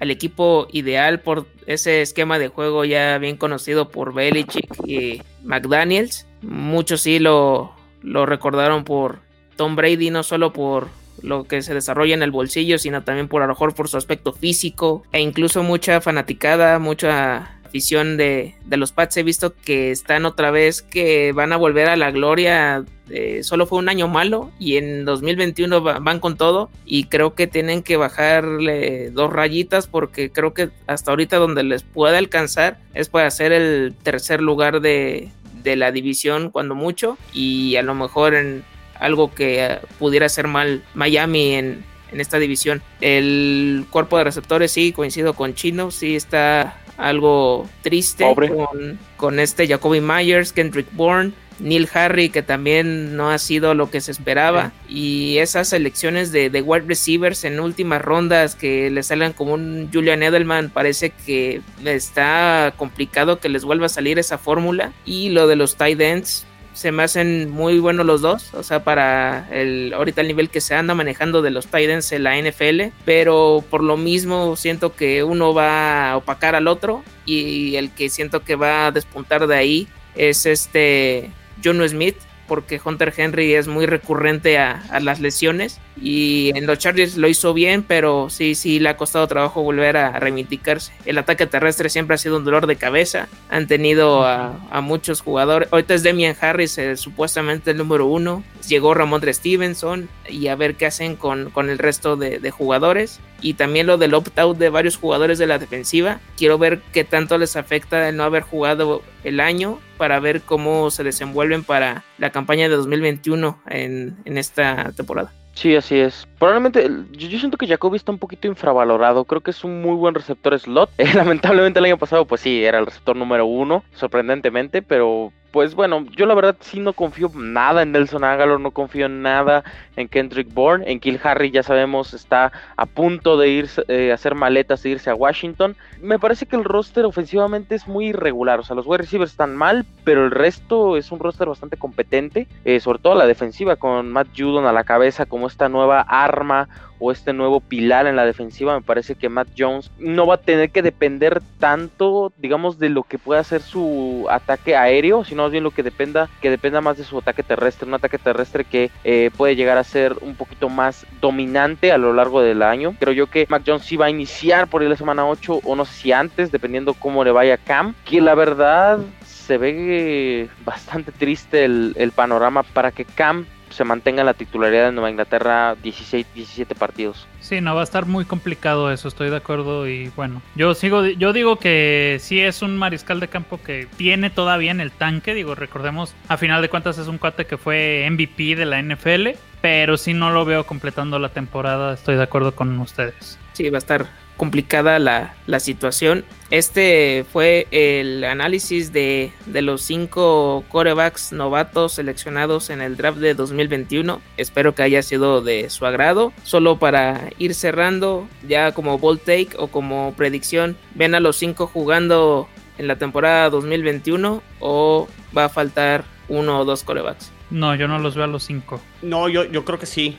equipo 0.02 0.68
ideal 0.70 1.20
por 1.20 1.46
ese 1.66 2.02
esquema 2.02 2.38
de 2.38 2.48
juego 2.48 2.84
ya 2.84 3.16
bien 3.16 3.38
conocido 3.38 3.88
por 3.88 4.12
Belichick 4.12 4.68
y 4.86 5.22
McDaniels. 5.42 6.26
Muchos 6.42 7.00
sí 7.00 7.18
lo, 7.18 7.72
lo 8.02 8.26
recordaron 8.26 8.84
por 8.84 9.20
Tom 9.56 9.76
Brady, 9.76 10.10
no 10.10 10.24
solo 10.24 10.52
por 10.52 10.88
lo 11.22 11.44
que 11.44 11.62
se 11.62 11.72
desarrolla 11.72 12.12
en 12.12 12.22
el 12.22 12.32
bolsillo, 12.32 12.76
sino 12.76 13.02
también 13.02 13.28
por 13.28 13.40
a 13.40 13.46
lo 13.46 13.54
mejor 13.54 13.74
por 13.74 13.88
su 13.88 13.96
aspecto 13.96 14.34
físico 14.34 15.02
e 15.10 15.22
incluso 15.22 15.62
mucha 15.62 16.02
fanaticada, 16.02 16.78
mucha 16.78 17.56
afición 17.64 18.18
de, 18.18 18.56
los 18.68 18.92
Pats 18.92 19.16
he 19.16 19.22
visto 19.22 19.54
que 19.54 19.90
están 19.90 20.26
otra 20.26 20.50
vez 20.50 20.82
que 20.82 21.32
van 21.32 21.54
a 21.54 21.56
volver 21.56 21.88
a 21.88 21.96
la 21.96 22.10
gloria. 22.10 22.84
Eh, 23.08 23.44
solo 23.44 23.66
fue 23.66 23.78
un 23.78 23.88
año 23.88 24.08
malo 24.08 24.50
y 24.58 24.78
en 24.78 25.04
2021 25.04 25.80
van 25.80 26.18
con 26.18 26.36
todo 26.36 26.70
y 26.84 27.04
creo 27.04 27.34
que 27.34 27.46
tienen 27.46 27.82
que 27.84 27.96
bajarle 27.96 29.10
dos 29.10 29.32
rayitas 29.32 29.86
porque 29.86 30.30
creo 30.30 30.54
que 30.54 30.70
hasta 30.88 31.12
ahorita 31.12 31.36
donde 31.36 31.62
les 31.62 31.84
puede 31.84 32.18
alcanzar 32.18 32.78
es 32.94 33.08
para 33.08 33.28
hacer 33.28 33.52
el 33.52 33.94
tercer 34.02 34.42
lugar 34.42 34.80
de, 34.80 35.28
de 35.62 35.76
la 35.76 35.92
división 35.92 36.50
cuando 36.50 36.74
mucho 36.74 37.16
y 37.32 37.76
a 37.76 37.82
lo 37.82 37.94
mejor 37.94 38.34
en 38.34 38.64
algo 38.98 39.32
que 39.32 39.78
pudiera 39.98 40.28
ser 40.28 40.48
mal 40.48 40.82
Miami 40.94 41.54
en, 41.54 41.84
en 42.12 42.20
esta 42.20 42.38
división. 42.38 42.82
El 43.00 43.86
cuerpo 43.90 44.18
de 44.18 44.24
receptores 44.24 44.72
sí 44.72 44.92
coincido 44.92 45.34
con 45.34 45.54
Chino, 45.54 45.90
sí 45.90 46.16
está 46.16 46.80
algo 46.96 47.68
triste 47.82 48.24
con, 48.34 48.98
con, 49.16 49.38
este 49.38 49.68
Jacoby 49.68 50.00
Myers, 50.00 50.52
Kendrick 50.52 50.88
Bourne, 50.92 51.32
Neil 51.58 51.88
Harry, 51.94 52.28
que 52.28 52.42
también 52.42 53.16
no 53.16 53.30
ha 53.30 53.38
sido 53.38 53.74
lo 53.74 53.90
que 53.90 54.00
se 54.00 54.10
esperaba, 54.10 54.72
y 54.88 55.38
esas 55.38 55.72
elecciones 55.72 56.32
de, 56.32 56.50
de, 56.50 56.62
wide 56.62 56.86
receivers 56.86 57.44
en 57.44 57.60
últimas 57.60 58.02
rondas 58.02 58.54
que 58.54 58.90
le 58.90 59.02
salgan 59.02 59.32
como 59.32 59.54
un 59.54 59.90
Julian 59.92 60.22
Edelman, 60.22 60.70
parece 60.70 61.10
que 61.10 61.60
está 61.84 62.74
complicado 62.76 63.38
que 63.40 63.48
les 63.48 63.64
vuelva 63.64 63.86
a 63.86 63.90
salir 63.90 64.18
esa 64.18 64.38
fórmula, 64.38 64.92
y 65.04 65.30
lo 65.30 65.46
de 65.46 65.56
los 65.56 65.76
tight 65.76 66.00
ends, 66.00 66.46
se 66.76 66.92
me 66.92 67.04
hacen 67.04 67.50
muy 67.50 67.78
buenos 67.78 68.04
los 68.04 68.20
dos, 68.20 68.52
o 68.52 68.62
sea, 68.62 68.84
para 68.84 69.48
el 69.50 69.94
ahorita 69.94 70.20
el 70.20 70.28
nivel 70.28 70.50
que 70.50 70.60
se 70.60 70.74
anda 70.74 70.94
manejando 70.94 71.40
de 71.40 71.50
los 71.50 71.68
Titans 71.68 72.12
en 72.12 72.22
la 72.22 72.38
NFL, 72.38 72.92
pero 73.06 73.64
por 73.70 73.82
lo 73.82 73.96
mismo 73.96 74.56
siento 74.56 74.94
que 74.94 75.24
uno 75.24 75.54
va 75.54 76.10
a 76.10 76.16
opacar 76.18 76.54
al 76.54 76.68
otro 76.68 77.02
y 77.24 77.76
el 77.76 77.90
que 77.92 78.10
siento 78.10 78.44
que 78.44 78.56
va 78.56 78.86
a 78.86 78.92
despuntar 78.92 79.46
de 79.46 79.56
ahí 79.56 79.88
es 80.16 80.44
este 80.44 81.30
John 81.64 81.86
Smith, 81.88 82.16
porque 82.46 82.80
Hunter 82.84 83.12
Henry 83.16 83.54
es 83.54 83.68
muy 83.68 83.86
recurrente 83.86 84.58
a, 84.58 84.82
las 85.00 85.20
lesiones 85.20 85.80
y 86.00 86.52
en 86.54 86.66
los 86.66 86.78
Chargers 86.78 87.16
lo 87.16 87.28
hizo 87.28 87.54
bien, 87.54 87.82
pero 87.82 88.28
sí, 88.30 88.54
sí 88.54 88.78
le 88.78 88.90
ha 88.90 88.96
costado 88.96 89.26
trabajo 89.26 89.62
volver 89.62 89.96
a 89.96 90.18
reivindicarse. 90.18 90.92
El 91.04 91.18
ataque 91.18 91.46
terrestre 91.46 91.88
siempre 91.88 92.14
ha 92.14 92.18
sido 92.18 92.36
un 92.36 92.44
dolor 92.44 92.66
de 92.66 92.76
cabeza, 92.76 93.28
han 93.48 93.66
tenido 93.66 94.24
a, 94.24 94.54
muchos 94.82 95.20
jugadores, 95.20 95.68
ahorita 95.72 95.94
es 95.94 96.02
Demian 96.02 96.36
Harris 96.38 96.78
eh, 96.78 96.96
supuestamente 96.96 97.70
el 97.70 97.78
número 97.78 98.06
uno, 98.06 98.44
llegó 98.68 98.94
Ramondre 98.94 99.32
Stevenson 99.32 100.08
y 100.28 100.48
a 100.48 100.54
ver 100.54 100.76
qué 100.76 100.86
hacen 100.86 101.16
con, 101.16 101.50
con 101.50 101.70
el 101.70 101.78
resto 101.78 102.16
de, 102.16 102.38
de 102.38 102.50
jugadores 102.50 103.20
y 103.40 103.54
también 103.54 103.86
lo 103.86 103.98
del 103.98 104.14
opt-out 104.14 104.56
de 104.58 104.68
varios 104.68 104.96
jugadores 104.96 105.38
de 105.38 105.46
la 105.46 105.58
defensiva. 105.58 106.20
Quiero 106.36 106.58
ver 106.58 106.80
qué 106.92 107.04
tanto 107.04 107.38
les 107.38 107.56
afecta 107.56 108.08
el 108.08 108.16
no 108.16 108.24
haber 108.24 108.42
jugado 108.42 109.02
el 109.24 109.40
año 109.40 109.80
para 109.96 110.20
ver 110.20 110.42
cómo 110.42 110.90
se 110.90 111.04
desenvuelven 111.04 111.64
para 111.64 112.04
la 112.18 112.30
campaña 112.30 112.68
de 112.68 112.76
2021 112.76 113.60
en, 113.68 114.16
en 114.24 114.38
esta 114.38 114.92
temporada. 114.92 115.32
Sí, 115.56 115.74
así 115.74 115.98
es. 115.98 116.28
Probablemente, 116.38 116.86
yo, 117.12 117.38
siento 117.38 117.56
que 117.56 117.66
Jacoby 117.66 117.96
está 117.96 118.12
un 118.12 118.18
poquito 118.18 118.46
infravalorado. 118.46 119.24
Creo 119.24 119.40
que 119.40 119.52
es 119.52 119.64
un 119.64 119.80
muy 119.80 119.96
buen 119.96 120.14
receptor 120.14 120.58
slot. 120.58 120.90
lamentablemente 121.14 121.78
el 121.78 121.86
año 121.86 121.96
pasado, 121.96 122.26
pues 122.26 122.42
sí, 122.42 122.62
era 122.62 122.78
el 122.78 122.84
receptor 122.84 123.16
número 123.16 123.46
uno, 123.46 123.82
sorprendentemente, 123.94 124.82
pero 124.82 125.32
pues 125.56 125.74
bueno, 125.74 126.04
yo 126.14 126.26
la 126.26 126.34
verdad 126.34 126.54
sí 126.60 126.80
no 126.80 126.92
confío 126.92 127.30
nada 127.34 127.80
en 127.80 127.92
Nelson 127.92 128.24
Aguilar, 128.24 128.60
no 128.60 128.72
confío 128.72 129.08
nada 129.08 129.64
en 129.96 130.06
Kendrick 130.06 130.52
Bourne, 130.52 130.84
en 130.86 131.00
Kill 131.00 131.18
Harry 131.24 131.50
ya 131.50 131.62
sabemos 131.62 132.12
está 132.12 132.52
a 132.76 132.84
punto 132.84 133.38
de 133.38 133.48
irse 133.48 133.82
eh, 133.88 134.10
a 134.10 134.16
hacer 134.16 134.34
maletas 134.34 134.84
e 134.84 134.90
irse 134.90 135.08
a 135.08 135.14
Washington. 135.14 135.74
Me 136.02 136.18
parece 136.18 136.44
que 136.44 136.56
el 136.56 136.64
roster 136.64 137.06
ofensivamente 137.06 137.74
es 137.74 137.88
muy 137.88 138.08
irregular, 138.08 138.60
o 138.60 138.64
sea, 138.64 138.76
los 138.76 138.86
wide 138.86 138.98
receivers 138.98 139.30
están 139.30 139.56
mal, 139.56 139.86
pero 140.04 140.26
el 140.26 140.30
resto 140.30 140.98
es 140.98 141.10
un 141.10 141.20
roster 141.20 141.48
bastante 141.48 141.78
competente, 141.78 142.46
eh, 142.66 142.78
sobre 142.78 142.98
todo 142.98 143.14
la 143.14 143.26
defensiva 143.26 143.76
con 143.76 144.12
Matt 144.12 144.28
Judon 144.36 144.66
a 144.66 144.72
la 144.72 144.84
cabeza 144.84 145.24
como 145.24 145.46
esta 145.46 145.70
nueva 145.70 146.02
arma 146.02 146.68
o 146.98 147.12
este 147.12 147.32
nuevo 147.32 147.60
pilar 147.60 148.06
en 148.06 148.16
la 148.16 148.24
defensiva. 148.24 148.74
Me 148.74 148.82
parece 148.84 149.14
que 149.14 149.28
Matt 149.28 149.48
Jones 149.56 149.90
no 149.98 150.26
va 150.26 150.34
a 150.34 150.40
tener 150.40 150.70
que 150.70 150.82
depender 150.82 151.42
tanto, 151.58 152.32
digamos, 152.38 152.78
de 152.78 152.88
lo 152.88 153.02
que 153.02 153.18
pueda 153.18 153.40
hacer 153.40 153.62
su 153.62 154.26
ataque 154.30 154.76
aéreo, 154.76 155.24
sino 155.24 155.42
más 155.42 155.52
bien 155.52 155.64
lo 155.64 155.70
que 155.70 155.82
dependa, 155.82 156.28
que 156.40 156.50
dependa 156.50 156.80
más 156.80 156.96
de 156.96 157.04
su 157.04 157.18
ataque 157.18 157.42
terrestre, 157.42 157.88
un 157.88 157.94
ataque 157.94 158.18
terrestre 158.18 158.64
que 158.64 158.90
eh, 159.04 159.30
puede 159.36 159.56
llegar 159.56 159.78
a 159.78 159.84
ser 159.84 160.16
un 160.20 160.34
poquito 160.34 160.68
más 160.68 161.06
dominante 161.20 161.92
a 161.92 161.98
lo 161.98 162.12
largo 162.12 162.40
del 162.40 162.62
año. 162.62 162.94
Creo 162.98 163.12
yo 163.12 163.26
que 163.26 163.46
Mac 163.48 163.62
Jones 163.66 163.84
sí 163.84 163.96
va 163.96 164.06
a 164.06 164.10
iniciar 164.10 164.68
por 164.68 164.82
la 164.82 164.96
semana 164.96 165.26
8 165.26 165.60
o 165.64 165.76
no 165.76 165.84
sé 165.84 165.94
si 165.94 166.12
antes, 166.12 166.52
dependiendo 166.52 166.94
cómo 166.94 167.24
le 167.24 167.32
vaya 167.32 167.54
a 167.54 167.58
Cam, 167.58 167.94
que 168.04 168.20
la 168.20 168.34
verdad 168.34 169.00
se 169.24 169.58
ve 169.58 170.48
bastante 170.64 171.12
triste 171.12 171.64
el, 171.64 171.92
el 171.96 172.12
panorama 172.12 172.62
para 172.62 172.90
que 172.90 173.04
Cam 173.04 173.46
se 173.76 173.84
mantenga 173.84 174.24
la 174.24 174.32
titularidad 174.32 174.86
de 174.86 174.92
Nueva 174.92 175.10
Inglaterra 175.10 175.76
16, 175.82 176.26
17 176.34 176.74
partidos. 176.74 177.28
Sí, 177.40 177.60
no 177.60 177.74
va 177.74 177.82
a 177.82 177.84
estar 177.84 178.06
muy 178.06 178.24
complicado 178.24 178.90
eso, 178.90 179.06
estoy 179.06 179.28
de 179.28 179.36
acuerdo 179.36 179.86
y 179.86 180.08
bueno, 180.16 180.40
yo 180.54 180.74
sigo 180.74 181.04
yo 181.04 181.34
digo 181.34 181.56
que 181.56 182.16
sí 182.20 182.40
es 182.40 182.62
un 182.62 182.78
mariscal 182.78 183.20
de 183.20 183.28
campo 183.28 183.60
que 183.62 183.86
tiene 183.98 184.30
todavía 184.30 184.70
en 184.70 184.80
el 184.80 184.92
tanque, 184.92 185.34
digo, 185.34 185.54
recordemos, 185.54 186.14
a 186.28 186.38
final 186.38 186.62
de 186.62 186.70
cuentas 186.70 186.96
es 186.96 187.06
un 187.06 187.18
cuate 187.18 187.44
que 187.44 187.58
fue 187.58 188.08
MVP 188.10 188.56
de 188.56 188.64
la 188.64 188.80
NFL, 188.80 189.28
pero 189.60 189.98
sí 189.98 190.14
no 190.14 190.30
lo 190.30 190.46
veo 190.46 190.64
completando 190.64 191.18
la 191.18 191.28
temporada, 191.28 191.92
estoy 191.92 192.16
de 192.16 192.22
acuerdo 192.22 192.54
con 192.54 192.78
ustedes. 192.80 193.38
Sí, 193.52 193.68
va 193.68 193.76
a 193.76 193.78
estar 193.78 194.06
complicada 194.36 194.98
la, 194.98 195.34
situación. 195.60 196.24
Este 196.50 197.24
fue 197.32 197.66
el 197.70 198.22
análisis 198.24 198.92
de, 198.92 199.32
de, 199.46 199.62
los 199.62 199.82
cinco 199.82 200.64
corebacks 200.68 201.32
novatos 201.32 201.94
seleccionados 201.94 202.70
en 202.70 202.80
el 202.80 202.96
draft 202.96 203.18
de 203.18 203.34
2021. 203.34 204.20
Espero 204.36 204.74
que 204.74 204.82
haya 204.82 205.02
sido 205.02 205.40
de 205.40 205.70
su 205.70 205.86
agrado. 205.86 206.32
Solo 206.44 206.78
para 206.78 207.30
ir 207.38 207.54
cerrando, 207.54 208.28
ya 208.46 208.72
como 208.72 208.98
bold 208.98 209.20
take 209.20 209.50
o 209.56 209.68
como 209.68 210.14
predicción, 210.16 210.76
¿ven 210.94 211.14
a 211.14 211.20
los 211.20 211.36
cinco 211.36 211.66
jugando 211.66 212.48
en 212.78 212.86
la 212.86 212.96
temporada 212.96 213.50
2021 213.50 214.42
o 214.60 215.08
va 215.36 215.46
a 215.46 215.48
faltar 215.48 216.04
uno 216.28 216.60
o 216.60 216.64
dos 216.64 216.84
corebacks? 216.84 217.32
No, 217.50 217.74
yo 217.76 217.86
no 217.86 217.98
los 217.98 218.14
veo 218.14 218.24
a 218.24 218.28
los 218.28 218.42
cinco. 218.42 218.80
No, 219.02 219.28
yo, 219.28 219.44
yo 219.44 219.64
creo 219.64 219.78
que 219.78 219.86
sí. 219.86 220.18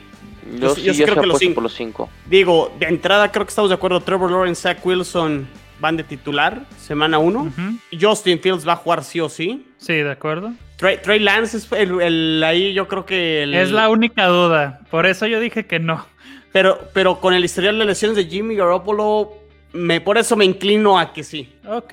Yo, 0.58 0.74
sí, 0.74 1.02
creo 1.02 1.20
que 1.20 1.26
los 1.26 1.38
cinco. 1.38 1.60
los 1.60 1.74
cinco. 1.74 2.08
Digo, 2.26 2.72
de 2.78 2.86
entrada 2.86 3.30
creo 3.30 3.44
que 3.44 3.50
estamos 3.50 3.70
de 3.70 3.74
acuerdo. 3.74 4.00
Trevor 4.00 4.30
Lawrence, 4.30 4.62
Zach 4.62 4.84
Wilson 4.84 5.48
van 5.80 5.96
de 5.96 6.04
titular, 6.04 6.64
semana 6.78 7.18
uno. 7.18 7.52
Justin 7.98 8.40
Fields 8.40 8.66
va 8.66 8.72
a 8.72 8.76
jugar 8.76 9.04
sí 9.04 9.20
o 9.20 9.28
sí. 9.28 9.66
Sí, 9.78 9.94
de 9.94 10.10
acuerdo. 10.10 10.52
Trey, 10.76 11.18
Lance 11.18 11.56
es 11.56 11.68
el, 11.72 12.42
ahí 12.44 12.72
yo 12.72 12.86
creo 12.86 13.04
que... 13.04 13.42
Es 13.60 13.70
la 13.72 13.88
única 13.88 14.26
duda. 14.26 14.80
Por 14.90 15.06
eso 15.06 15.26
yo 15.26 15.40
dije 15.40 15.66
que 15.66 15.80
no. 15.80 16.06
Pero, 16.52 16.80
pero 16.94 17.20
con 17.20 17.34
el 17.34 17.44
historial 17.44 17.78
de 17.78 17.84
lesiones 17.84 18.16
de 18.16 18.26
Jimmy 18.26 18.54
Garoppolo, 18.54 19.34
me, 19.72 20.00
por 20.00 20.18
eso 20.18 20.36
me 20.36 20.44
inclino 20.44 20.98
a 20.98 21.12
que 21.12 21.24
sí. 21.24 21.52
Ok. 21.66 21.92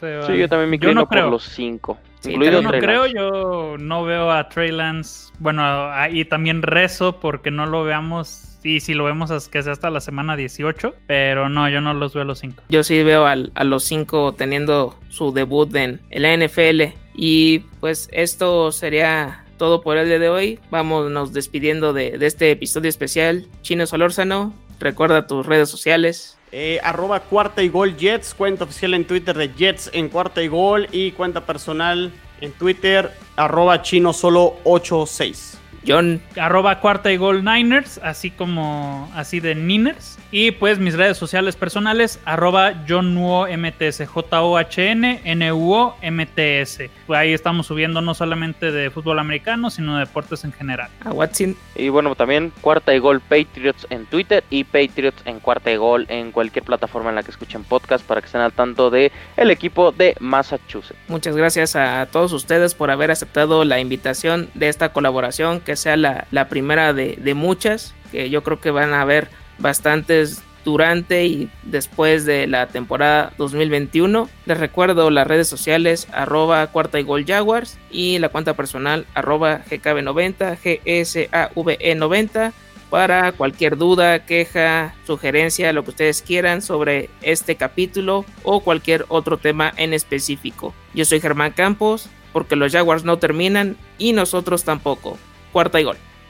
Sí, 0.00 0.38
yo 0.38 0.48
también 0.48 0.70
me 0.70 0.76
inclino 0.76 1.08
por 1.08 1.24
los 1.24 1.44
cinco. 1.44 1.98
Sí, 2.20 2.36
no 2.36 2.70
creo, 2.70 3.06
yo 3.06 3.76
no 3.78 4.04
veo 4.04 4.30
a 4.30 4.48
Trey 4.48 4.70
Lance, 4.70 5.32
bueno, 5.38 5.88
y 6.10 6.26
también 6.26 6.62
rezo 6.62 7.18
porque 7.18 7.50
no 7.50 7.64
lo 7.64 7.82
veamos, 7.82 8.58
y 8.62 8.80
si 8.80 8.92
lo 8.92 9.04
vemos 9.04 9.30
es 9.30 9.48
que 9.48 9.62
sea 9.62 9.72
hasta 9.72 9.88
la 9.88 10.00
semana 10.00 10.36
18, 10.36 10.94
pero 11.06 11.48
no, 11.48 11.68
yo 11.70 11.80
no 11.80 11.94
los 11.94 12.12
veo 12.12 12.22
a 12.22 12.26
los 12.26 12.40
5. 12.40 12.64
Yo 12.68 12.84
sí 12.84 13.02
veo 13.02 13.26
a 13.26 13.64
los 13.64 13.84
5 13.84 14.34
teniendo 14.34 14.98
su 15.08 15.32
debut 15.32 15.74
en, 15.74 16.02
la 16.10 16.36
NFL, 16.36 16.94
y 17.14 17.60
pues 17.80 18.10
esto 18.12 18.70
sería 18.70 19.46
todo 19.56 19.80
por 19.80 19.96
el 19.96 20.06
día 20.08 20.18
de 20.18 20.28
hoy. 20.28 20.58
Vámonos 20.70 21.32
despidiendo 21.32 21.94
de, 21.94 22.18
de 22.18 22.26
este 22.26 22.50
episodio 22.50 22.90
especial. 22.90 23.46
Chino 23.62 23.86
Solórzano, 23.86 24.54
recuerda 24.78 25.26
tus 25.26 25.46
redes 25.46 25.70
sociales. 25.70 26.38
Eh, 26.52 26.80
arroba 26.82 27.20
cuarta 27.20 27.62
y 27.62 27.68
gol 27.68 27.96
Jets, 27.96 28.34
cuenta 28.34 28.64
oficial 28.64 28.94
en 28.94 29.06
Twitter 29.06 29.36
de 29.36 29.50
Jets 29.54 29.90
en 29.92 30.08
cuarta 30.08 30.42
y 30.42 30.48
gol 30.48 30.88
y 30.90 31.12
cuenta 31.12 31.46
personal 31.46 32.12
en 32.40 32.52
Twitter 32.52 33.12
arroba 33.36 33.82
chino 33.82 34.12
solo 34.12 34.56
86. 34.64 35.58
John. 35.86 36.20
Arroba 36.36 36.80
cuarta 36.80 37.10
y 37.10 37.16
gol 37.16 37.44
Niners, 37.44 37.98
así 38.02 38.30
como 38.30 39.10
así 39.14 39.40
de 39.40 39.54
Niners. 39.54 40.18
Y 40.32 40.52
pues 40.52 40.78
mis 40.78 40.94
redes 40.96 41.18
sociales 41.18 41.56
personales, 41.56 42.20
arroba 42.24 42.84
John 42.88 43.14
MTS, 43.14 44.06
J-O-H-N, 44.06 45.22
N-U-O 45.24 45.96
M-T-S. 46.00 46.90
Pues 47.06 47.18
ahí 47.18 47.32
estamos 47.32 47.66
subiendo 47.66 48.00
no 48.00 48.14
solamente 48.14 48.70
de 48.70 48.90
fútbol 48.90 49.18
americano, 49.18 49.70
sino 49.70 49.94
de 49.94 50.06
deportes 50.06 50.44
en 50.44 50.52
general. 50.52 50.88
A 51.04 51.10
Watson. 51.10 51.56
Y 51.74 51.88
bueno, 51.88 52.14
también 52.14 52.52
cuarta 52.60 52.94
y 52.94 53.00
gol 53.00 53.20
Patriots 53.20 53.88
en 53.90 54.06
Twitter 54.06 54.44
y 54.50 54.62
Patriots 54.62 55.20
en 55.24 55.40
cuarta 55.40 55.72
y 55.72 55.76
gol 55.76 56.06
en 56.08 56.30
cualquier 56.30 56.64
plataforma 56.64 57.10
en 57.10 57.16
la 57.16 57.24
que 57.24 57.32
escuchen 57.32 57.64
podcast 57.64 58.06
para 58.06 58.20
que 58.20 58.26
estén 58.26 58.40
al 58.40 58.52
tanto 58.52 58.90
de 58.90 59.10
el 59.36 59.50
equipo 59.50 59.90
de 59.90 60.14
Massachusetts. 60.20 60.98
Muchas 61.08 61.36
gracias 61.36 61.74
a 61.74 62.06
todos 62.06 62.32
ustedes 62.32 62.74
por 62.74 62.92
haber 62.92 63.10
aceptado 63.10 63.64
la 63.64 63.80
invitación 63.80 64.48
de 64.54 64.68
esta 64.68 64.92
colaboración, 64.92 65.58
que 65.58 65.74
sea 65.74 65.96
la, 65.96 66.48
primera 66.48 66.92
de, 66.92 67.16
de 67.16 67.34
muchas, 67.34 67.94
que 68.12 68.30
yo 68.30 68.42
creo 68.44 68.60
que 68.60 68.70
van 68.70 68.92
a 68.92 69.02
haber 69.02 69.39
bastantes 69.60 70.42
durante 70.64 71.24
y 71.24 71.50
después 71.62 72.24
de 72.24 72.46
la 72.46 72.66
temporada 72.68 73.32
2021. 73.38 74.28
Les 74.46 74.58
recuerdo 74.58 75.10
las 75.10 75.26
redes 75.26 75.48
sociales 75.48 76.08
arroba 76.12 76.66
cuarta 76.68 77.00
y 77.00 77.02
gol 77.02 77.24
jaguars 77.26 77.78
y 77.90 78.18
la 78.18 78.28
cuenta 78.28 78.54
personal 78.54 79.06
arroba 79.14 79.62
gkb90 79.70 80.58
gsave90 80.62 82.52
para 82.90 83.32
cualquier 83.32 83.76
duda, 83.76 84.26
queja, 84.26 84.94
sugerencia, 85.06 85.72
lo 85.72 85.84
que 85.84 85.90
ustedes 85.90 86.22
quieran 86.22 86.60
sobre 86.60 87.08
este 87.22 87.54
capítulo 87.54 88.24
o 88.42 88.60
cualquier 88.60 89.06
otro 89.08 89.38
tema 89.38 89.72
en 89.76 89.94
específico. 89.94 90.74
Yo 90.92 91.04
soy 91.04 91.20
Germán 91.20 91.52
Campos 91.52 92.08
porque 92.32 92.56
los 92.56 92.72
Jaguars 92.72 93.04
no 93.04 93.18
terminan 93.18 93.76
y 93.96 94.12
nosotros 94.12 94.64
tampoco. 94.64 95.18
Cuarta 95.52 95.80
y 95.80 95.84
gol. 95.84 95.96